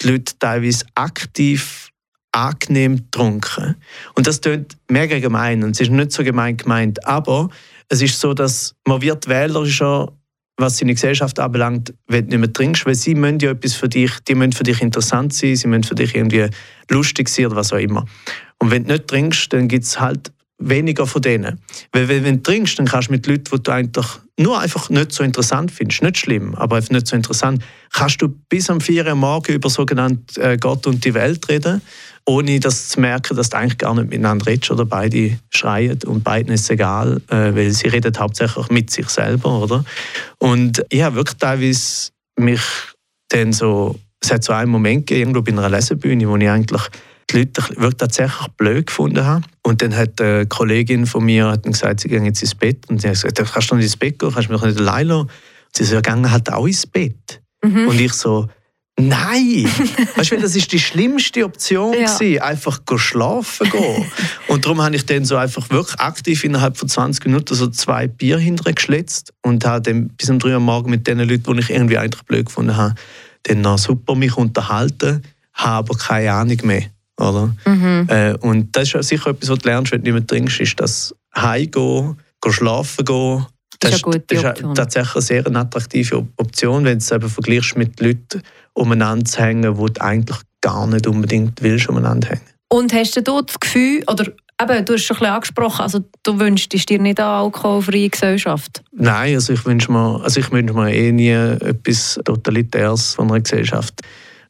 die 0.00 0.08
Leute 0.08 0.32
teilweise 0.38 0.84
aktiv 0.94 1.90
angenehm 2.32 2.96
getrunken. 2.96 3.76
Und 4.14 4.26
das 4.26 4.40
klingt 4.40 4.78
mega 4.88 5.18
gemein 5.18 5.62
und 5.62 5.72
es 5.72 5.80
ist 5.80 5.90
nicht 5.90 6.12
so 6.12 6.24
gemein 6.24 6.56
gemeint, 6.56 7.06
aber 7.06 7.50
es 7.88 8.00
ist 8.00 8.18
so, 8.18 8.32
dass 8.32 8.74
man 8.86 9.02
wird 9.02 9.28
wählerischer 9.28 10.08
was 10.58 10.78
seine 10.78 10.94
Gesellschaft 10.94 11.38
anbelangt, 11.38 11.94
wenn 12.06 12.26
du 12.26 12.30
nicht 12.30 12.38
mehr 12.38 12.52
trinkst, 12.52 12.86
weil 12.86 12.94
sie 12.94 13.14
müssen 13.14 13.40
ja 13.40 13.50
etwas 13.50 13.74
für 13.74 13.88
dich, 13.88 14.12
die 14.28 14.34
müssen 14.34 14.52
für 14.52 14.62
dich 14.62 14.80
interessant 14.80 15.32
sein, 15.32 15.56
sie 15.56 15.66
müssen 15.66 15.84
für 15.84 15.94
dich 15.94 16.14
irgendwie 16.14 16.46
lustig 16.90 17.28
sein 17.28 17.46
oder 17.46 17.56
was 17.56 17.72
auch 17.72 17.78
immer. 17.78 18.04
Und 18.62 18.70
wenn 18.70 18.84
du 18.84 18.92
nicht 18.92 19.08
trinkst, 19.08 19.52
dann 19.52 19.66
gibt 19.66 19.82
es 19.82 19.98
halt 19.98 20.30
weniger 20.56 21.04
von 21.04 21.20
denen. 21.20 21.58
Weil 21.90 22.08
wenn 22.08 22.22
du 22.22 22.42
trinkst, 22.44 22.78
dann 22.78 22.86
kannst 22.86 23.08
du 23.08 23.12
mit 23.12 23.26
Leuten, 23.26 23.42
die 23.52 23.60
du 23.60 23.72
eigentlich 23.72 24.06
nur 24.38 24.60
einfach 24.60 24.88
nicht 24.88 25.10
so 25.10 25.24
interessant 25.24 25.72
findest, 25.72 26.04
nicht 26.04 26.18
schlimm, 26.18 26.54
aber 26.54 26.76
einfach 26.76 26.92
nicht 26.92 27.08
so 27.08 27.16
interessant, 27.16 27.64
kannst 27.92 28.22
du 28.22 28.28
bis 28.28 28.70
am 28.70 28.80
4 28.80 29.04
Uhr 29.04 29.16
morgen 29.16 29.52
über 29.52 29.68
sogenannte 29.68 30.40
äh, 30.40 30.56
Gott 30.58 30.86
und 30.86 31.04
die 31.04 31.12
Welt 31.12 31.48
reden, 31.48 31.82
ohne 32.24 32.60
das 32.60 32.90
zu 32.90 33.00
merken, 33.00 33.36
dass 33.36 33.50
du 33.50 33.56
eigentlich 33.56 33.78
gar 33.78 33.96
nicht 33.96 34.10
miteinander 34.10 34.46
redest 34.46 34.70
oder 34.70 34.86
beide 34.86 35.40
schreien 35.50 35.98
und 36.06 36.22
beiden 36.22 36.52
ist 36.52 36.70
egal, 36.70 37.20
äh, 37.30 37.52
weil 37.56 37.72
sie 37.72 37.88
reden 37.88 38.16
hauptsächlich 38.16 38.68
mit 38.68 38.90
sich 38.90 39.08
selber, 39.08 39.60
oder? 39.60 39.84
Und 40.38 40.84
ich 40.88 41.02
habe 41.02 41.16
wirklich 41.16 41.38
teilweise 41.38 42.10
mich 42.38 42.62
dann 43.30 43.52
so, 43.52 43.98
es 44.20 44.30
hat 44.30 44.44
so 44.44 44.52
einen 44.52 44.70
Moment 44.70 45.08
gegeben, 45.08 45.34
irgendwo 45.34 45.42
bei 45.42 45.50
einer 45.50 45.68
Lesebühne, 45.68 46.28
wo 46.28 46.36
ich 46.36 46.48
eigentlich 46.48 46.82
die 47.30 47.38
Leute 47.38 47.62
wirklich 47.70 47.94
tatsächlich 47.94 48.48
blöd 48.56 48.86
gefunden 48.86 49.24
haben. 49.24 49.44
Und 49.62 49.82
dann 49.82 49.96
hat 49.96 50.20
eine 50.20 50.46
Kollegin 50.46 51.06
von 51.06 51.24
mir 51.24 51.48
hat 51.48 51.62
gesagt, 51.62 52.00
sie 52.00 52.08
gehen 52.08 52.24
jetzt 52.24 52.42
ins 52.42 52.54
Bett. 52.54 52.88
Und 52.88 53.00
sie 53.00 53.08
hat 53.08 53.14
gesagt, 53.14 53.52
kannst 53.52 53.70
du 53.70 53.76
nicht 53.76 53.84
ins 53.84 53.96
Bett 53.96 54.18
gehen, 54.18 54.32
kannst 54.32 54.48
du 54.48 54.52
mich 54.52 54.62
nicht 54.62 54.78
allein 54.78 55.06
lassen? 55.06 55.20
Und 55.22 55.30
sie 55.76 55.84
so, 55.84 55.94
ja, 55.94 56.00
gehen 56.00 56.30
halt 56.30 56.52
auch 56.52 56.66
ins 56.66 56.86
Bett. 56.86 57.40
Mhm. 57.62 57.88
Und 57.88 58.00
ich 58.00 58.12
so, 58.12 58.48
Nein! 58.98 59.64
weißt 60.16 60.32
du, 60.32 60.36
das 60.36 60.54
ist 60.54 60.70
die 60.70 60.78
schlimmste 60.78 61.44
Option, 61.44 61.94
ja. 61.94 62.12
gewesen, 62.12 62.42
einfach 62.42 62.80
schlafen 62.96 63.70
gehen. 63.70 64.04
und 64.48 64.64
darum 64.64 64.82
habe 64.82 64.94
ich 64.94 65.06
dann 65.06 65.24
so 65.24 65.36
einfach 65.36 65.70
wirklich 65.70 65.98
aktiv 65.98 66.44
innerhalb 66.44 66.76
von 66.76 66.88
20 66.88 67.24
Minuten 67.24 67.54
so 67.54 67.68
zwei 67.68 68.06
Bier 68.06 68.38
hinterher 68.38 68.74
geschletzt 68.74 69.32
und 69.42 69.64
habe 69.64 69.80
dann 69.80 70.08
bis 70.08 70.28
um 70.28 70.38
3 70.38 70.54
Uhr 70.54 70.60
morgen 70.60 70.90
mit 70.90 71.06
den 71.06 71.18
Leuten, 71.20 71.54
die 71.54 71.60
ich 71.60 71.70
irgendwie 71.70 71.96
eigentlich 71.96 72.22
blöd 72.24 72.46
gefunden 72.46 72.76
habe, 72.76 72.94
dann 73.44 73.62
noch 73.62 73.78
super 73.78 74.14
mich 74.14 74.36
unterhalten, 74.36 75.22
habe 75.54 75.90
aber 75.90 75.98
keine 75.98 76.32
Ahnung 76.32 76.58
mehr. 76.64 76.84
Oder? 77.18 77.54
Mhm. 77.66 78.06
Äh, 78.08 78.34
und 78.40 78.74
das 78.76 78.94
ist 78.94 79.08
sicher 79.08 79.30
etwas, 79.30 79.50
was 79.50 79.58
du 79.58 79.68
lernst, 79.68 79.92
wenn 79.92 80.02
du 80.02 80.12
nicht 80.12 80.14
mehr 80.14 80.26
trinkst, 80.26 80.60
ist 80.60 80.80
das 80.80 81.14
Heimgehen, 81.36 82.16
schlafen 82.48 83.04
gehen. 83.04 83.46
Das 83.80 83.94
ist, 83.94 84.06
das 84.06 84.44
ist 84.44 84.64
tatsächlich 84.74 85.14
eine 85.14 85.22
sehr 85.22 85.56
attraktive 85.56 86.26
Option, 86.36 86.84
wenn 86.84 86.98
du 86.98 87.04
es 87.04 87.10
eben 87.10 87.28
vergleichst 87.28 87.76
mit 87.76 88.00
Leuten 88.00 88.42
umeinander 88.74 89.24
zu 89.24 89.40
hängen, 89.40 89.76
wo 89.76 89.88
du 89.88 90.00
eigentlich 90.00 90.38
gar 90.60 90.86
nicht 90.86 91.06
unbedingt 91.06 91.60
willst 91.62 91.88
umeinander 91.88 92.28
hängen. 92.28 92.42
Und 92.68 92.92
hast 92.94 93.16
du 93.16 93.20
das 93.20 93.60
Gefühl, 93.60 94.02
oder 94.06 94.24
eben, 94.62 94.84
du 94.84 94.94
hast 94.94 95.02
schon 95.02 95.16
ein 95.16 95.20
bisschen 95.20 95.34
angesprochen, 95.34 95.82
also 95.82 96.00
du 96.22 96.38
wünschst 96.38 96.72
dir 96.88 96.98
nicht 96.98 97.20
eine 97.20 97.28
alkoholfreie 97.28 98.08
Gesellschaft? 98.08 98.82
Nein, 98.92 99.34
also 99.34 99.52
ich 99.52 99.64
wünsche 99.66 99.90
mir, 99.90 100.22
also 100.22 100.40
ich 100.40 100.50
wünsche 100.50 100.74
mir 100.74 100.94
eh 100.94 101.12
nie 101.12 101.30
etwas 101.30 102.18
Totalitäres 102.24 103.14
von 103.14 103.30
einer 103.30 103.40
Gesellschaft. 103.40 104.00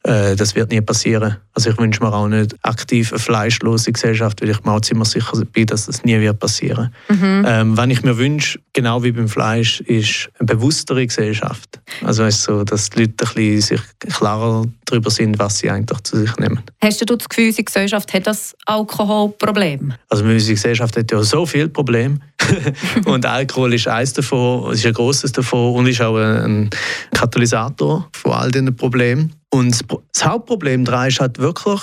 Äh, 0.03 0.35
das 0.35 0.55
wird 0.55 0.71
nie 0.71 0.81
passieren. 0.81 1.37
Also 1.53 1.69
ich 1.69 1.77
wünsche 1.77 2.03
mir 2.03 2.11
auch 2.11 2.27
nicht 2.27 2.55
aktiv 2.63 3.11
eine 3.11 3.19
fleischlose 3.19 3.91
Gesellschaft, 3.91 4.41
weil 4.41 4.49
ich 4.49 4.63
mir 4.63 4.71
auch 4.71 4.81
ziemlich 4.81 5.07
sicher 5.07 5.45
bin, 5.45 5.65
dass 5.65 5.85
das 5.85 6.03
nie 6.03 6.19
wird 6.19 6.39
passieren. 6.39 6.93
Mhm. 7.09 7.45
Ähm, 7.47 7.77
wenn 7.77 7.89
ich 7.89 8.03
mir 8.03 8.17
wünsche, 8.17 8.59
genau 8.73 9.03
wie 9.03 9.11
beim 9.11 9.29
Fleisch, 9.29 9.79
ist 9.81 10.29
eine 10.39 10.47
bewusstere 10.47 11.05
Gesellschaft. 11.05 11.79
Also 12.03 12.23
weißt 12.23 12.43
so, 12.43 12.63
dass 12.63 12.89
die 12.89 13.01
Leute 13.01 13.25
ein 13.25 13.33
bisschen 13.33 13.61
sich 13.61 13.81
klarer 13.99 14.65
darüber 14.85 15.09
sind, 15.09 15.39
was 15.39 15.59
sie 15.59 15.69
eigentlich 15.69 16.01
zu 16.01 16.17
sich 16.17 16.35
nehmen. 16.37 16.59
Hast 16.81 16.99
du 17.01 17.05
das 17.05 17.29
Gefühl, 17.29 17.47
unsere 17.47 17.63
Gesellschaft 17.63 18.13
hat 18.13 18.27
das 18.27 18.55
Alkoholproblem? 18.65 19.93
Also 20.09 20.23
unsere 20.25 20.53
Gesellschaft 20.53 20.97
hat 20.97 21.11
ja 21.11 21.23
so 21.23 21.45
viele 21.45 21.69
Probleme. 21.69 22.19
und 23.05 23.25
Alkohol 23.25 23.73
ist 23.73 23.87
eines 23.87 24.13
davon, 24.13 24.73
ist 24.73 24.85
ein 24.85 24.93
grosses 24.93 25.31
davon 25.31 25.75
und 25.75 25.87
ist 25.87 26.01
auch 26.01 26.17
ein 26.17 26.69
Katalysator 27.13 28.09
von 28.13 28.31
all 28.31 28.51
diesen 28.51 28.75
Problemen. 28.75 29.33
Und 29.49 29.79
das 30.13 30.25
Hauptproblem 30.25 30.85
daran 30.85 31.07
ist 31.09 31.19
halt 31.19 31.37
wirklich, 31.39 31.81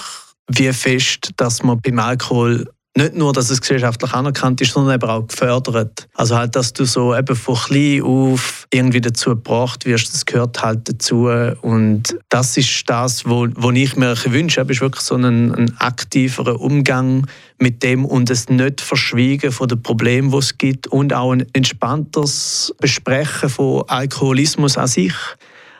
wie 0.49 0.73
fest, 0.73 1.31
dass 1.37 1.63
man 1.63 1.81
beim 1.81 1.99
Alkohol 1.99 2.67
nicht 3.01 3.15
nur, 3.15 3.33
dass 3.33 3.51
es 3.51 3.61
gesellschaftlich 3.61 4.13
anerkannt 4.13 4.61
ist, 4.61 4.73
sondern 4.73 4.95
eben 4.95 5.09
auch 5.09 5.27
gefördert. 5.27 6.09
Also 6.15 6.37
halt, 6.37 6.55
dass 6.57 6.73
du 6.73 6.85
so 6.85 7.17
eben 7.17 7.35
von 7.35 7.55
klein 7.55 8.03
auf 8.03 8.67
irgendwie 8.71 9.01
dazu 9.01 9.31
gebracht 9.31 9.87
wirst, 9.87 10.13
das 10.13 10.27
gehört 10.27 10.63
halt 10.63 10.89
dazu. 10.89 11.29
Und 11.63 12.17
das 12.29 12.57
ist 12.57 12.89
das, 12.89 13.27
wo, 13.27 13.49
wo 13.57 13.71
ich 13.71 13.97
mir 13.97 14.15
wünsche, 14.27 14.61
ist 14.61 14.81
wirklich 14.81 15.03
so 15.03 15.17
ein, 15.17 15.55
ein 15.55 15.77
aktiverer 15.79 16.61
Umgang 16.61 17.27
mit 17.59 17.83
dem 17.83 18.05
und 18.05 18.31
es 18.31 18.49
nicht 18.49 18.81
verschwiegen 18.81 19.53
von 19.53 19.69
den 19.69 19.83
Problemen, 19.83 20.31
die 20.31 20.39
es 20.39 20.59
gibt 20.59 20.87
und 20.87 21.13
auch 21.13 21.33
ein 21.33 21.47
entspannteres 21.53 22.75
Besprechen 22.81 23.49
von 23.49 23.85
Alkoholismus 23.89 24.79
an 24.79 24.87
sich 24.87 25.15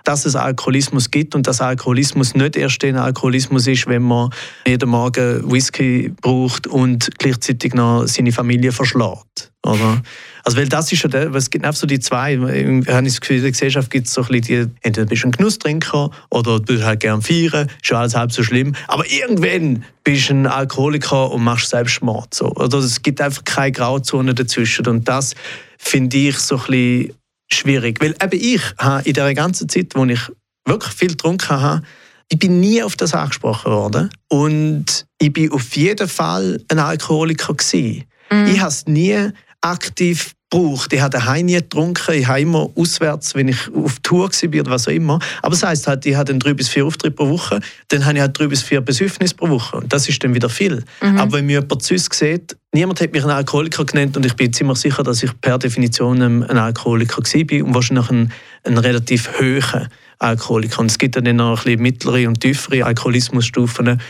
dass 0.05 0.25
es 0.27 0.37
Alkoholismus 0.37 1.11
gibt 1.11 1.35
und 1.35 1.47
dass 1.47 1.61
Alkoholismus 1.61 2.35
nicht 2.35 2.57
erst 2.57 2.85
ein 2.85 2.97
Alkoholismus 2.97 3.67
ist, 3.67 3.87
wenn 3.87 4.03
man 4.03 4.31
jeden 4.67 4.89
Morgen 4.89 5.51
Whisky 5.51 6.13
braucht 6.21 6.67
und 6.67 7.11
gleichzeitig 7.19 7.75
noch 7.75 8.07
seine 8.07 8.33
Familie 8.33 8.73
verschlägt. 8.73 9.51
Oder? 9.67 10.03
Also, 10.43 10.57
weil 10.57 10.69
das 10.69 10.91
ist 10.91 11.03
ja 11.03 11.09
der, 11.09 11.35
es 11.35 11.51
gibt 11.51 11.67
einfach 11.67 11.79
so 11.79 11.87
die 11.87 12.01
zwei, 12.01 12.35
ich 12.35 12.89
habe 12.89 13.05
das 13.05 13.21
Gefühl, 13.21 13.37
in 13.37 13.43
der 13.43 13.51
Gesellschaft 13.51 13.91
gibt 13.91 14.07
es 14.07 14.15
so 14.15 14.23
ein 14.23 14.29
bisschen 14.29 14.71
die, 14.71 14.87
entweder 14.87 15.07
bist 15.07 15.23
du 15.23 15.29
ein 15.29 15.33
Genusstrinker 15.33 16.11
oder 16.31 16.61
du 16.61 16.83
halt 16.83 17.01
gerne 17.01 17.21
feiern, 17.21 17.69
ist 17.69 17.87
schon 17.87 17.99
alles 17.99 18.15
halb 18.15 18.33
so 18.33 18.43
schlimm, 18.43 18.75
aber 18.89 19.05
irgendwann 19.11 19.85
bist 20.03 20.31
du 20.31 20.35
ein 20.35 20.47
Alkoholiker 20.47 21.31
und 21.31 21.45
machst 21.45 21.69
Selbstmord. 21.69 22.33
So. 22.33 22.51
Oder 22.53 22.79
es 22.79 23.03
gibt 23.03 23.21
einfach 23.21 23.45
keine 23.45 23.73
Grauzone 23.73 24.35
dazwischen 24.35 24.87
und 24.87 25.07
das 25.07 25.35
finde 25.79 26.17
ich 26.17 26.39
so 26.39 26.57
ein 26.57 26.63
bisschen 26.67 27.13
schwierig. 27.53 28.01
Weil 28.01 28.15
eben 28.23 28.41
ich 28.41 28.63
habe 28.79 29.07
in 29.09 29.15
der 29.15 29.35
ganzen 29.35 29.69
Zeit, 29.69 29.95
wo 29.95 30.05
ich 30.05 30.21
wirklich 30.67 30.93
viel 30.93 31.11
getrunken 31.11 31.61
habe, 31.61 31.83
ich 32.29 32.39
bin 32.39 32.61
nie 32.61 32.83
auf 32.83 32.97
das 32.97 33.13
angesprochen 33.13 33.73
worden. 33.73 34.11
Und 34.29 35.07
ich 35.19 35.33
bin 35.33 35.51
auf 35.53 35.75
jeden 35.77 36.09
Fall 36.09 36.63
ein 36.69 36.79
Alkoholiker 36.79 37.55
gewesen. 37.55 38.05
Mhm. 38.31 38.47
Ich 38.47 38.61
habe 38.61 38.71
es 38.71 38.87
nie 38.87 39.31
aktiv 39.61 40.33
gebraucht. 40.51 40.93
Ich 40.93 41.01
habe 41.01 41.11
daheim 41.11 41.47
nie 41.47 41.55
getrunken. 41.55 42.15
Ich 42.15 42.27
habe 42.27 42.41
immer 42.41 42.71
auswärts, 42.75 43.35
wenn 43.35 43.49
ich 43.49 43.73
auf 43.75 43.99
Tour 44.01 44.29
war 44.31 44.61
oder 44.61 44.71
was 44.71 44.89
auch 44.89 44.93
immer. 44.93 45.19
Aber 45.43 45.51
das 45.51 45.63
heisst 45.63 45.87
halt, 45.87 46.05
ich 46.07 46.17
hatte 46.17 46.37
drei 46.37 46.55
bis 46.55 46.69
vier 46.69 46.85
Auftritte 46.85 47.15
pro 47.15 47.29
Woche. 47.29 47.61
Dann 47.89 48.05
habe 48.05 48.17
ich 48.17 48.21
halt 48.21 48.39
drei 48.39 48.47
bis 48.49 48.63
vier 48.63 48.81
Besäufnisse 48.81 49.35
pro 49.35 49.49
Woche. 49.49 49.77
Und 49.77 49.93
das 49.93 50.09
ist 50.09 50.23
dann 50.23 50.35
wieder 50.35 50.49
viel. 50.49 50.85
Mhm. 51.03 51.19
Aber 51.19 51.39
wenn 51.39 51.47
mir 51.47 51.61
jemand 51.61 51.83
sonst 51.83 52.13
sieht, 52.13 52.57
niemand 52.73 53.01
hat 53.01 53.13
mich 53.13 53.23
einen 53.23 53.33
Alkoholiker 53.33 53.85
genannt 53.85 54.17
und 54.17 54.27
ich 54.27 54.35
bin 54.35 54.53
ziemlich 54.53 54.79
sicher, 54.79 55.03
dass 55.03 55.23
ich 55.23 55.31
per 55.41 55.59
Definition 55.59 56.21
ein 56.23 56.59
Alkoholiker 56.59 57.23
war 57.23 57.65
und 57.65 57.75
wahrscheinlich 57.75 58.11
ein, 58.11 58.33
ein 58.65 58.79
relativ 58.79 59.31
hoher 59.39 59.89
Alkoholiker. 60.19 60.81
Und 60.81 60.91
es 60.91 60.99
gibt 60.99 61.17
dann 61.17 61.37
noch 61.37 61.59
ein 61.59 61.65
bisschen 61.65 61.83
mittlere 61.83 62.29
und 62.29 62.41
tiefere 62.41 62.85
Alkoholismusstufen 62.85 64.01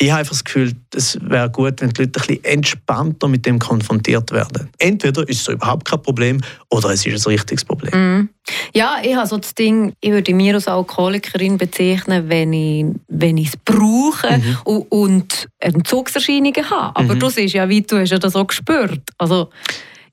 ich 0.00 0.10
habe 0.10 0.20
einfach 0.20 0.32
das 0.32 0.44
Gefühl, 0.44 0.72
es 0.94 1.18
wäre 1.20 1.50
gut, 1.50 1.80
wenn 1.80 1.90
die 1.90 2.02
Leute 2.02 2.20
ein 2.20 2.26
bisschen 2.26 2.44
entspannter 2.44 3.26
mit 3.26 3.44
dem 3.44 3.58
konfrontiert 3.58 4.30
werden. 4.30 4.70
Entweder 4.78 5.28
ist 5.28 5.40
es 5.40 5.48
überhaupt 5.48 5.88
kein 5.88 6.00
Problem 6.00 6.40
oder 6.70 6.90
es 6.90 7.04
ist 7.04 7.26
ein 7.26 7.32
richtiges 7.32 7.64
Problem. 7.64 8.20
Mm. 8.20 8.28
Ja, 8.74 8.98
ich 9.02 9.16
habe 9.16 9.26
so 9.26 9.38
das 9.38 9.54
Ding, 9.54 9.92
ich 10.00 10.12
würde 10.12 10.32
mich 10.34 10.54
als 10.54 10.68
Alkoholikerin 10.68 11.58
bezeichnen, 11.58 12.28
wenn 12.28 12.52
ich, 12.52 12.86
wenn 13.08 13.36
ich 13.38 13.48
es 13.48 13.56
brauche 13.56 14.38
mhm. 14.38 14.56
und, 14.64 14.92
und 14.92 15.48
Entzugserscheinungen 15.58 16.70
habe. 16.70 16.94
Aber 16.94 17.14
mhm. 17.16 17.18
du 17.18 17.28
siehst 17.28 17.54
ja, 17.54 17.68
wie 17.68 17.82
du 17.82 17.98
hast 17.98 18.10
ja 18.10 18.18
das 18.18 18.36
auch 18.36 18.46
gespürt. 18.46 19.00
Also, 19.18 19.50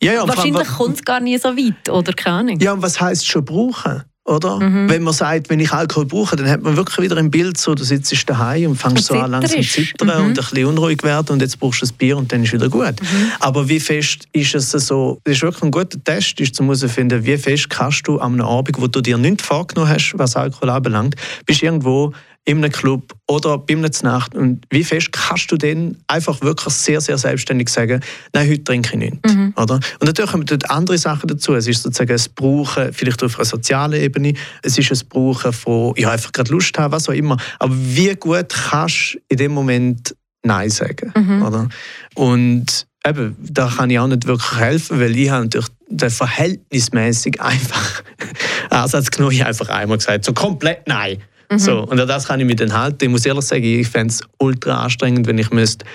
ja, 0.01 0.13
ja, 0.13 0.27
Wahrscheinlich 0.27 0.67
kommt 0.67 0.95
es 0.95 1.03
gar 1.03 1.19
nicht 1.19 1.41
so 1.41 1.49
weit, 1.49 1.89
oder 1.89 2.11
keine 2.11 2.37
Ahnung. 2.37 2.59
Ja, 2.59 2.73
und 2.73 2.81
was 2.81 2.99
heisst 2.99 3.27
schon 3.27 3.45
brauchen? 3.45 4.03
Oder? 4.25 4.59
Mhm. 4.59 4.89
Wenn 4.89 5.03
man 5.03 5.13
sagt, 5.13 5.51
wenn 5.51 5.59
ich 5.59 5.71
Alkohol 5.71 6.07
brauche, 6.07 6.35
dann 6.35 6.49
hat 6.49 6.63
man 6.63 6.75
wirklich 6.75 6.97
wieder 6.97 7.15
ein 7.17 7.29
Bild, 7.29 7.57
so, 7.57 7.75
du 7.75 7.83
sitzt 7.83 8.27
daheim 8.27 8.71
und 8.71 8.75
fängst 8.75 9.11
und 9.11 9.17
so 9.17 9.23
an 9.23 9.31
langsam 9.31 9.61
zu 9.61 9.69
zittern 9.69 10.07
mhm. 10.07 10.25
und 10.25 10.29
ein 10.29 10.33
bisschen 10.33 10.65
unruhig 10.65 11.03
werden 11.03 11.33
und 11.33 11.41
jetzt 11.43 11.59
brauchst 11.59 11.83
du 11.83 11.85
ein 11.85 11.93
Bier 11.93 12.17
und 12.17 12.31
dann 12.31 12.43
ist 12.43 12.51
wieder 12.51 12.67
gut. 12.67 12.99
Mhm. 13.01 13.31
Aber 13.39 13.69
wie 13.69 13.79
fest 13.79 14.27
ist 14.33 14.55
es 14.55 14.71
so, 14.71 15.19
das 15.25 15.35
ist 15.35 15.43
wirklich 15.43 15.63
ein 15.63 15.69
guter 15.69 16.03
Test, 16.03 16.39
ist 16.39 16.55
zu 16.55 16.63
herausfinden, 16.63 17.23
wie 17.23 17.37
fest 17.37 17.69
kannst 17.69 18.07
du 18.07 18.17
an 18.17 18.33
einem 18.33 18.47
Abend, 18.47 18.81
wo 18.81 18.87
du 18.87 18.99
dir 18.99 19.19
nichts 19.19 19.43
vorgenommen 19.43 19.91
hast, 19.91 20.15
was 20.17 20.35
Alkohol 20.35 20.71
anbelangt, 20.71 21.15
bist 21.45 21.61
irgendwo 21.61 22.11
in 22.47 22.59
einem 22.59 22.71
Club 22.71 23.13
oder 23.27 23.57
bei 23.57 23.73
einer 23.73 23.89
Nacht. 24.03 24.35
Und 24.35 24.65
wie 24.69 24.83
fest 24.83 25.11
kannst 25.11 25.51
du 25.51 25.57
dann 25.57 25.97
einfach 26.07 26.41
wirklich 26.41 26.73
sehr, 26.73 27.01
sehr 27.01 27.17
selbstständig 27.17 27.69
sagen, 27.69 28.01
nein, 28.33 28.49
heute 28.49 28.63
trinke 28.63 28.91
ich 28.93 29.11
nichts. 29.11 29.33
Mhm. 29.33 29.53
Oder? 29.57 29.75
Und 29.75 30.03
natürlich 30.03 30.31
kommen 30.31 30.45
dort 30.45 30.69
andere 30.69 30.97
Sachen 30.99 31.27
dazu. 31.27 31.55
Es 31.55 31.67
ist 31.67 31.81
sozusagen 31.81 32.11
ein 32.11 32.25
Brauchen, 32.35 32.93
vielleicht 32.93 33.23
auf 33.23 33.35
einer 33.37 33.45
sozialen 33.45 33.99
Ebene, 33.99 34.33
es 34.61 34.77
ist 34.77 34.91
ein 34.91 35.09
Brauchen 35.09 35.53
von, 35.53 35.93
ja, 35.97 36.11
einfach 36.11 36.31
gerade 36.31 36.51
Lust 36.51 36.77
haben, 36.77 36.91
was 36.91 37.09
auch 37.09 37.13
immer. 37.13 37.37
Aber 37.57 37.73
wie 37.75 38.13
gut 38.15 38.49
kannst 38.49 39.15
du 39.15 39.19
in 39.29 39.37
dem 39.37 39.51
Moment 39.51 40.15
Nein 40.43 40.69
sagen? 40.69 41.11
Mhm. 41.17 41.41
Oder? 41.41 41.69
Und 42.13 42.85
eben, 43.07 43.35
da 43.39 43.71
kann 43.75 43.89
ich 43.89 43.97
auch 43.97 44.07
nicht 44.07 44.27
wirklich 44.27 44.59
helfen, 44.59 44.99
weil 44.99 45.17
ich 45.17 45.31
habe 45.31 45.45
natürlich 45.45 45.69
den 45.87 46.09
verhältnismäßig 46.11 47.41
einfach 47.41 48.03
Ansatz 48.69 49.09
genommen. 49.09 49.33
Ich 49.33 49.41
habe 49.41 49.49
einfach 49.49 49.69
einmal 49.69 49.97
gesagt, 49.97 50.25
so 50.25 50.33
komplett 50.33 50.87
Nein. 50.87 51.17
Mhm. 51.51 51.59
So, 51.59 51.83
und 51.83 51.99
an 51.99 52.07
das 52.07 52.27
kann 52.27 52.39
ich 52.39 52.45
mich 52.45 52.57
dann 52.57 52.73
halten. 52.73 53.05
Ich 53.05 53.09
muss 53.09 53.25
ehrlich 53.25 53.45
sagen, 53.45 53.63
ich 53.63 53.87
fände 53.87 54.13
es 54.13 54.21
ultra 54.39 54.83
anstrengend, 54.83 55.27
wenn 55.27 55.37
ich 55.37 55.51
müsste 55.51 55.85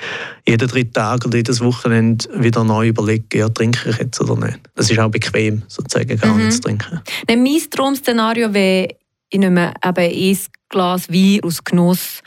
jeden 0.46 0.68
dritten 0.68 0.92
Tag 0.92 1.24
oder 1.26 1.36
jedes 1.36 1.60
Wochenende 1.60 2.26
wieder 2.34 2.64
neu 2.64 2.88
überlegen, 2.88 3.26
ja, 3.34 3.48
trinke 3.48 3.90
ich 3.90 3.98
jetzt 3.98 4.20
oder 4.20 4.36
nicht. 4.46 4.60
Das 4.74 4.90
ist 4.90 4.98
auch 4.98 5.10
bequem, 5.10 5.62
sozusagen, 5.68 6.16
gar 6.18 6.34
mhm. 6.34 6.46
nicht 6.46 6.54
zu 6.54 6.60
trinken. 6.62 7.00
Mein 7.28 7.46
Traum-Szenario 7.70 8.52
wäre, 8.52 8.88
ich 9.28 9.38
nehme 9.38 9.72
eben 9.84 9.96
ein 9.96 10.38
Glas 10.68 11.08
Wein 11.08 11.40
aus 11.42 11.64
Genuss 11.64 12.20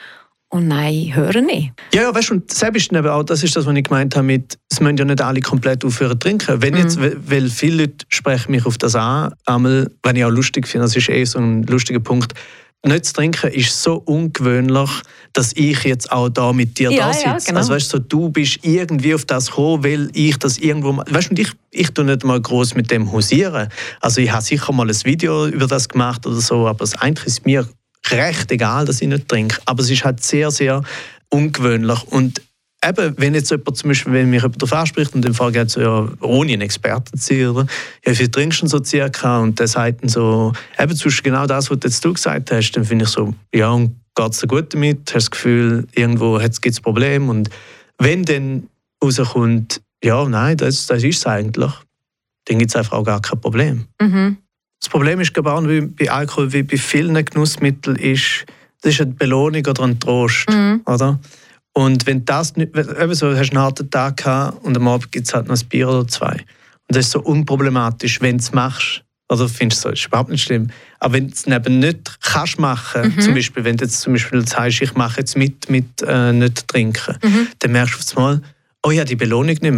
und 0.53 0.67
nein, 0.67 1.15
höre 1.15 1.41
nicht. 1.41 1.71
Ja, 1.93 2.03
ja, 2.03 2.13
weißt 2.13 2.30
du, 2.30 2.34
und 2.36 2.53
selbst 2.53 2.91
eben 2.91 3.07
auch, 3.07 3.24
das 3.24 3.41
ist 3.41 3.55
das, 3.55 3.65
was 3.65 3.76
ich 3.76 3.84
gemeint 3.86 4.15
habe 4.15 4.28
mit, 4.28 4.59
es 4.69 4.80
müssen 4.80 4.97
ja 4.97 5.05
nicht 5.05 5.19
alle 5.19 5.41
komplett 5.41 5.84
aufhören 5.84 6.11
zu 6.11 6.19
trinken. 6.19 6.61
Wenn 6.61 6.78
jetzt, 6.78 6.99
mhm. 6.99 7.15
weil 7.26 7.49
viele 7.49 7.86
Leute 7.86 8.05
sprechen 8.09 8.51
mich 8.51 8.65
auf 8.65 8.78
das 8.78 8.95
an, 8.95 9.34
einmal, 9.47 9.89
wenn 10.03 10.15
ich 10.15 10.24
auch 10.24 10.30
lustig 10.30 10.67
finde, 10.67 10.86
das 10.86 10.95
ist 10.95 11.09
eh 11.09 11.26
so 11.26 11.39
ein 11.39 11.63
lustiger 11.63 11.99
Punkt, 11.99 12.34
nicht 12.86 13.05
zu 13.05 13.13
trinken 13.13 13.51
ist 13.51 13.81
so 13.81 13.95
ungewöhnlich, 14.05 14.89
dass 15.31 15.53
ich 15.55 15.84
jetzt 15.84 16.11
auch 16.11 16.29
da 16.29 16.51
mit 16.51 16.77
dir 16.77 16.91
ja, 16.91 17.07
da 17.07 17.13
sitze. 17.13 17.25
Ja, 17.27 17.38
genau. 17.38 17.57
Also 17.59 17.73
weißt 17.73 17.93
du, 17.93 17.99
du 17.99 18.29
bist 18.29 18.59
irgendwie 18.61 19.15
auf 19.15 19.25
das 19.25 19.47
gekommen, 19.47 19.84
weil 19.84 20.09
ich 20.13 20.38
das 20.38 20.57
irgendwo 20.57 20.97
weißt 20.97 21.31
du, 21.31 21.41
ich 21.41 21.51
ich 21.71 21.89
tue 21.89 22.05
nicht 22.05 22.23
mal 22.23 22.39
groß 22.39 22.75
mit 22.75 22.91
dem 22.91 23.11
hausieren. 23.11 23.69
Also 24.01 24.21
ich 24.21 24.31
habe 24.31 24.43
sicher 24.43 24.71
mal 24.73 24.88
ein 24.88 25.05
Video 25.05 25.47
über 25.47 25.67
das 25.67 25.89
gemacht 25.89 26.25
oder 26.27 26.39
so, 26.39 26.67
aber 26.67 26.84
es 26.84 26.95
eigentlich 26.95 27.27
ist 27.27 27.45
mir 27.45 27.67
recht 28.09 28.51
egal, 28.51 28.86
dass 28.86 29.01
ich 29.01 29.07
nicht 29.07 29.27
trinke. 29.27 29.57
Aber 29.65 29.81
es 29.81 29.89
ist 29.89 30.03
halt 30.03 30.23
sehr 30.23 30.51
sehr 30.51 30.84
ungewöhnlich 31.29 32.03
und 32.03 32.41
eben, 32.88 33.15
wenn 33.17 33.34
jetzt 33.34 33.51
jemand 33.51 33.77
zum 33.77 33.89
Beispiel, 33.89 34.13
wenn 34.13 34.29
mich 34.29 34.41
jemand 34.41 34.61
darauf 34.61 34.73
anspricht 34.73 35.15
und 35.15 35.25
im 35.25 35.34
Fall 35.34 35.51
geht 35.51 35.69
so, 35.69 35.81
ja, 35.81 36.07
ohne 36.21 36.53
einen 36.53 36.61
Experten 36.61 37.17
zu 37.17 37.34
sein, 37.34 37.47
oder? 37.47 37.67
Ja, 38.05 38.11
wie 38.11 38.15
viel 38.15 38.29
trinkst 38.29 38.61
du 38.61 38.67
so 38.67 38.84
circa? 38.84 39.39
Und 39.39 39.59
der 39.59 39.67
sagt 39.67 40.03
dann 40.03 40.09
so, 40.09 40.53
eben 40.79 40.95
zwischen 40.95 41.23
genau 41.23 41.45
das, 41.45 41.69
was 41.69 41.79
jetzt 41.84 42.03
du 42.03 42.13
gesagt 42.13 42.51
hast, 42.51 42.71
dann 42.71 42.86
finde 42.86 43.05
ich 43.05 43.11
so, 43.11 43.34
ja, 43.53 43.69
und 43.71 43.95
geht 44.15 44.31
es 44.31 44.39
dir 44.39 44.47
gut 44.47 44.73
damit? 44.73 44.99
Hast 44.99 45.09
du 45.09 45.13
das 45.13 45.31
Gefühl, 45.31 45.88
irgendwo 45.93 46.38
gibt 46.38 46.65
es 46.65 46.81
Probleme? 46.81 47.29
Und 47.29 47.49
wenn 47.97 48.23
dann 48.23 48.67
rauskommt, 49.03 49.81
ja, 50.03 50.27
nein, 50.27 50.57
das, 50.57 50.88
das 50.88 51.03
ist 51.03 51.17
es 51.17 51.25
eigentlich, 51.25 51.71
dann 52.45 52.59
gibt 52.59 52.71
es 52.71 52.75
einfach 52.75 52.93
auch 52.93 53.03
gar 53.03 53.21
kein 53.21 53.39
Problem. 53.39 53.86
Mhm. 54.01 54.38
Das 54.79 54.89
Problem 54.89 55.21
ist, 55.21 55.34
glaube 55.34 55.73
ich, 55.73 55.95
bei 55.95 56.11
Alkohol 56.11 56.51
wie 56.51 56.63
bei 56.63 56.75
vielen 56.75 57.13
Genussmitteln, 57.23 57.95
ist, 57.95 58.45
das 58.81 58.93
ist 58.95 59.01
eine 59.01 59.13
Belohnung 59.13 59.65
oder 59.65 59.84
ein 59.84 59.97
Trost. 59.97 60.49
Mhm. 60.49 60.81
Oder? 60.86 61.19
Und 61.74 62.05
wenn 62.05 62.24
das 62.26 62.55
nicht, 62.55 62.76
eben 62.76 63.15
so, 63.15 63.36
hast 63.36 63.49
einen 63.49 63.59
harten 63.59 63.89
Tag 63.89 64.17
gehabt 64.17 64.63
und 64.63 64.78
am 64.78 64.88
Abend 64.88 65.11
gibt 65.11 65.28
es 65.28 65.34
halt 65.34 65.47
noch 65.47 65.59
ein 65.59 65.67
Bier 65.67 65.89
oder 65.89 66.07
zwei. 66.07 66.34
Und 66.34 66.97
das 66.97 67.05
ist 67.05 67.11
so 67.11 67.21
unproblematisch, 67.21 68.21
wenn 68.21 68.38
du 68.38 68.43
es 68.43 68.51
machst. 68.53 69.03
Oder 69.30 69.49
findest 69.49 69.84
du, 69.84 69.89
das 69.89 69.99
ist 69.99 70.05
überhaupt 70.05 70.30
nicht 70.30 70.43
schlimm. 70.43 70.69
Aber 70.99 71.13
wenn 71.13 71.28
du 71.28 71.34
es 71.34 71.47
eben 71.47 71.80
nicht 71.80 72.19
kannst 72.21 72.59
machen, 72.59 73.13
mhm. 73.15 73.19
zum 73.19 73.34
Beispiel, 73.34 73.63
wenn 73.63 73.78
du 73.78 73.86
jetzt 73.86 74.01
zum 74.01 74.13
Beispiel 74.13 74.47
sagst, 74.47 74.82
ich 74.82 74.93
mache 74.93 75.21
jetzt 75.21 75.36
mit, 75.36 75.69
mit 75.69 76.03
äh, 76.05 76.32
nicht 76.32 76.67
trinken, 76.67 77.17
mhm. 77.24 77.47
dann 77.57 77.71
merkst 77.71 77.95
du 77.95 77.99
auf 77.99 78.17
einmal, 78.17 78.41
oh 78.86 78.91
ja, 78.91 79.03
die 79.03 79.15
Belohnung 79.15 79.47
nicht 79.47 79.61
mehr. 79.61 79.71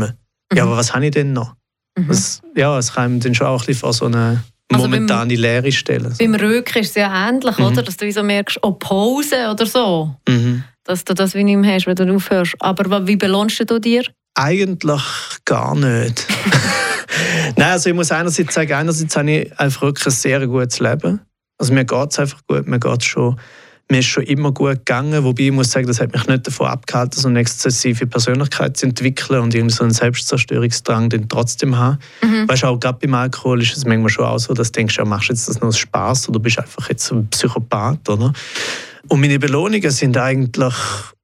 Mhm. 0.52 0.58
Ja, 0.58 0.64
aber 0.64 0.76
was 0.76 0.94
habe 0.94 1.06
ich 1.06 1.12
denn 1.12 1.32
noch? 1.32 1.56
Mhm. 1.98 2.08
Das, 2.10 2.42
ja, 2.56 2.78
es 2.78 2.94
kann 2.94 3.20
dann 3.22 3.36
schon 3.36 3.48
auch 3.48 3.62
ein 3.62 3.66
bisschen 3.66 3.80
vor 3.80 3.94
so 3.94 4.06
eine 4.06 4.44
also 4.72 4.86
momentane 4.86 5.34
beim, 5.34 5.42
leere 5.42 5.72
Stellen. 5.72 6.14
Beim 6.18 6.36
Rücken 6.36 6.80
ist 6.80 6.90
es 6.90 6.96
ja 6.96 7.30
ähnlich, 7.30 7.58
mhm. 7.58 7.66
oder? 7.66 7.84
dass 7.84 7.98
du 7.98 8.12
so 8.12 8.24
merkst, 8.24 8.60
oh, 8.62 8.72
Pause 8.72 9.50
oder 9.52 9.66
so. 9.66 10.16
Mhm. 10.28 10.64
Dass 10.84 11.04
du 11.04 11.14
das 11.14 11.34
wie 11.34 11.44
nicht 11.44 11.58
mehr 11.58 11.76
hast, 11.76 11.88
wenn 11.88 11.96
du 11.96 12.16
aufhörst. 12.16 12.56
Aber 12.60 13.08
wie 13.08 13.16
belohnst 13.16 13.70
du 13.70 13.80
dir? 13.80 14.04
Eigentlich 14.36 15.04
gar 15.46 15.76
nicht. 15.76 16.28
Nein, 17.58 17.72
also 17.72 17.90
ich 17.90 17.96
muss 17.96 18.12
einerseits 18.12 18.54
sagen, 18.54 18.74
einerseits 18.74 19.16
habe 19.16 19.32
ich 19.32 19.60
einfach 19.60 19.84
wirklich 19.84 20.08
ein 20.08 20.12
sehr 20.12 20.46
gutes 20.48 20.80
Leben. 20.80 21.22
Also 21.58 21.74
mir 21.74 21.86
geht 21.86 22.12
es 22.12 22.20
einfach 22.20 22.42
gut, 22.48 22.68
mir 22.68 22.80
geht 22.80 23.04
schon 23.04 23.40
mir 23.90 24.00
ist 24.00 24.08
schon 24.08 24.24
immer 24.24 24.52
gut 24.52 24.78
gegangen, 24.78 25.24
wobei 25.24 25.44
ich 25.44 25.52
muss 25.52 25.72
sagen, 25.72 25.86
das 25.86 26.00
hat 26.00 26.12
mich 26.12 26.28
nicht 26.28 26.48
davon 26.48 26.68
abgehalten, 26.68 27.20
so 27.20 27.28
eine 27.28 27.40
exzessive 27.40 28.08
Persönlichkeit 28.08 28.78
zu 28.78 28.88
entwickeln 28.88 29.42
und 29.42 29.54
irgendwie 29.54 29.76
so 29.76 29.84
einen 29.84 29.94
Selbstzerstörungsdrang 29.94 31.10
den 31.10 31.30
trotzdem 31.30 31.78
haben. 31.78 32.00
Mhm. 32.24 32.48
Weißt 32.48 32.64
du, 32.64 32.68
auch 32.68 32.80
gerade 32.80 32.98
beim 33.00 33.14
Alkohol 33.14 33.62
ist 33.62 33.78
es 33.78 33.86
manchmal 33.86 34.10
schon 34.10 34.26
auch 34.26 34.40
so, 34.40 34.54
dass 34.54 34.72
du 34.72 34.80
denkst, 34.80 34.98
ja, 34.98 35.06
machst 35.06 35.30
du 35.30 35.34
jetzt 35.34 35.48
das 35.48 35.60
nur 35.60 35.70
aus 35.70 35.78
Spaß 35.78 36.30
oder 36.30 36.40
bist 36.40 36.58
einfach 36.58 36.90
jetzt 36.90 37.12
ein 37.12 37.28
Psychopath, 37.30 38.10
oder? 38.10 38.34
Und 39.08 39.22
meine 39.22 39.38
Belohnungen 39.38 39.92
sind 39.92 40.18
eigentlich, 40.18 40.74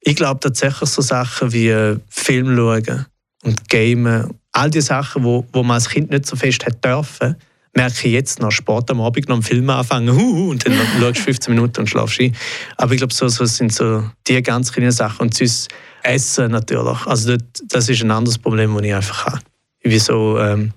ich 0.01 0.15
glaube 0.15 0.39
tatsächlich 0.39 0.89
so 0.89 1.01
Sachen 1.01 1.51
wie 1.51 1.97
Film 2.09 2.55
schauen 2.55 3.05
und 3.43 3.69
Gamen. 3.69 4.35
All 4.51 4.69
die 4.69 4.81
Sachen, 4.81 5.23
wo, 5.23 5.47
wo 5.51 5.63
man 5.63 5.75
als 5.75 5.89
Kind 5.89 6.11
nicht 6.11 6.27
so 6.27 6.35
fest 6.35 6.65
hat 6.65 6.83
dürfen 6.83 7.37
merke 7.73 8.07
ich 8.07 8.13
jetzt 8.13 8.39
nach 8.39 8.51
Sport 8.51 8.91
am 8.91 9.01
Abend 9.01 9.29
noch 9.29 9.35
einen 9.35 9.43
Film 9.43 9.69
anfangen 9.69 10.09
und 10.09 10.65
dann 10.65 10.73
schaust 10.99 11.19
du 11.19 11.21
15 11.21 11.53
Minuten 11.53 11.81
und 11.81 11.87
schlafst 11.87 12.19
ein. 12.19 12.35
Aber 12.77 12.91
ich 12.93 12.97
glaube, 12.97 13.13
so, 13.13 13.27
so 13.27 13.45
sind 13.45 13.73
so 13.73 14.03
die 14.27 14.41
ganz 14.41 14.71
kleinen 14.71 14.91
Sachen. 14.91 15.23
Und 15.23 15.33
sonst 15.33 15.69
Essen 16.03 16.51
natürlich. 16.51 17.05
Also 17.05 17.37
das, 17.37 17.47
das 17.67 17.89
ist 17.89 18.01
ein 18.01 18.11
anderes 18.11 18.37
Problem, 18.37 18.75
das 18.75 18.83
ich 18.83 18.93
einfach 18.93 19.25
habe. 19.25 19.39
Wieso, 19.83 20.39
ähm, 20.39 20.73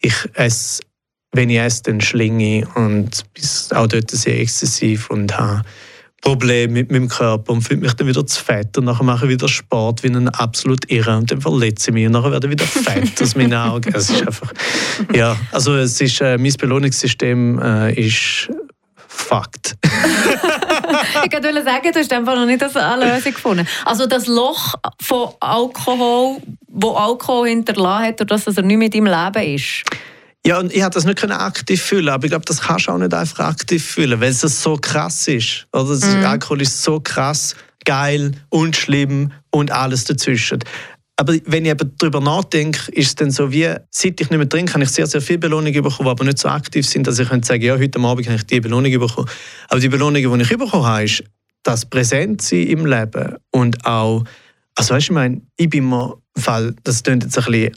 ich 0.00 0.14
esse, 0.34 0.82
wenn 1.32 1.50
ich 1.50 1.58
esse, 1.58 1.82
dann 1.84 2.00
schlinge 2.00 2.60
ich 2.60 2.76
und 2.76 3.24
bin 3.34 3.76
auch 3.76 3.86
dort 3.86 4.10
sehr 4.10 4.40
exzessiv 4.40 5.10
und 5.10 5.36
habe 5.36 5.64
Problem 6.20 6.72
mit 6.72 6.90
meinem 6.90 7.08
Körper 7.08 7.52
und 7.52 7.62
fühle 7.62 7.80
mich 7.80 7.94
dann 7.94 8.06
wieder 8.06 8.26
zu 8.26 8.42
fett 8.42 8.76
und 8.76 8.84
nachher 8.84 9.04
mache 9.04 9.26
ich 9.26 9.32
wieder 9.32 9.48
Sport 9.48 10.02
wie 10.02 10.08
ein 10.08 10.28
absolut 10.28 10.90
irre 10.90 11.16
und 11.16 11.30
dann 11.30 11.40
verletze 11.40 11.90
ich 11.90 11.94
mich 11.94 12.06
und 12.06 12.12
nachher 12.12 12.32
werde 12.32 12.48
ich 12.48 12.52
wieder 12.52 12.66
fett 12.66 13.22
aus 13.22 13.36
meinen 13.36 13.54
Augen. 13.54 13.92
Es 13.94 14.10
ist 14.10 14.26
einfach, 14.26 14.52
ja, 15.14 15.36
also 15.52 15.76
es 15.76 16.00
ist, 16.00 16.20
äh, 16.20 16.36
mein 16.36 16.52
Belohnungssystem 16.52 17.60
äh, 17.60 17.94
ist 17.94 18.50
Fakt. 19.10 19.76
ich 21.24 21.32
wollte 21.32 21.64
sagen, 21.64 21.92
du 21.92 21.98
hast 21.98 22.12
einfach 22.12 22.34
noch 22.34 22.46
nicht 22.46 22.62
eine 22.62 23.14
Lösung 23.14 23.32
gefunden. 23.32 23.66
Also 23.84 24.06
das 24.06 24.26
Loch 24.26 24.74
von 25.00 25.30
Alkohol, 25.40 26.36
wo 26.68 26.92
Alkohol 26.92 27.48
hinterlassen 27.48 28.06
hat, 28.06 28.20
durch 28.20 28.44
das 28.44 28.56
er 28.56 28.62
nicht 28.62 28.76
mit 28.76 28.94
im 28.94 29.06
Leben 29.06 29.54
ist. 29.54 29.82
Ja, 30.46 30.58
und 30.58 30.72
ich 30.72 30.82
habe 30.82 30.94
das 30.94 31.04
nicht 31.04 31.22
aktiv 31.22 31.82
fühlen, 31.82 32.08
aber 32.08 32.24
ich 32.24 32.30
glaube, 32.30 32.44
das 32.44 32.60
kannst 32.62 32.86
du 32.86 32.92
auch 32.92 32.98
nicht 32.98 33.12
einfach 33.12 33.46
aktiv 33.46 33.84
fühlen, 33.84 34.20
weil 34.20 34.30
es 34.30 34.40
so 34.40 34.76
krass 34.76 35.28
ist. 35.28 35.66
Oder? 35.72 35.90
Das 35.90 36.04
mhm. 36.04 36.24
Alkohol 36.24 36.62
ist 36.62 36.82
so 36.82 37.00
krass, 37.00 37.54
geil 37.84 38.32
und 38.48 38.76
schlimm 38.76 39.32
und 39.50 39.70
alles 39.70 40.04
dazwischen. 40.04 40.60
Aber 41.16 41.34
wenn 41.46 41.64
ich 41.64 41.72
eben 41.72 41.92
darüber 41.98 42.20
nachdenke, 42.20 42.92
ist 42.92 43.08
es 43.08 43.14
dann 43.16 43.32
so 43.32 43.50
wie, 43.50 43.74
seit 43.90 44.20
ich 44.20 44.30
nicht 44.30 44.38
mehr 44.38 44.48
trinke, 44.48 44.72
habe 44.72 44.84
ich 44.84 44.90
sehr, 44.90 45.06
sehr 45.06 45.20
viel 45.20 45.38
Belohnung 45.38 45.72
bekommen, 45.72 46.04
die 46.04 46.08
aber 46.08 46.24
nicht 46.24 46.38
so 46.38 46.48
aktiv 46.48 46.86
sind, 46.86 47.08
dass 47.08 47.18
ich 47.18 47.28
könnte 47.28 47.46
sagen, 47.46 47.62
ja, 47.62 47.76
heute 47.76 47.98
Abend 47.98 48.26
habe 48.28 48.36
ich 48.36 48.46
die 48.46 48.60
Belohnung 48.60 48.92
bekommen. 48.92 49.28
Aber 49.68 49.80
die 49.80 49.88
Belohnung, 49.88 50.22
die 50.22 50.42
ich 50.42 50.48
bekommen 50.48 50.86
habe, 50.86 51.04
ist 51.04 51.24
das 51.64 51.84
Präsentsein 51.84 52.68
im 52.68 52.86
Leben 52.86 53.36
und 53.50 53.84
auch, 53.84 54.22
also 54.76 54.94
weißt 54.94 55.08
du, 55.08 55.12
ich 55.12 55.14
meine, 55.14 55.42
ich 55.56 55.68
bin 55.68 55.88
mir, 55.88 56.14
weil 56.34 56.76
das 56.84 57.02
klingt 57.02 57.24
jetzt 57.24 57.36
ein 57.36 57.44
bisschen 57.44 57.74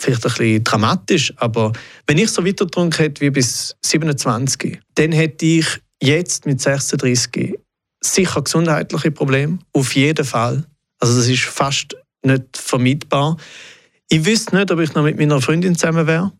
vielleicht 0.00 0.24
ein 0.24 0.32
bisschen 0.32 0.64
dramatisch, 0.64 1.32
aber 1.36 1.72
wenn 2.06 2.18
ich 2.18 2.30
so 2.30 2.44
weiter 2.44 2.64
getrunken 2.64 2.96
hätte 2.96 3.20
wie 3.20 3.30
bis 3.30 3.76
27, 3.84 4.80
dann 4.94 5.12
hätte 5.12 5.44
ich 5.44 5.66
jetzt 6.02 6.46
mit 6.46 6.60
36 6.60 7.54
sicher 8.02 8.42
gesundheitliche 8.42 9.10
Probleme, 9.10 9.58
auf 9.72 9.94
jeden 9.94 10.24
Fall. 10.24 10.64
Also 11.00 11.16
das 11.16 11.28
ist 11.28 11.42
fast 11.42 11.96
nicht 12.24 12.56
vermeidbar. 12.56 13.36
Ich 14.08 14.24
wüsste 14.24 14.56
nicht, 14.56 14.70
ob 14.70 14.80
ich 14.80 14.94
noch 14.94 15.02
mit 15.02 15.18
meiner 15.18 15.40
Freundin 15.40 15.76
zusammen 15.76 16.06
wäre. 16.06 16.32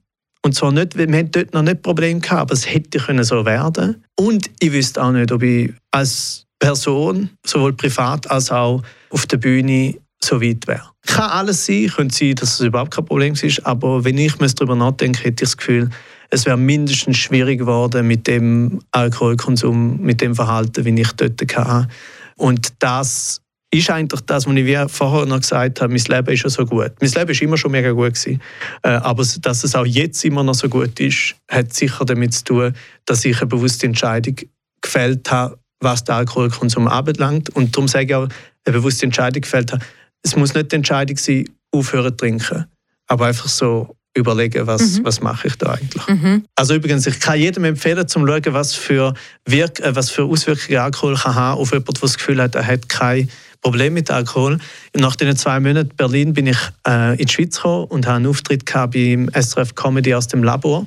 Und 0.43 0.55
zwar 0.55 0.73
nicht, 0.73 0.97
wir 0.97 1.07
dort 1.25 1.53
noch 1.53 1.63
nicht 1.63 1.83
Probleme 1.83 2.21
gehabt, 2.21 2.41
aber 2.41 2.55
es 2.55 2.67
hätte 2.67 2.99
können 2.99 3.25
so 3.25 3.45
werden. 3.45 4.03
Und 4.19 4.51
ich 4.59 4.73
wüsste 4.73 5.03
auch 5.03 5.13
nicht, 5.13 5.31
ob 5.33 5.43
ich 5.43 5.73
als 5.91 6.47
Person, 6.59 7.31
sowohl 7.47 7.75
privat 7.75 8.31
als 8.31 8.51
auch 8.51 8.83
auf 9.11 9.27
der 9.27 9.37
Bühne, 9.37 9.97
so 10.23 10.41
weit 10.41 10.67
wäre. 10.67 10.91
Kann 11.11 11.31
alles 11.31 11.67
sein, 11.67 11.89
könnte 11.89 12.15
sein, 12.15 12.35
dass 12.37 12.55
es 12.55 12.61
überhaupt 12.61 12.93
kein 12.93 13.05
Problem 13.05 13.35
ist, 13.35 13.67
aber 13.67 14.05
wenn 14.05 14.17
ich 14.17 14.37
darüber 14.37 14.77
nachdenke, 14.77 15.25
hätte 15.25 15.43
ich 15.43 15.51
das 15.51 15.57
Gefühl, 15.57 15.91
es 16.31 16.47
wäre 16.47 16.57
mindestens 16.57 17.19
schwierig 17.19 17.59
geworden 17.59 18.07
mit 18.07 18.29
dem 18.29 18.81
Alkoholkonsum, 18.93 20.01
mit 20.01 20.21
dem 20.21 20.37
Verhalten, 20.37 20.85
wie 20.85 21.01
ich 21.01 21.13
dort 21.13 21.41
hatte. 21.57 21.89
Und 22.37 22.73
das 22.79 23.41
ist 23.73 23.91
eigentlich 23.91 24.21
das, 24.23 24.47
was 24.47 24.55
ich 24.55 24.65
wie 24.67 24.79
vorher 24.89 25.27
noch 25.27 25.41
gesagt 25.41 25.81
habe, 25.81 25.93
mein 25.93 26.03
Leben 26.03 26.33
ist 26.33 26.45
ja 26.45 26.51
so 26.51 26.65
gut. 26.65 26.93
Mein 27.01 27.11
Leben 27.11 27.31
ist 27.31 27.43
immer 27.43 27.57
schon 27.57 27.73
mega 27.73 27.91
gut 27.91 28.15
gewesen. 28.15 28.41
Äh, 28.83 28.91
aber 28.91 29.25
dass 29.43 29.65
es 29.65 29.75
auch 29.75 29.87
jetzt 29.87 30.25
immer 30.25 30.45
noch 30.45 30.55
so 30.55 30.69
gut 30.69 30.99
ist, 31.01 31.35
hat 31.49 31.73
sicher 31.73 32.05
damit 32.05 32.35
zu 32.35 32.45
tun, 32.45 32.75
dass 33.07 33.25
ich 33.25 33.37
eine 33.39 33.47
bewusste 33.47 33.87
Entscheidung 33.87 34.37
gefällt 34.81 35.31
habe, 35.31 35.59
was 35.81 36.05
den 36.05 36.15
Alkoholkonsum 36.15 36.87
anbelangt. 36.87 37.51
Und 37.51 37.77
darum 37.77 37.89
sage 37.89 38.07
ich 38.07 38.15
auch, 38.15 38.29
eine 38.65 38.77
bewusste 38.77 39.07
Entscheidung 39.07 39.41
gefällt 39.43 39.73
habe, 39.73 39.85
es 40.23 40.37
muss 40.37 40.55
nicht 40.55 40.73
die 40.73 40.77
Entscheidung 40.77 41.17
sein, 41.17 41.45
aufhören 41.73 42.11
zu 42.11 42.17
trinken, 42.17 42.67
aber 43.07 43.27
einfach 43.27 43.49
so 43.49 43.97
überlegen, 44.15 44.67
was, 44.67 44.99
mhm. 44.99 45.05
was 45.05 45.21
mache 45.21 45.49
ich 45.49 45.57
da 45.57 45.73
eigentlich. 45.73 46.07
Mhm. 46.09 46.45
Also 46.57 46.75
übrigens, 46.75 47.07
ich 47.07 47.21
kann 47.21 47.39
jedem 47.39 47.65
empfehlen, 47.65 48.07
zum 48.09 48.27
schauen, 48.27 48.43
was 48.49 48.75
für, 48.75 49.15
Wirk 49.47 49.81
äh, 49.81 49.95
was 49.95 50.11
für 50.11 50.25
Auswirkungen 50.25 50.79
Alkohol 50.79 51.15
kann 51.15 51.35
haben 51.35 51.61
auf 51.61 51.71
jemanden, 51.71 51.95
der 51.95 52.01
das 52.01 52.19
Gefühl 52.19 52.43
hat, 52.43 52.55
er 52.55 52.67
hat 52.67 52.89
kein 52.89 53.29
Problem 53.61 53.95
mit 53.95 54.11
Alkohol. 54.11 54.59
Nach 54.97 55.17
den 55.17 55.37
zwei 55.37 55.61
Monaten 55.61 55.91
in 55.91 55.97
Berlin 55.97 56.33
bin 56.33 56.47
ich 56.47 56.59
äh, 56.87 57.13
in 57.13 57.27
die 57.27 57.33
Schweiz 57.33 57.57
gekommen 57.57 57.85
und 57.87 58.07
habe 58.07 58.17
einen 58.17 58.27
Auftritt 58.27 58.67
gehabt 58.67 58.95
beim 58.95 59.31
SRF 59.33 59.75
Comedy 59.75 60.15
aus 60.15 60.29
dem 60.29 60.43
Labor 60.43 60.87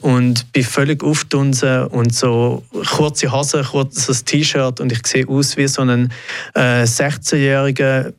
und 0.00 0.52
bin 0.52 0.64
völlig 0.64 1.02
aufgetunsen 1.02 1.84
und 1.84 2.14
so 2.14 2.62
kurze 2.90 3.32
Hose, 3.32 3.62
kurzes 3.62 4.24
T-Shirt 4.24 4.80
und 4.80 4.92
ich 4.92 5.04
sehe 5.06 5.26
aus 5.26 5.56
wie 5.56 5.66
so 5.66 5.82
ein 5.82 6.12
äh, 6.54 6.82
16-jähriger 6.82 8.12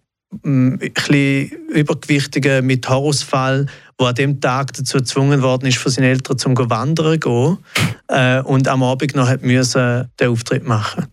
ein 0.43 0.77
bisschen 0.79 1.51
Übergewichtige 1.69 2.61
mit 2.61 2.88
Haarausfall, 2.89 3.67
der 3.99 4.07
an 4.07 4.15
dem 4.15 4.41
Tag 4.41 4.73
dazu 4.73 4.97
gezwungen 4.97 5.41
worden 5.41 5.67
ist, 5.67 5.77
von 5.77 5.91
seinen 5.91 6.05
Eltern 6.05 6.38
zum 6.38 6.57
Wandern 6.57 7.13
zu 7.13 7.19
gehen. 7.19 7.57
Äh, 8.07 8.41
und 8.41 8.67
am 8.67 8.83
Abend 8.83 9.15
noch 9.15 9.41
müssen 9.41 10.09
den 10.19 10.29
Auftritt 10.29 10.67
machen. 10.67 11.07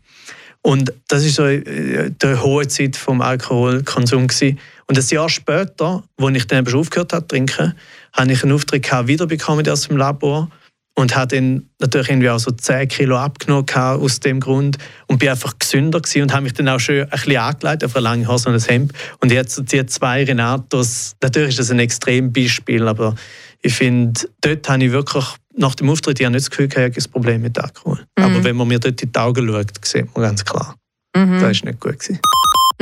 Und 0.63 0.93
das 1.09 1.25
ist 1.25 1.37
so 1.37 1.45
äh, 1.45 2.11
die 2.11 2.37
hohe 2.37 2.67
Zeit 2.69 2.97
vom 2.97 3.21
Alkoholkonsum 3.21 4.29
gewesen. 4.29 4.59
Und 4.87 4.99
ein 4.99 5.05
Jahr 5.09 5.29
später, 5.29 6.05
als 6.17 6.37
ich 6.37 6.47
dann 6.47 6.67
aufgehört 6.73 7.13
habe 7.13 7.23
zu 7.23 7.29
trinken, 7.29 7.75
habe 8.13 8.33
ich 8.33 8.43
einen 8.43 8.53
Auftritt 8.53 8.91
wiederbekommen 9.07 9.69
aus 9.69 9.89
dem 9.89 9.97
Labor 9.97 10.49
und 10.95 11.17
habe 11.17 11.35
dann 11.35 11.69
natürlich 11.79 12.11
irgendwie 12.11 12.29
auch 12.31 12.39
so 12.39 12.51
10 12.51 12.89
Kilo 12.89 13.17
abgenommen 13.17 13.67
aus 13.75 14.21
dem 14.21 14.41
Grund 14.41 14.79
und 15.07 15.19
bin 15.19 15.31
einfach 15.31 15.59
gesünder 15.59 16.01
gewesen 16.01 16.23
und 16.23 16.33
habe 16.33 16.43
mich 16.43 16.53
dann 16.53 16.69
auch 16.69 16.81
schon 16.81 17.03
ein 17.03 17.09
bisschen 17.09 17.37
angelegt 17.37 17.85
auf 17.85 17.97
eine 17.97 18.05
lange 18.05 18.29
Hose 18.29 18.49
und 18.49 18.55
ein 18.55 18.61
Hemd 18.61 18.93
und 19.21 19.33
jetzt 19.33 19.73
die 19.73 19.87
zwei 19.87 20.25
Renatos, 20.25 21.17
natürlich 21.23 21.51
ist 21.51 21.61
das 21.61 21.71
ein 21.71 21.79
extremes 21.79 22.33
Beispiel, 22.33 22.87
aber 22.87 23.15
ich 23.63 23.75
finde, 23.75 24.21
dort 24.41 24.69
habe 24.69 24.85
ich 24.85 24.93
wirklich 24.93 25.25
nach 25.55 25.75
dem 25.75 25.91
Auftritt 25.91 26.21
ich 26.21 26.29
nicht 26.29 26.41
das 26.41 26.51
Gefühl, 26.51 26.69
ich 26.69 26.77
ein 26.77 27.13
Problem 27.13 27.43
mit 27.43 27.59
Alkohol. 27.59 27.99
Mhm. 28.19 28.25
Aber 28.25 28.45
wenn 28.45 28.57
man 28.57 28.69
mir 28.69 28.79
dort 28.79 29.03
in 29.03 29.13
die 29.13 29.19
Augen 29.19 29.47
schaut, 29.47 29.85
sieht 29.85 30.15
man 30.15 30.25
ganz 30.25 30.45
klar, 30.45 30.75
mhm. 31.17 31.41
das 31.41 31.43
war 31.43 31.49
nicht 31.49 31.81
gut. 31.81 31.99
Gewesen. 31.99 32.21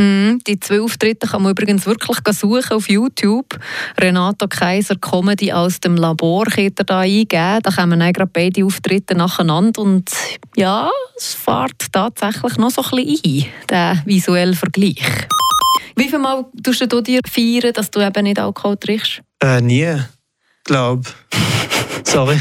Mm, 0.00 0.38
die 0.46 0.58
zwei 0.58 0.80
Auftritte 0.80 1.26
kann 1.26 1.42
man 1.42 1.52
übrigens 1.52 1.84
wirklich 1.84 2.16
suchen 2.34 2.72
auf 2.72 2.88
YouTube. 2.88 3.58
Renato 4.00 4.48
Kaiser 4.48 4.96
Comedy 4.96 5.52
aus 5.52 5.78
dem 5.78 5.96
Labor 5.96 6.46
könnt 6.46 6.80
ihr 6.80 6.84
da 6.84 7.00
eingeben. 7.00 7.60
Da 7.62 7.70
kommen 7.70 8.00
dann 8.00 8.12
gerade 8.12 8.30
beide 8.32 8.64
Auftritte 8.64 9.14
nacheinander 9.14 9.82
und 9.82 10.10
ja, 10.56 10.90
es 11.18 11.34
fährt 11.34 11.92
tatsächlich 11.92 12.56
noch 12.56 12.70
so 12.70 12.82
ein 12.82 13.04
bisschen 13.04 13.44
ein, 13.44 13.66
der 13.68 14.02
visuelle 14.06 14.54
Vergleich. 14.54 15.02
Wie 15.96 16.08
viel 16.08 16.18
Mal 16.18 16.46
tust 16.62 16.90
du 16.90 17.00
dir 17.02 17.20
feiern, 17.30 17.74
dass 17.74 17.90
du 17.90 18.00
eben 18.00 18.24
nicht 18.24 18.38
Alkohol 18.38 18.78
trinkst? 18.78 19.20
Äh, 19.42 19.60
nie. 19.60 19.96
Glaub. 20.64 21.04
Sorry. 22.04 22.38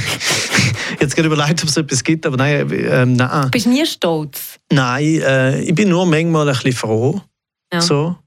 Jetzt 1.00 1.16
gerade 1.16 1.28
überlegt, 1.28 1.62
ob 1.64 1.70
es 1.70 1.78
etwas 1.78 2.04
gibt, 2.04 2.26
aber 2.26 2.38
nein, 2.38 2.72
äh, 2.72 3.06
nein. 3.06 3.52
Bist 3.52 3.66
du 3.66 3.70
nie 3.70 3.86
stolz? 3.86 4.60
Nein, 4.72 5.22
äh, 5.22 5.62
ich 5.62 5.76
bin 5.76 5.90
nur 5.90 6.06
manchmal 6.06 6.48
ein 6.48 6.56
bisschen 6.56 6.74
froh, 6.74 7.22
ja. 7.72 7.82
So, 7.82 8.18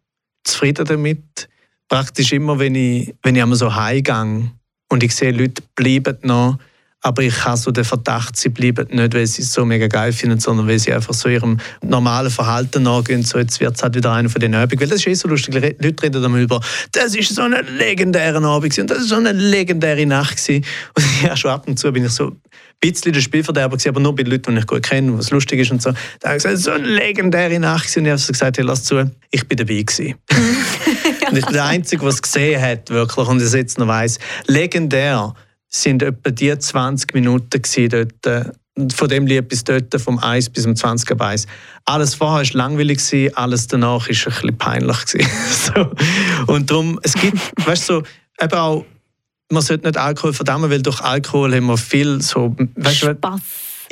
zufrieden 0.44 0.84
damit. 0.86 1.48
Praktisch 1.88 2.32
immer, 2.32 2.58
wenn 2.58 2.74
ich, 2.74 3.14
wenn 3.22 3.36
ich 3.36 3.42
einmal 3.42 3.58
so 3.58 3.74
heimgehe 3.74 4.50
und 4.88 5.02
ich 5.02 5.14
sehe, 5.14 5.30
Leute 5.30 5.62
bleiben 5.74 6.16
noch 6.22 6.58
aber 7.02 7.22
ich 7.22 7.44
habe 7.44 7.56
so 7.56 7.72
den 7.72 7.84
Verdacht, 7.84 8.36
sie 8.36 8.48
bleiben 8.48 8.86
nicht, 8.90 9.12
weil 9.12 9.26
sie 9.26 9.42
es 9.42 9.52
so 9.52 9.64
mega 9.64 9.88
geil 9.88 10.12
finden, 10.12 10.38
sondern 10.38 10.68
weil 10.68 10.78
sie 10.78 10.92
einfach 10.92 11.12
so 11.12 11.28
ihrem 11.28 11.58
normalen 11.82 12.30
Verhalten 12.30 12.84
nachgehen. 12.84 13.24
So, 13.24 13.38
jetzt 13.38 13.58
wird 13.58 13.74
es 13.74 13.82
halt 13.82 13.96
wieder 13.96 14.12
einer 14.12 14.28
von 14.28 14.40
den 14.40 14.54
Abenden. 14.54 14.80
Weil 14.80 14.86
das 14.86 15.00
ist 15.00 15.08
eh 15.08 15.14
so 15.14 15.26
lustig. 15.26 15.54
Leute 15.54 16.02
reden 16.02 16.22
dann 16.22 16.40
über, 16.40 16.60
das 16.92 17.16
ist 17.16 17.34
so 17.34 17.42
ein 17.42 17.56
legendärer 17.76 18.42
Abend 18.44 18.78
und 18.78 18.88
das 18.88 18.98
ist 18.98 19.08
so 19.08 19.16
eine 19.16 19.32
legendäre 19.32 20.06
Nacht 20.06 20.36
gewesen. 20.36 20.64
Und 20.96 21.04
ja, 21.24 21.36
schon 21.36 21.50
ab 21.50 21.66
und 21.66 21.78
zu 21.78 21.92
bin 21.92 22.04
ich 22.04 22.12
so 22.12 22.28
ein 22.28 22.40
bisschen 22.80 23.12
der 23.12 23.20
Spielverderber 23.20 23.76
gewesen, 23.76 23.88
aber 23.88 24.00
nur 24.00 24.14
bei 24.14 24.22
Leuten, 24.22 24.54
die 24.54 24.60
ich 24.60 24.66
gut 24.66 24.82
kenne, 24.82 25.16
was 25.18 25.30
lustig 25.30 25.60
ist 25.60 25.70
und 25.70 25.82
so. 25.82 25.92
Da 26.20 26.28
habe 26.28 26.38
ich 26.38 26.42
gesagt, 26.42 26.62
so 26.62 26.70
eine 26.70 26.86
legendäre 26.86 27.58
Nacht 27.58 27.84
gewesen. 27.84 28.00
und 28.00 28.04
ich 28.06 28.10
habe 28.10 28.18
so 28.18 28.32
gesagt, 28.32 28.58
hey, 28.58 28.64
lass 28.64 28.84
zu, 28.84 29.10
ich 29.30 29.46
bin 29.48 29.56
dabei 29.56 29.82
gewesen. 29.82 30.14
und 31.30 31.36
ich 31.36 31.44
bin 31.44 31.54
der 31.54 31.64
Einzige, 31.64 32.00
der 32.00 32.10
es 32.10 32.22
gesehen 32.22 32.60
hat, 32.60 32.90
wirklich, 32.90 33.26
und 33.26 33.40
es 33.40 33.54
jetzt 33.54 33.78
noch 33.78 33.88
weiss. 33.88 34.18
Legendär 34.46 35.34
sind 35.74 36.02
etwa 36.02 36.30
die 36.30 36.56
20 36.56 37.14
Minuten 37.14 37.62
dort, 37.88 38.26
äh, 38.26 38.44
von 38.94 39.08
dem 39.08 39.26
Lied 39.26 39.48
bis 39.48 39.64
dort, 39.64 39.94
vom 40.00 40.18
1 40.18 40.50
bis 40.50 40.64
zum 40.64 40.76
20 40.76 41.10
ab 41.10 41.22
1. 41.22 41.46
Alles 41.84 42.14
vorher 42.14 42.46
war 42.46 42.56
langweilig, 42.56 43.36
alles 43.36 43.66
danach 43.66 43.88
war 43.88 44.00
ein 44.00 44.06
bisschen 44.08 44.58
peinlich. 44.58 44.98
so. 45.50 45.90
Und 46.46 46.70
darum, 46.70 47.00
es 47.02 47.14
gibt, 47.14 47.38
weißt 47.66 47.88
du, 47.88 47.94
so, 47.94 48.02
eben 48.40 48.54
auch, 48.54 48.84
man 49.50 49.62
sollte 49.62 49.86
nicht 49.86 49.98
Alkohol 49.98 50.32
verdammen, 50.32 50.70
weil 50.70 50.82
durch 50.82 51.00
Alkohol 51.00 51.54
haben 51.54 51.66
wir 51.66 51.76
viel 51.76 52.22
so... 52.22 52.54
Weißt, 52.76 52.98
Spaß. 52.98 53.40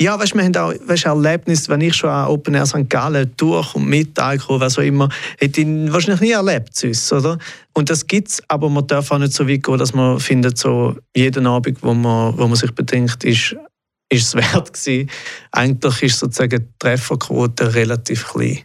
Ja, 0.01 0.17
weißt, 0.17 0.33
wir 0.33 0.43
haben 0.43 0.55
auch 0.55 0.73
weißt, 0.87 1.05
Erlebnisse, 1.05 1.69
wenn 1.69 1.81
ich 1.81 1.95
schon 1.95 2.09
an 2.09 2.27
Open 2.27 2.55
Air 2.55 2.65
St. 2.65 2.89
Gallen 2.89 3.31
durch 3.37 3.75
und 3.75 3.85
mit 3.85 4.17
Alkohol, 4.17 4.59
was 4.59 4.79
auch 4.79 4.81
immer, 4.81 5.07
hätte 5.37 5.61
ich 5.61 5.67
wahrscheinlich 5.93 6.21
nie 6.21 6.31
erlebt 6.31 6.75
sonst, 6.75 7.13
oder? 7.13 7.37
Und 7.73 7.87
das 7.87 8.07
gibt 8.07 8.29
es, 8.29 8.41
aber 8.47 8.67
man 8.67 8.87
darf 8.87 9.11
auch 9.11 9.19
nicht 9.19 9.31
so 9.31 9.47
weit 9.47 9.61
gehen, 9.61 9.77
dass 9.77 9.93
man 9.93 10.19
findet, 10.19 10.57
so 10.57 10.95
jeden 11.15 11.45
Abend, 11.45 11.83
wo 11.83 11.93
man, 11.93 12.35
wo 12.35 12.47
man 12.47 12.55
sich 12.55 12.71
bedenkt, 12.71 13.23
ist, 13.23 13.55
ist 14.09 14.25
es 14.25 14.33
wert 14.33 14.73
gewesen. 14.73 15.07
Eigentlich 15.51 16.01
ist 16.01 16.17
sozusagen 16.17 16.61
die 16.61 16.79
Trefferquote 16.79 17.75
relativ 17.75 18.27
klein. 18.27 18.61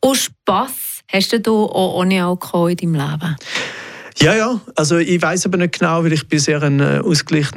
Und 0.00 0.16
Spass 0.16 1.04
hast 1.06 1.46
du 1.46 1.64
auch 1.66 2.00
ohne 2.00 2.26
Alkohol 2.26 2.72
in 2.72 2.76
deinem 2.76 2.94
Leben? 2.94 3.36
Ja, 4.18 4.34
ja. 4.34 4.60
Also 4.76 4.98
ich 4.98 5.20
weiß 5.20 5.46
aber 5.46 5.58
nicht 5.58 5.78
genau, 5.78 6.04
weil 6.04 6.12
ich 6.12 6.28
bisher 6.28 6.62
ein 6.62 6.80
äh, 6.80 7.00
ausgeglichener 7.04 7.50